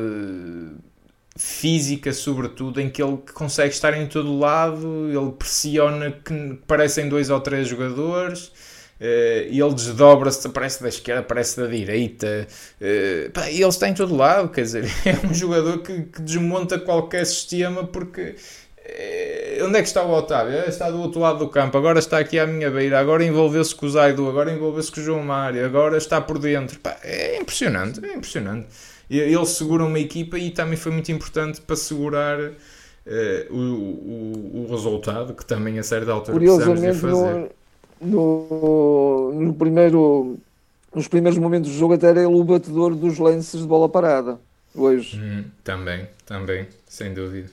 física, 1.37 2.13
sobretudo, 2.13 2.81
em 2.81 2.89
que 2.89 3.03
ele 3.03 3.19
consegue 3.33 3.75
estar 3.75 3.97
em 3.97 4.07
todo 4.07 4.39
lado, 4.39 5.09
ele 5.09 5.33
pressiona 5.33 6.13
que 6.13 6.59
parecem 6.67 7.09
dois 7.09 7.29
ou 7.31 7.41
três 7.41 7.69
jogadores. 7.69 8.53
Uh, 9.01 9.51
ele 9.51 9.75
desdobra-se, 9.75 10.47
aparece 10.47 10.81
da 10.81 10.89
esquerda, 10.89 11.21
aparece 11.21 11.61
da 11.61 11.67
direita, 11.67 12.47
uh, 12.81 13.31
pá, 13.33 13.51
e 13.51 13.61
ele 13.61 13.69
está 13.69 13.89
em 13.89 13.93
todo 13.93 14.15
lado, 14.15 14.49
quer 14.51 14.63
dizer, 14.63 14.85
é 15.05 15.27
um 15.27 15.35
jogador 15.35 15.79
que, 15.83 16.03
que 16.03 16.23
desmonta 16.23 16.79
qualquer 16.79 17.27
sistema 17.27 17.85
porque 17.85 18.37
uh, 18.79 19.65
onde 19.67 19.79
é 19.79 19.83
que 19.83 19.89
está 19.89 20.05
o 20.05 20.13
Otávio? 20.13 20.61
Está 20.69 20.89
do 20.91 21.01
outro 21.01 21.21
lado 21.21 21.41
do 21.41 21.49
campo, 21.49 21.77
agora 21.77 21.99
está 21.99 22.19
aqui 22.21 22.39
à 22.39 22.47
minha 22.47 22.71
beira, 22.71 23.01
agora 23.01 23.25
envolveu-se 23.25 23.75
com 23.75 23.85
o 23.85 23.91
Zaido, 23.91 24.29
agora 24.29 24.53
envolveu-se 24.53 24.93
com 24.93 25.01
o 25.01 25.05
João 25.05 25.25
Mário, 25.25 25.67
agora 25.67 25.99
está 25.99 26.21
por 26.21 26.39
dentro, 26.39 26.79
pá, 26.79 26.97
é 27.03 27.37
impressionante, 27.37 28.01
é 28.07 28.15
impressionante 28.15 28.69
ele 29.19 29.47
segura 29.47 29.85
uma 29.85 29.99
equipa 29.99 30.39
e 30.39 30.51
também 30.51 30.77
foi 30.77 30.93
muito 30.93 31.11
importante 31.13 31.61
para 31.61 31.77
segurar 31.77 32.39
uh, 32.41 32.55
o, 33.51 33.57
o, 33.57 34.65
o, 34.65 34.67
resultado, 34.71 35.35
que 35.35 35.45
também 35.45 35.79
a 35.79 35.83
série 35.83 36.05
da 36.05 36.13
altura 36.13 36.39
precisamos 36.39 36.81
de 36.81 36.95
fazer. 36.95 37.51
No, 38.01 39.31
no, 39.31 39.33
no, 39.33 39.55
primeiro, 39.55 40.37
nos 40.95 41.09
primeiros 41.09 41.39
momentos 41.39 41.71
do 41.71 41.77
jogo 41.77 41.95
até 41.95 42.09
era 42.09 42.21
ele 42.21 42.35
o 42.35 42.45
batedor 42.45 42.95
dos 42.95 43.19
lances 43.19 43.61
de 43.61 43.67
bola 43.67 43.89
parada. 43.89 44.39
Hoje. 44.75 45.21
Hum, 45.21 45.45
também, 45.63 46.09
também, 46.27 46.67
sem 46.89 47.15
dúvida. 47.15 47.49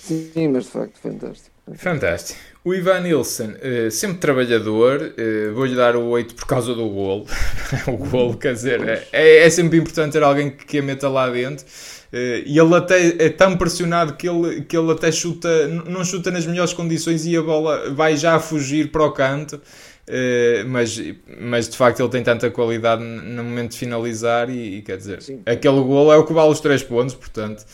Sim, 0.00 0.48
mas 0.48 0.64
de 0.64 0.70
facto, 0.70 0.98
fantástico. 0.98 1.53
Fantástico. 1.72 2.38
O 2.62 2.74
Ivan 2.74 3.00
Nilsson, 3.00 3.52
uh, 3.52 3.90
sempre 3.90 4.18
trabalhador, 4.18 5.00
uh, 5.00 5.54
vou-lhe 5.54 5.74
dar 5.74 5.96
o 5.96 6.04
8 6.08 6.34
por 6.34 6.46
causa 6.46 6.74
do 6.74 6.88
golo. 6.88 7.26
o 7.86 7.96
golo, 7.96 8.36
quer 8.36 8.54
dizer, 8.54 9.06
é, 9.12 9.44
é, 9.44 9.50
sempre 9.50 9.78
importante 9.78 10.12
ter 10.12 10.22
alguém 10.22 10.50
que 10.50 10.78
a 10.78 10.82
meta 10.82 11.08
lá 11.08 11.28
dentro. 11.28 11.64
Uh, 12.12 12.42
e 12.46 12.58
ele 12.58 12.74
até 12.74 13.24
é 13.24 13.28
tão 13.28 13.56
pressionado 13.56 14.14
que 14.14 14.28
ele, 14.28 14.62
que 14.62 14.76
ele 14.76 14.92
até 14.92 15.10
chuta, 15.10 15.68
não 15.68 16.04
chuta 16.04 16.30
nas 16.30 16.46
melhores 16.46 16.72
condições 16.72 17.26
e 17.26 17.36
a 17.36 17.42
bola 17.42 17.90
vai 17.92 18.16
já 18.16 18.38
fugir 18.38 18.90
para 18.90 19.04
o 19.04 19.12
canto. 19.12 19.60
Uh, 20.06 20.68
mas, 20.68 21.00
mas 21.40 21.66
de 21.66 21.76
facto 21.78 22.00
ele 22.00 22.10
tem 22.10 22.22
tanta 22.22 22.50
qualidade 22.50 23.02
no 23.02 23.42
momento 23.42 23.72
de 23.72 23.78
finalizar 23.78 24.50
e, 24.50 24.76
e 24.76 24.82
quer 24.82 24.98
dizer, 24.98 25.22
Sim. 25.22 25.40
aquele 25.46 25.80
golo 25.80 26.12
é 26.12 26.16
o 26.16 26.24
que 26.24 26.32
vale 26.34 26.50
os 26.50 26.60
3 26.60 26.82
pontos, 26.82 27.14
portanto 27.14 27.64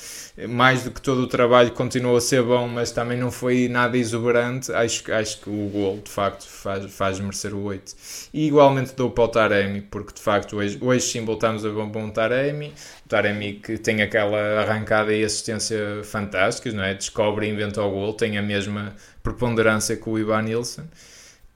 mais 0.48 0.84
do 0.84 0.90
que 0.90 1.00
todo 1.00 1.22
o 1.22 1.26
trabalho 1.26 1.70
continuou 1.72 2.16
a 2.16 2.20
ser 2.20 2.42
bom, 2.42 2.66
mas 2.68 2.90
também 2.90 3.18
não 3.18 3.30
foi 3.30 3.68
nada 3.68 3.96
exuberante. 3.96 4.72
Acho, 4.72 5.12
acho 5.12 5.40
que 5.40 5.50
o 5.50 5.68
gol 5.68 6.00
de 6.02 6.10
facto 6.10 6.46
faz, 6.46 6.92
faz 6.92 7.20
merecer 7.20 7.54
o 7.54 7.62
8. 7.64 7.94
E 8.32 8.46
igualmente 8.46 8.94
dou 8.94 9.10
para 9.10 9.24
o 9.24 9.28
Taremi, 9.28 9.80
porque 9.80 10.14
de 10.14 10.20
facto 10.20 10.56
hoje, 10.56 10.78
hoje 10.80 11.06
sim 11.06 11.24
voltamos 11.24 11.64
a 11.64 11.68
um 11.68 11.88
bom 11.88 12.08
Taremi. 12.10 12.72
O 13.04 13.08
Taremi 13.08 13.54
que 13.54 13.78
tem 13.78 14.02
aquela 14.02 14.60
arrancada 14.60 15.12
e 15.12 15.24
assistência 15.24 16.02
fantásticas, 16.04 16.74
não 16.74 16.84
é? 16.84 16.94
Descobre 16.94 17.46
e 17.46 17.50
inventa 17.50 17.82
o 17.82 17.90
gol, 17.90 18.14
tem 18.14 18.38
a 18.38 18.42
mesma 18.42 18.94
preponderância 19.22 19.96
que 19.96 20.08
o 20.08 20.18
Ivan 20.18 20.42
Nilsson. 20.42 20.84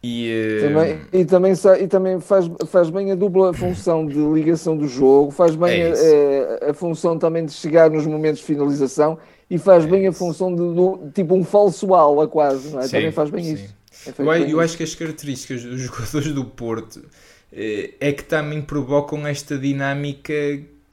E, 0.07 0.61
também, 0.61 1.01
e 1.15 1.25
também, 1.25 1.53
e 1.81 1.89
também 1.89 2.21
faz, 2.21 2.51
faz 2.67 2.91
bem 2.91 3.11
a 3.11 3.15
dupla 3.15 3.55
função 3.55 4.07
de 4.07 4.19
ligação 4.19 4.77
do 4.77 4.87
jogo, 4.87 5.31
faz 5.31 5.57
bem 5.57 5.81
é 5.81 6.59
a, 6.63 6.67
a, 6.67 6.71
a, 6.73 6.75
função 6.75 7.19
também 7.19 7.47
de 7.47 7.53
chegar 7.53 7.89
nos 7.89 8.07
momentos 8.07 8.41
de 8.41 8.45
finalização 8.45 9.19
e 9.49 9.57
faz 9.57 9.87
é 9.87 9.89
bem 9.89 10.03
isso. 10.03 10.11
a 10.11 10.13
função 10.13 10.55
de, 10.55 11.07
de, 11.07 11.13
tipo 11.13 11.35
um 11.35 11.43
falso 11.43 11.95
ala 11.95 12.29
quase, 12.29 12.71
não 12.71 12.81
é? 12.81 12.83
Sim, 12.83 12.91
também 12.91 13.13
faz 13.13 13.31
bem 13.31 13.45
sim. 13.45 13.55
isso. 13.55 13.75
É 14.07 14.13
eu, 14.19 14.27
bem 14.27 14.51
eu 14.51 14.61
acho 14.61 14.77
que 14.77 14.83
as 14.83 14.95
características 14.95 15.63
dos 15.63 15.81
jogadores 15.83 16.33
do 16.35 16.45
Porto 16.45 17.03
eh, 17.51 17.95
é 17.99 18.13
que 18.13 18.25
também 18.25 18.61
provocam 18.61 19.27
esta 19.27 19.57
dinâmica 19.57 20.35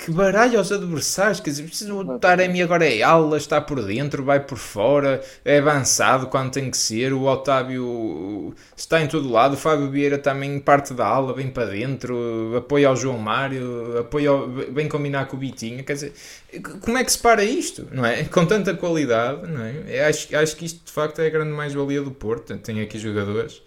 que 0.04 0.10
baralha 0.12 0.60
os 0.60 0.72
adversários, 0.72 1.40
quer 1.40 1.52
dizer, 1.52 1.92
o 1.92 2.18
Taremi 2.18 2.64
agora 2.64 2.90
é 2.90 3.04
ala, 3.04 3.38
está 3.38 3.62
por 3.62 3.86
dentro, 3.86 4.24
vai 4.24 4.40
por 4.40 4.58
fora, 4.58 5.22
é 5.46 5.60
avançado 5.60 6.26
quando 6.26 6.52
tem 6.52 6.72
que 6.72 6.78
ser, 6.78 7.14
o 7.14 7.26
Otávio 7.26 8.56
está 8.76 9.00
em 9.00 9.08
todo 9.08 9.32
lado, 9.32 9.54
o 9.54 9.58
Fábio 9.58 9.92
Vieira 9.92 10.18
também 10.18 10.60
parte 10.60 10.96
da 10.96 11.06
ala, 11.06 11.36
vem 11.36 11.52
para 11.52 11.68
dentro, 11.68 12.58
apoia 12.58 12.88
ao 12.88 12.96
João 12.96 13.20
Mário, 13.20 14.00
apoia 14.00 14.32
ao, 14.32 14.50
vem 14.50 14.90
combinar 14.90 15.28
com 15.28 15.38
o 15.38 15.40
Bitinho, 15.40 15.84
quer 15.84 15.94
dizer, 15.94 16.14
como 16.82 16.98
é 16.98 17.04
que 17.04 17.12
se 17.12 17.20
para 17.20 17.44
isto, 17.44 17.88
não 17.92 18.04
é? 18.04 18.24
Com 18.24 18.44
tanta 18.44 18.74
qualidade, 18.74 19.46
não 19.46 19.64
é? 19.64 20.08
Acho, 20.08 20.36
acho 20.36 20.56
que 20.56 20.66
isto 20.66 20.84
de 20.84 20.92
facto 20.92 21.20
é 21.20 21.28
a 21.28 21.30
grande 21.30 21.52
mais-valia 21.52 22.02
do 22.02 22.10
Porto, 22.10 22.58
tem 22.58 22.82
aqui 22.82 22.98
jogadores 22.98 23.62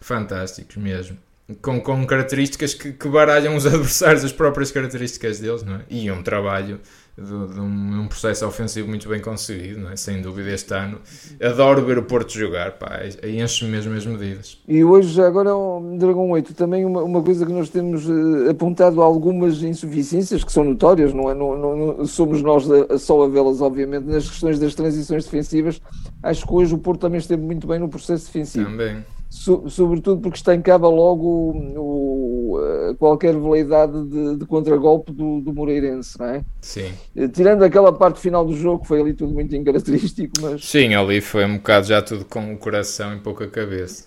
fantásticos 0.00 0.76
mesmo 0.76 1.18
com, 1.60 1.80
com 1.80 2.06
características 2.06 2.74
que, 2.74 2.92
que, 2.92 3.08
baralham 3.08 3.56
os 3.56 3.66
adversários, 3.66 4.24
as 4.24 4.32
próprias 4.32 4.70
características 4.70 5.38
deles, 5.38 5.62
não 5.62 5.76
é? 5.76 5.80
E 5.90 6.10
um 6.10 6.22
trabalho 6.22 6.80
de, 7.16 7.24
de 7.24 7.60
um, 7.60 8.00
um, 8.00 8.08
processo 8.08 8.46
ofensivo 8.46 8.88
muito 8.88 9.08
bem 9.08 9.20
conseguido, 9.20 9.80
não 9.80 9.90
é? 9.90 9.96
Sem 9.96 10.22
dúvida, 10.22 10.50
este 10.50 10.72
ano. 10.72 10.98
Adoro 11.42 11.84
ver 11.84 11.98
o 11.98 12.02
Porto 12.04 12.32
jogar, 12.32 12.72
pá, 12.72 13.00
aí 13.22 13.40
enche 13.40 13.66
mesmo 13.66 13.94
as 13.94 14.06
medidas. 14.06 14.58
E 14.66 14.82
hoje, 14.82 15.20
agora, 15.20 15.50
Dragão 15.98 16.30
8, 16.30 16.54
também 16.54 16.84
uma, 16.84 17.02
uma 17.02 17.22
coisa 17.22 17.44
que 17.44 17.52
nós 17.52 17.68
temos 17.68 18.08
uh, 18.08 18.50
apontado 18.50 19.02
algumas 19.02 19.62
insuficiências 19.62 20.42
que 20.42 20.52
são 20.52 20.64
notórias, 20.64 21.12
não 21.12 21.30
é? 21.30 21.34
Não, 21.34 21.58
não, 21.58 21.76
não 21.76 22.06
somos 22.06 22.40
nós 22.42 22.66
a, 22.70 22.98
só 22.98 23.22
a 23.24 23.28
vê-las, 23.28 23.60
obviamente, 23.60 24.04
nas 24.04 24.28
questões 24.28 24.58
das 24.58 24.74
transições 24.74 25.24
defensivas. 25.24 25.80
Acho 26.22 26.46
que 26.46 26.52
hoje 26.52 26.74
o 26.74 26.78
Porto 26.78 27.00
também 27.00 27.18
esteve 27.18 27.42
muito 27.42 27.66
bem 27.66 27.78
no 27.78 27.88
processo 27.88 28.26
defensivo. 28.26 28.64
Também 28.64 29.04
so, 29.32 29.64
sobretudo 29.66 30.20
porque 30.20 30.36
estancava 30.36 30.86
logo 30.88 31.26
o, 31.74 32.58
o, 32.58 32.94
qualquer 32.96 33.34
veleidade 33.34 34.04
de, 34.04 34.36
de 34.36 34.44
contragolpe 34.44 35.10
do, 35.10 35.40
do 35.40 35.54
Moreirense, 35.54 36.18
não 36.18 36.26
é? 36.26 36.44
Sim. 36.60 36.92
Eh, 37.16 37.28
tirando 37.28 37.62
aquela 37.62 37.90
parte 37.90 38.20
final 38.20 38.44
do 38.44 38.54
jogo, 38.54 38.84
foi 38.84 39.00
ali 39.00 39.14
tudo 39.14 39.32
muito 39.32 39.56
incaracterístico, 39.56 40.34
mas... 40.42 40.62
Sim, 40.62 40.94
ali 40.94 41.22
foi 41.22 41.46
um 41.46 41.56
bocado 41.56 41.86
já 41.86 42.02
tudo 42.02 42.26
com 42.26 42.52
o 42.52 42.58
coração 42.58 43.16
e 43.16 43.20
pouca 43.20 43.48
cabeça. 43.48 44.04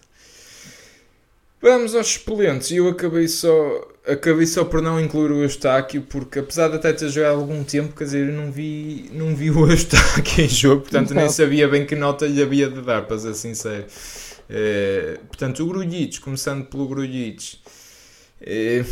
Vamos 1.59 1.95
aos 1.95 2.05
suplentes. 2.05 2.69
Eu 2.69 2.87
acabei 2.87 3.27
só, 3.27 3.87
acabei 4.07 4.45
só 4.45 4.63
por 4.63 4.79
não 4.79 4.99
incluir 4.99 5.31
o 5.31 5.41
Eustáquio, 5.41 6.03
porque 6.03 6.37
apesar 6.37 6.67
de 6.67 6.75
até 6.75 6.93
ter 6.93 7.09
jogado 7.09 7.39
algum 7.39 7.63
tempo, 7.63 7.95
quer 7.95 8.03
dizer, 8.03 8.29
eu 8.29 8.33
não 8.33 8.51
vi, 8.51 9.09
não 9.11 9.35
vi 9.35 9.49
o 9.49 9.67
Eustáquio 9.67 10.45
em 10.45 10.47
jogo, 10.47 10.81
portanto 10.83 11.15
não. 11.15 11.21
nem 11.23 11.31
sabia 11.31 11.67
bem 11.67 11.83
que 11.83 11.95
nota 11.95 12.27
lhe 12.27 12.43
havia 12.43 12.69
de 12.69 12.81
dar, 12.83 13.07
para 13.07 13.17
ser 13.17 13.33
sincero. 13.33 13.85
Eh, 14.49 15.19
portanto, 15.27 15.63
o 15.63 15.67
Grujic, 15.67 16.19
começando 16.19 16.65
pelo 16.65 16.87
Grujic, 16.87 17.57
uh, 18.41 18.85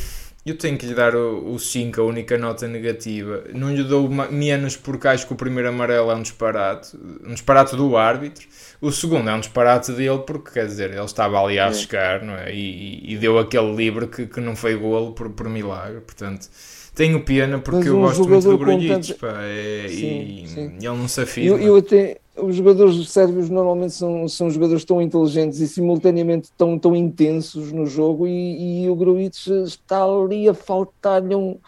eu 0.45 0.57
tenho 0.57 0.77
que 0.77 0.85
lhe 0.85 0.93
dar 0.93 1.15
o 1.15 1.57
5, 1.57 2.01
a 2.01 2.03
única 2.03 2.37
nota 2.37 2.67
negativa. 2.67 3.45
Não 3.53 3.73
lhe 3.73 3.83
dou 3.83 4.09
menos 4.09 4.75
porque 4.75 5.07
acho 5.07 5.25
que 5.25 5.31
o 5.33 5.37
primeiro 5.37 5.69
amarelo 5.69 6.11
é 6.11 6.15
um 6.15 6.21
disparate, 6.21 6.97
um 7.25 7.33
disparate 7.33 7.77
do 7.77 7.95
árbitro. 7.95 8.45
O 8.81 8.91
segundo 8.91 9.29
é 9.29 9.33
um 9.33 9.39
disparate 9.39 9.93
dele 9.93 10.19
porque, 10.27 10.51
quer 10.51 10.65
dizer, 10.65 10.91
ele 10.91 11.05
estava 11.05 11.41
ali 11.41 11.57
a 11.59 11.67
arriscar 11.67 12.25
não 12.25 12.33
é? 12.33 12.53
e, 12.53 13.13
e 13.13 13.17
deu 13.17 13.39
aquele 13.39 13.73
livre 13.73 14.07
que, 14.07 14.27
que 14.27 14.41
não 14.41 14.53
foi 14.53 14.75
golo 14.75 15.13
por, 15.13 15.29
por 15.29 15.47
milagre. 15.47 16.01
Portanto, 16.01 16.49
tenho 16.93 17.21
pena 17.21 17.59
porque 17.59 17.87
eu 17.87 18.01
gosto 18.01 18.27
muito 18.27 18.49
do 18.49 18.57
Grujic 18.57 19.15
é, 19.23 19.85
e, 19.85 20.45
sim. 20.45 20.77
e 20.77 20.85
ele 20.85 20.97
não 20.97 21.07
se 21.07 21.21
afirma. 21.21 21.57
Eu, 21.57 21.67
eu 21.67 21.77
até 21.77 22.19
os 22.35 22.55
jogadores 22.55 23.09
sérvios 23.09 23.49
normalmente 23.49 23.93
são, 23.93 24.27
são 24.27 24.49
jogadores 24.49 24.83
tão 24.83 25.01
inteligentes 25.01 25.59
e 25.59 25.67
simultaneamente 25.67 26.49
tão, 26.57 26.79
tão 26.79 26.95
intensos 26.95 27.71
no 27.71 27.85
jogo 27.85 28.27
e, 28.27 28.83
e 28.83 28.89
o 28.89 28.95
Gruitch 28.95 29.47
está 29.47 30.03
ali 30.03 30.49
a 30.49 30.53
faltar-lhe 30.53 31.35
um... 31.35 31.59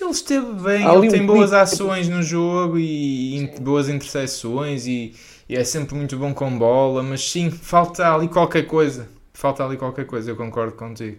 Ele 0.00 0.10
esteve 0.10 0.52
bem, 0.62 0.86
ele 0.86 1.08
um 1.08 1.10
tem 1.10 1.26
boas 1.26 1.52
ações 1.52 2.08
no 2.08 2.22
jogo 2.22 2.78
e, 2.78 3.36
e 3.36 3.60
boas 3.60 3.88
interseções 3.88 4.86
e, 4.86 5.14
e, 5.48 5.56
é 5.56 5.64
sempre 5.64 5.96
muito 5.96 6.16
bom 6.16 6.32
com 6.32 6.56
bola, 6.56 7.02
mas 7.02 7.28
sim, 7.28 7.50
falta 7.50 8.14
ali 8.14 8.28
qualquer 8.28 8.64
coisa. 8.66 9.08
Falta 9.34 9.64
ali 9.64 9.76
qualquer 9.76 10.06
coisa, 10.06 10.30
eu 10.30 10.36
concordo 10.36 10.74
contigo. 10.74 11.16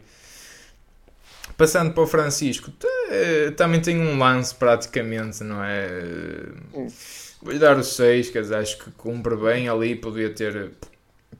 Passando 1.58 1.92
para 1.94 2.04
o 2.04 2.08
Francisco, 2.08 2.72
também 3.58 3.82
tem 3.82 4.00
um 4.00 4.18
lance 4.18 4.56
praticamente, 4.56 5.44
não 5.44 5.62
é? 5.62 6.46
Vou-lhe 7.41 7.60
dar 7.60 7.78
o 7.78 7.84
6, 7.84 8.32
quer 8.32 8.41
dizer, 8.41 8.56
acho 8.56 8.78
que 8.80 8.91
cumpre 8.91 9.36
bem 9.38 9.69
ali, 9.69 9.95
podia 9.95 10.30
ter, 10.30 10.71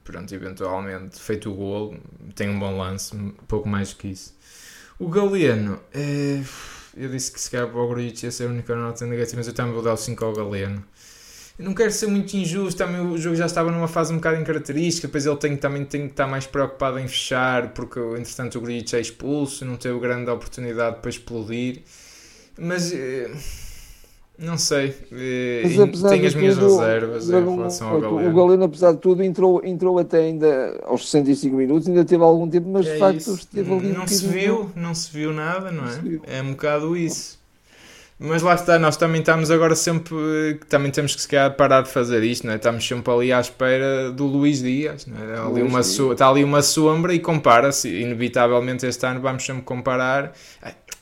pronto, 0.02 0.34
eventualmente 0.34 1.20
feito 1.20 1.50
o 1.50 1.54
golo, 1.54 1.98
tem 2.34 2.48
um 2.48 2.58
bom 2.58 2.78
lance, 2.78 3.14
pouco 3.46 3.68
mais 3.68 3.92
que 3.92 4.08
isso. 4.08 4.34
O 4.98 5.08
Galeno, 5.08 5.78
é, 5.92 6.42
eu 6.96 7.08
disse 7.10 7.30
que 7.30 7.38
se 7.38 7.50
calhar 7.50 7.68
para 7.68 7.78
o 7.78 7.88
Grujic 7.88 8.24
ia 8.24 8.30
ser 8.30 8.44
a 8.44 8.48
única 8.48 8.74
nota 8.74 9.04
negativa, 9.06 9.36
mas 9.36 9.46
eu 9.46 9.52
também 9.52 9.74
vou 9.74 9.82
dar 9.82 9.92
o 9.92 9.96
5 9.96 10.24
ao 10.24 10.32
Galeno. 10.32 10.82
Eu 11.58 11.66
não 11.66 11.74
quero 11.74 11.92
ser 11.92 12.06
muito 12.06 12.34
injusto, 12.34 12.78
também 12.78 13.02
o 13.02 13.18
jogo 13.18 13.36
já 13.36 13.44
estava 13.44 13.70
numa 13.70 13.88
fase 13.88 14.10
um 14.10 14.16
bocado 14.16 14.40
incaracterística, 14.40 15.06
depois 15.06 15.26
ele 15.26 15.36
tem, 15.36 15.54
também 15.58 15.84
tem 15.84 16.06
que 16.06 16.12
estar 16.14 16.26
mais 16.26 16.46
preocupado 16.46 16.98
em 16.98 17.06
fechar, 17.06 17.74
porque 17.74 18.00
entretanto 18.18 18.56
o 18.56 18.62
Grujic 18.62 18.96
é 18.96 19.00
expulso, 19.00 19.66
não 19.66 19.76
teve 19.76 19.98
grande 20.00 20.30
oportunidade 20.30 21.00
para 21.00 21.10
explodir. 21.10 21.82
Mas... 22.58 22.90
É, 22.90 23.30
não 24.40 24.56
sei. 24.56 24.94
Mas, 25.10 26.00
Tenho 26.02 26.26
as 26.26 26.34
minhas 26.34 26.54
tudo, 26.54 26.78
reservas 26.78 27.28
em 27.28 27.32
relação 27.32 27.88
ao 27.88 28.00
Galeno. 28.00 28.30
O 28.30 28.34
Galeno, 28.34 28.64
apesar 28.64 28.92
de 28.92 28.98
tudo, 28.98 29.22
entrou, 29.22 29.62
entrou 29.64 29.98
até 29.98 30.18
ainda 30.18 30.80
aos 30.84 31.10
65 31.10 31.54
minutos, 31.54 31.86
ainda 31.86 32.04
teve 32.04 32.22
algum 32.22 32.48
tempo, 32.48 32.68
mas 32.70 32.86
é 32.86 32.94
de 32.94 32.98
facto 32.98 33.18
isso. 33.18 33.34
esteve 33.34 33.72
ali. 33.72 33.92
Não 33.92 34.06
se 34.06 34.26
viu, 34.26 34.70
não 34.74 34.94
se 34.94 35.12
viu 35.12 35.32
nada, 35.32 35.70
não, 35.70 35.84
é? 35.84 36.38
É 36.38 36.42
um 36.42 36.52
bocado 36.52 36.96
isso. 36.96 37.38
Mas 38.22 38.42
lá 38.42 38.54
está, 38.54 38.78
nós 38.78 38.98
também 38.98 39.20
estamos 39.20 39.50
agora 39.50 39.74
sempre, 39.74 40.60
também 40.68 40.90
temos 40.90 41.14
que 41.14 41.22
se 41.22 41.28
calhar 41.28 41.56
parar 41.56 41.80
de 41.80 41.88
fazer 41.88 42.22
isto, 42.22 42.46
não 42.46 42.52
é? 42.52 42.56
estamos 42.56 42.86
sempre 42.86 43.10
ali 43.10 43.32
à 43.32 43.40
espera 43.40 44.12
do 44.12 44.26
Luís 44.26 44.60
Dias, 44.60 45.06
não 45.06 45.16
é? 45.16 45.38
ali 45.38 45.62
uma 45.62 45.82
so, 45.82 46.12
está 46.12 46.28
ali 46.28 46.44
uma 46.44 46.60
sombra 46.60 47.14
e 47.14 47.18
compara-se, 47.18 47.88
inevitavelmente 47.88 48.84
este 48.84 49.06
ano 49.06 49.22
vamos 49.22 49.42
sempre 49.42 49.62
comparar, 49.62 50.34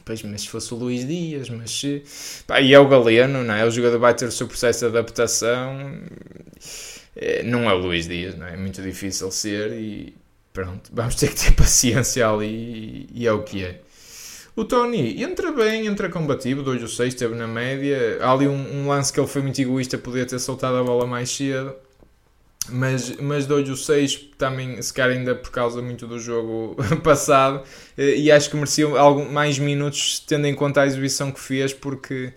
Pois, 0.08 0.22
mas 0.22 0.40
se 0.40 0.48
fosse 0.48 0.72
o 0.72 0.76
Luís 0.78 1.06
Dias, 1.06 1.50
mas 1.50 1.70
se... 1.70 2.02
Pá, 2.46 2.62
e 2.62 2.72
é 2.72 2.78
o 2.80 2.88
Galeno, 2.88 3.44
não 3.44 3.52
é? 3.52 3.66
O 3.66 3.70
jogador 3.70 3.98
vai 3.98 4.14
ter 4.14 4.24
o 4.24 4.32
seu 4.32 4.48
processo 4.48 4.80
de 4.80 4.86
adaptação. 4.86 6.00
É, 7.14 7.42
não 7.42 7.68
é 7.68 7.74
o 7.74 7.76
Luís 7.76 8.08
Dias, 8.08 8.34
não 8.34 8.46
é? 8.46 8.54
É 8.54 8.56
muito 8.56 8.80
difícil 8.80 9.30
ser 9.30 9.70
e 9.72 10.16
pronto, 10.50 10.88
vamos 10.94 11.14
ter 11.14 11.28
que 11.28 11.34
ter 11.34 11.52
paciência 11.52 12.26
ali 12.26 13.06
e, 13.12 13.22
e 13.22 13.26
é 13.26 13.32
o 13.32 13.42
que 13.42 13.62
é. 13.62 13.82
O 14.56 14.64
Tony 14.64 15.22
entra 15.22 15.52
bem, 15.52 15.86
entra 15.86 16.08
combativo, 16.08 16.62
2 16.62 16.80
ou 16.80 16.88
6, 16.88 17.12
esteve 17.12 17.34
na 17.34 17.46
média. 17.46 18.16
Há 18.22 18.32
ali 18.32 18.48
um, 18.48 18.78
um, 18.78 18.88
lance 18.88 19.12
que 19.12 19.20
ele 19.20 19.28
foi 19.28 19.42
muito 19.42 19.60
egoísta, 19.60 19.98
podia 19.98 20.24
ter 20.24 20.38
soltado 20.38 20.78
a 20.78 20.82
bola 20.82 21.06
mais 21.06 21.28
cedo. 21.28 21.74
Mas, 22.70 23.16
mas 23.16 23.46
dou-lhe 23.46 23.70
o 23.70 23.76
6 23.76 24.30
também, 24.36 24.80
se 24.82 24.92
calhar 24.92 25.16
ainda 25.16 25.34
por 25.34 25.50
causa 25.50 25.80
muito 25.80 26.06
do 26.06 26.18
jogo 26.18 26.76
passado, 27.02 27.62
e 27.96 28.30
acho 28.30 28.50
que 28.50 28.56
merecia 28.56 28.86
algum, 28.86 29.30
mais 29.30 29.58
minutos, 29.58 30.20
tendo 30.20 30.46
em 30.46 30.54
conta 30.54 30.82
a 30.82 30.86
exibição 30.86 31.32
que 31.32 31.40
fez, 31.40 31.72
porque 31.72 32.32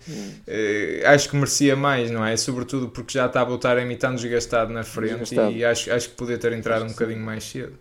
eh, 0.46 1.02
acho 1.06 1.28
que 1.28 1.36
merecia 1.36 1.76
mais, 1.76 2.10
não 2.10 2.24
é? 2.24 2.36
Sobretudo 2.36 2.88
porque 2.88 3.12
já 3.12 3.26
está 3.26 3.42
a 3.42 3.44
voltar 3.44 3.76
a 3.76 3.82
imitar 3.82 4.12
desgastado 4.14 4.72
na 4.72 4.82
frente 4.82 5.20
desgastado. 5.20 5.52
e 5.52 5.64
acho, 5.64 5.92
acho 5.92 6.08
que 6.10 6.16
podia 6.16 6.38
ter 6.38 6.52
entrado 6.52 6.84
um 6.84 6.88
bocadinho 6.88 7.20
mais 7.20 7.44
cedo. 7.44 7.74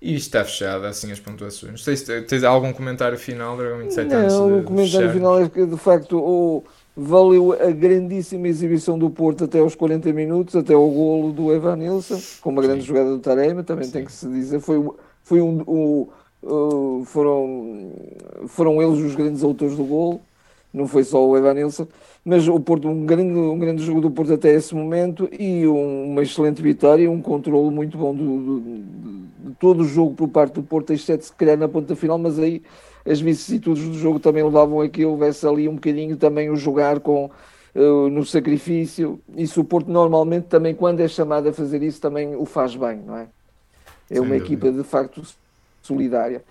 E 0.00 0.14
está 0.14 0.44
fechado, 0.44 0.84
assim 0.86 1.10
as 1.10 1.18
pontuações. 1.18 1.72
Não 1.72 1.78
sei 1.78 1.96
se 1.96 2.22
tens 2.22 2.44
algum 2.44 2.72
comentário 2.72 3.18
final, 3.18 3.56
Dragão 3.56 3.78
27 3.78 4.08
Não, 4.08 4.58
o 4.60 4.62
comentário 4.62 5.12
final 5.12 5.42
é 5.42 5.48
que 5.48 5.66
de 5.66 5.76
facto 5.76 6.16
o 6.18 6.64
valeu 6.98 7.52
a 7.52 7.70
grandíssima 7.70 8.48
exibição 8.48 8.98
do 8.98 9.08
Porto 9.08 9.44
até 9.44 9.60
aos 9.60 9.76
40 9.76 10.12
minutos, 10.12 10.56
até 10.56 10.74
o 10.74 10.88
golo 10.88 11.32
do 11.32 11.52
Evan 11.52 11.76
Nilsson, 11.76 12.18
com 12.40 12.50
uma 12.50 12.60
grande 12.60 12.80
Sim. 12.80 12.88
jogada 12.88 13.10
do 13.10 13.20
Tarema, 13.20 13.62
também 13.62 13.84
Sim. 13.84 13.92
tem 13.92 14.04
que 14.04 14.10
se 14.10 14.26
dizer, 14.26 14.58
foi, 14.58 14.84
foi 15.22 15.40
um, 15.40 15.62
um, 15.68 16.08
um, 16.42 17.04
foram, 17.04 17.92
foram 18.48 18.82
eles 18.82 18.98
os 18.98 19.14
grandes 19.14 19.44
autores 19.44 19.76
do 19.76 19.84
golo, 19.84 20.20
não 20.74 20.88
foi 20.88 21.04
só 21.04 21.24
o 21.24 21.36
Evan 21.36 21.54
Nilsson, 21.54 21.86
mas 22.24 22.48
o 22.48 22.58
Porto, 22.58 22.88
um 22.88 23.06
grande, 23.06 23.32
um 23.32 23.58
grande 23.58 23.84
jogo 23.84 24.00
do 24.00 24.10
Porto 24.10 24.32
até 24.32 24.52
esse 24.52 24.74
momento 24.74 25.28
e 25.38 25.68
um, 25.68 26.10
uma 26.10 26.22
excelente 26.22 26.60
vitória, 26.60 27.08
um 27.08 27.22
controle 27.22 27.72
muito 27.72 27.96
bom 27.96 28.12
do, 28.12 28.24
do, 28.24 28.60
de 28.60 29.54
todo 29.60 29.82
o 29.82 29.84
jogo 29.84 30.14
por 30.14 30.28
parte 30.28 30.54
do 30.54 30.64
Porto, 30.64 30.92
exceto 30.92 31.24
se 31.24 31.32
calhar 31.32 31.56
na 31.56 31.68
ponta 31.68 31.94
final, 31.94 32.18
mas 32.18 32.40
aí 32.40 32.60
as 33.08 33.20
vicissitudes 33.20 33.84
do 33.84 33.94
jogo 33.94 34.20
também 34.20 34.42
levavam 34.42 34.80
a 34.80 34.88
que 34.88 35.04
houvesse 35.04 35.46
ali 35.46 35.68
um 35.68 35.74
bocadinho 35.74 36.16
também 36.16 36.50
o 36.50 36.56
jogar 36.56 37.00
com 37.00 37.30
uh, 37.74 38.08
no 38.08 38.24
sacrifício. 38.24 39.20
Isso 39.36 39.60
o 39.60 39.64
Porto 39.64 39.90
normalmente 39.90 40.44
também, 40.44 40.74
quando 40.74 41.00
é 41.00 41.08
chamado 41.08 41.48
a 41.48 41.52
fazer 41.52 41.82
isso, 41.82 42.00
também 42.00 42.36
o 42.36 42.44
faz 42.44 42.76
bem, 42.76 42.98
não 43.06 43.16
é? 43.16 43.26
É 44.10 44.20
uma 44.20 44.36
equipa 44.36 44.70
de 44.70 44.82
facto 44.82 45.22
solidária. 45.82 46.42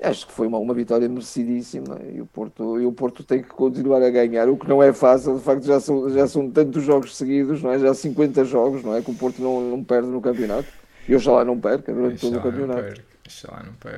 Acho 0.00 0.26
que 0.26 0.32
foi 0.32 0.46
uma, 0.46 0.58
uma 0.58 0.74
vitória 0.74 1.08
merecidíssima 1.08 1.98
e 2.14 2.20
o, 2.20 2.26
Porto, 2.26 2.80
e 2.80 2.86
o 2.86 2.92
Porto 2.92 3.24
tem 3.24 3.42
que 3.42 3.48
continuar 3.48 4.00
a 4.00 4.10
ganhar, 4.10 4.48
o 4.48 4.56
que 4.56 4.68
não 4.68 4.80
é 4.80 4.92
fácil, 4.92 5.36
de 5.36 5.42
facto 5.42 5.64
já 5.64 5.80
são, 5.80 6.08
já 6.08 6.28
são 6.28 6.48
tantos 6.48 6.84
jogos 6.84 7.16
seguidos, 7.16 7.62
não 7.62 7.72
é? 7.72 7.78
já 7.80 7.92
50 7.92 8.44
jogos, 8.44 8.84
não 8.84 8.94
é? 8.94 9.02
Que 9.02 9.10
o 9.10 9.14
Porto 9.14 9.42
não, 9.42 9.60
não 9.60 9.82
perde 9.82 10.08
no 10.08 10.20
campeonato. 10.20 10.68
E 11.08 11.16
oxalá 11.16 11.44
não 11.44 11.58
perca 11.58 11.92
durante 11.92 12.20
todo 12.20 12.38
o 12.38 12.42
campeonato. 12.42 13.02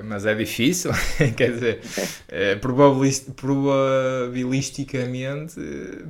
Mas 0.04 0.26
é 0.26 0.34
difícil, 0.34 0.90
quer 1.36 1.52
dizer, 1.52 1.80
é, 2.28 2.56
probabilist, 2.56 3.30
probabilisticamente 3.32 5.54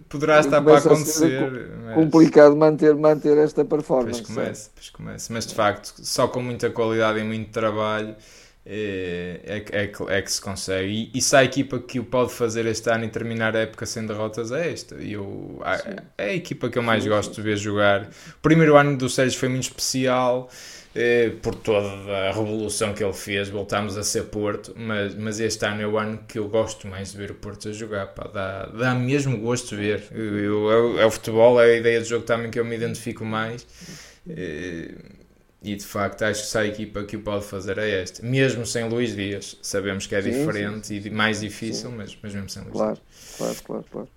poderá 0.09 0.41
estar 0.41 0.61
para 0.62 0.79
acontecer. 0.79 1.71
Mas... 1.85 1.95
Complicado 1.95 2.57
manter, 2.57 2.97
manter 2.97 3.39
esta 3.39 3.64
performance. 3.64 4.23
Pois 4.23 4.35
começa, 4.35 4.71
pois 4.75 4.91
começa. 4.91 5.33
Mas 5.33 5.47
de 5.47 5.55
facto, 5.55 5.95
só 5.99 6.27
com 6.29 6.43
muita 6.43 6.71
qualidade 6.71 7.21
e 7.21 7.25
muito 7.25 7.51
trabalho 7.51 8.16
é, 8.64 9.41
é, 9.45 9.83
é, 9.83 10.18
é 10.18 10.23
que 10.23 10.33
se 10.33 10.41
consegue. 10.41 11.11
E, 11.12 11.18
e 11.18 11.21
se 11.21 11.35
a 11.35 11.43
equipa 11.43 11.79
que 11.79 11.99
o 11.99 12.05
pode 12.05 12.33
fazer 12.33 12.66
este 12.66 12.91
ano 12.91 13.05
e 13.05 13.09
terminar 13.09 13.57
a 13.57 13.61
época 13.61 13.87
sem 13.87 14.07
derrotas 14.07 14.53
é 14.53 14.73
esta. 14.73 14.97
E 14.97 15.14
eu, 15.14 15.61
é 16.16 16.25
a 16.25 16.35
equipa 16.35 16.68
que 16.68 16.79
eu 16.79 16.83
mais 16.83 17.07
gosto 17.07 17.35
de 17.35 17.43
ver 17.43 17.57
jogar. 17.57 18.05
O 18.05 18.41
primeiro 18.43 18.77
ano 18.77 18.97
do 18.97 19.09
Sérgio 19.09 19.39
foi 19.39 19.49
muito 19.49 19.64
especial. 19.64 20.49
Eh, 20.93 21.30
por 21.41 21.55
toda 21.55 21.86
a 21.86 22.32
revolução 22.32 22.93
que 22.93 23.05
ele 23.05 23.12
fez, 23.12 23.49
voltámos 23.49 23.97
a 23.97 24.03
ser 24.03 24.24
Porto, 24.24 24.74
mas, 24.76 25.14
mas 25.14 25.38
este 25.38 25.64
ano 25.64 25.82
é 25.82 25.86
o 25.86 25.97
ano 25.97 26.18
que 26.26 26.36
eu 26.36 26.49
gosto 26.49 26.88
mais 26.88 27.12
de 27.12 27.18
ver 27.18 27.30
o 27.30 27.34
Porto 27.34 27.68
a 27.68 27.72
jogar, 27.72 28.09
pá, 28.09 28.26
dá, 28.26 28.66
dá 28.66 28.95
mesmo 28.95 29.38
gosto 29.38 29.68
de 29.68 29.76
ver. 29.76 30.03
Eu, 30.12 30.99
é 30.99 31.07
o 31.07 31.11
futebol, 31.11 31.61
é 31.61 31.74
a 31.74 31.76
ideia 31.76 32.01
de 32.01 32.09
jogo 32.09 32.24
também 32.24 32.51
que 32.51 32.59
eu 32.59 32.64
me 32.64 32.74
identifico 32.74 33.24
mais. 33.24 33.64
Eh, 34.28 34.95
e 35.62 35.76
de 35.76 35.84
facto 35.84 36.22
acho 36.22 36.43
que 36.43 36.49
se 36.49 36.59
a 36.59 36.66
equipa 36.66 37.05
que 37.05 37.16
o 37.16 37.20
pode 37.20 37.45
fazer 37.45 37.78
é 37.78 38.03
esta, 38.03 38.24
mesmo 38.24 38.66
sem 38.66 38.88
Luís 38.88 39.14
Dias. 39.14 39.59
Sabemos 39.62 40.09
que 40.09 40.14
é 40.16 40.22
sim, 40.22 40.30
diferente 40.30 40.88
sim. 40.88 41.03
e 41.05 41.11
mais 41.11 41.41
difícil, 41.41 41.93
mas, 41.93 42.18
mas 42.20 42.34
mesmo 42.34 42.49
sem 42.49 42.62
Luís 42.62 42.72
claro, 42.72 42.95
Dias. 42.95 43.36
Claro, 43.36 43.57
claro, 43.64 43.84
claro. 43.93 44.09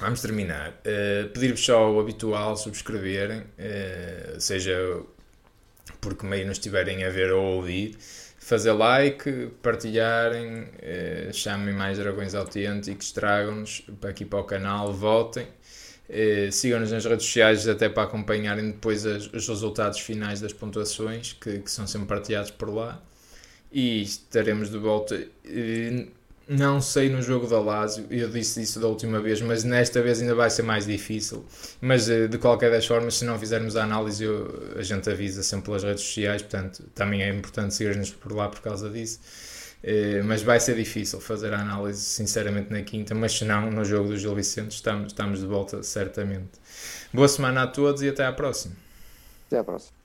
Vamos 0.00 0.22
terminar. 0.22 0.80
Uh, 0.80 1.28
Pedir-vos 1.30 1.64
só 1.64 1.92
o 1.92 2.00
habitual, 2.00 2.56
subscreverem, 2.56 3.40
uh, 3.40 4.40
seja 4.40 5.02
porque 6.00 6.26
meio 6.26 6.46
nos 6.46 6.58
estiverem 6.58 7.04
a 7.04 7.10
ver 7.10 7.32
ou 7.32 7.44
a 7.44 7.50
ouvir, 7.50 7.96
fazer 8.38 8.72
like, 8.72 9.50
partilharem, 9.62 10.68
eh, 10.80 11.30
chamem 11.32 11.74
mais 11.74 11.98
dragões 11.98 12.34
autênticos, 12.34 13.12
tragam-nos 13.12 13.84
aqui 14.02 14.24
para 14.24 14.38
o 14.38 14.44
canal, 14.44 14.92
votem. 14.92 15.48
Eh, 16.08 16.50
Sigam-nos 16.52 16.92
nas 16.92 17.04
redes 17.04 17.26
sociais 17.26 17.66
até 17.66 17.88
para 17.88 18.04
acompanharem 18.04 18.70
depois 18.70 19.04
as, 19.04 19.26
os 19.32 19.48
resultados 19.48 19.98
finais 19.98 20.40
das 20.40 20.52
pontuações 20.52 21.32
que, 21.32 21.58
que, 21.58 21.70
são 21.70 21.86
sempre 21.86 22.06
partilhados 22.06 22.52
por 22.52 22.72
lá 22.72 23.02
e 23.72 24.02
estaremos 24.02 24.70
de 24.70 24.78
volta 24.78 25.20
eh, 25.44 26.06
não 26.48 26.80
sei 26.80 27.08
no 27.08 27.20
jogo 27.20 27.46
da 27.46 27.58
Lazio, 27.58 28.06
eu 28.10 28.28
disse 28.28 28.62
isso 28.62 28.78
da 28.78 28.86
última 28.86 29.20
vez, 29.20 29.40
mas 29.40 29.64
nesta 29.64 30.00
vez 30.00 30.20
ainda 30.20 30.34
vai 30.34 30.48
ser 30.48 30.62
mais 30.62 30.86
difícil. 30.86 31.44
Mas 31.80 32.08
eh, 32.08 32.28
de 32.28 32.38
qualquer 32.38 32.70
das 32.70 32.86
formas, 32.86 33.16
se 33.16 33.24
não 33.24 33.38
fizermos 33.38 33.76
a 33.76 33.82
análise, 33.84 34.22
eu, 34.24 34.74
a 34.76 34.82
gente 34.82 35.10
avisa 35.10 35.42
sempre 35.42 35.66
pelas 35.66 35.82
redes 35.82 36.04
sociais, 36.04 36.42
portanto 36.42 36.84
também 36.94 37.22
é 37.22 37.28
importante 37.30 37.74
seguir-nos 37.74 38.10
por 38.10 38.32
lá 38.32 38.48
por 38.48 38.60
causa 38.60 38.88
disso. 38.90 39.20
Eh, 39.82 40.22
mas 40.24 40.42
vai 40.42 40.60
ser 40.60 40.76
difícil 40.76 41.20
fazer 41.20 41.52
a 41.52 41.60
análise, 41.60 42.00
sinceramente, 42.00 42.72
na 42.72 42.82
quinta. 42.82 43.14
Mas 43.14 43.32
se 43.32 43.44
não, 43.44 43.70
no 43.70 43.84
jogo 43.84 44.08
do 44.08 44.16
Gil 44.16 44.34
Vicente, 44.34 44.72
estamos, 44.72 45.08
estamos 45.08 45.40
de 45.40 45.46
volta 45.46 45.82
certamente. 45.82 46.60
Boa 47.12 47.28
semana 47.28 47.62
a 47.64 47.66
todos 47.66 48.02
e 48.02 48.08
até 48.08 48.24
à 48.24 48.32
próxima. 48.32 48.74
Até 49.46 49.58
à 49.58 49.64
próxima. 49.64 49.95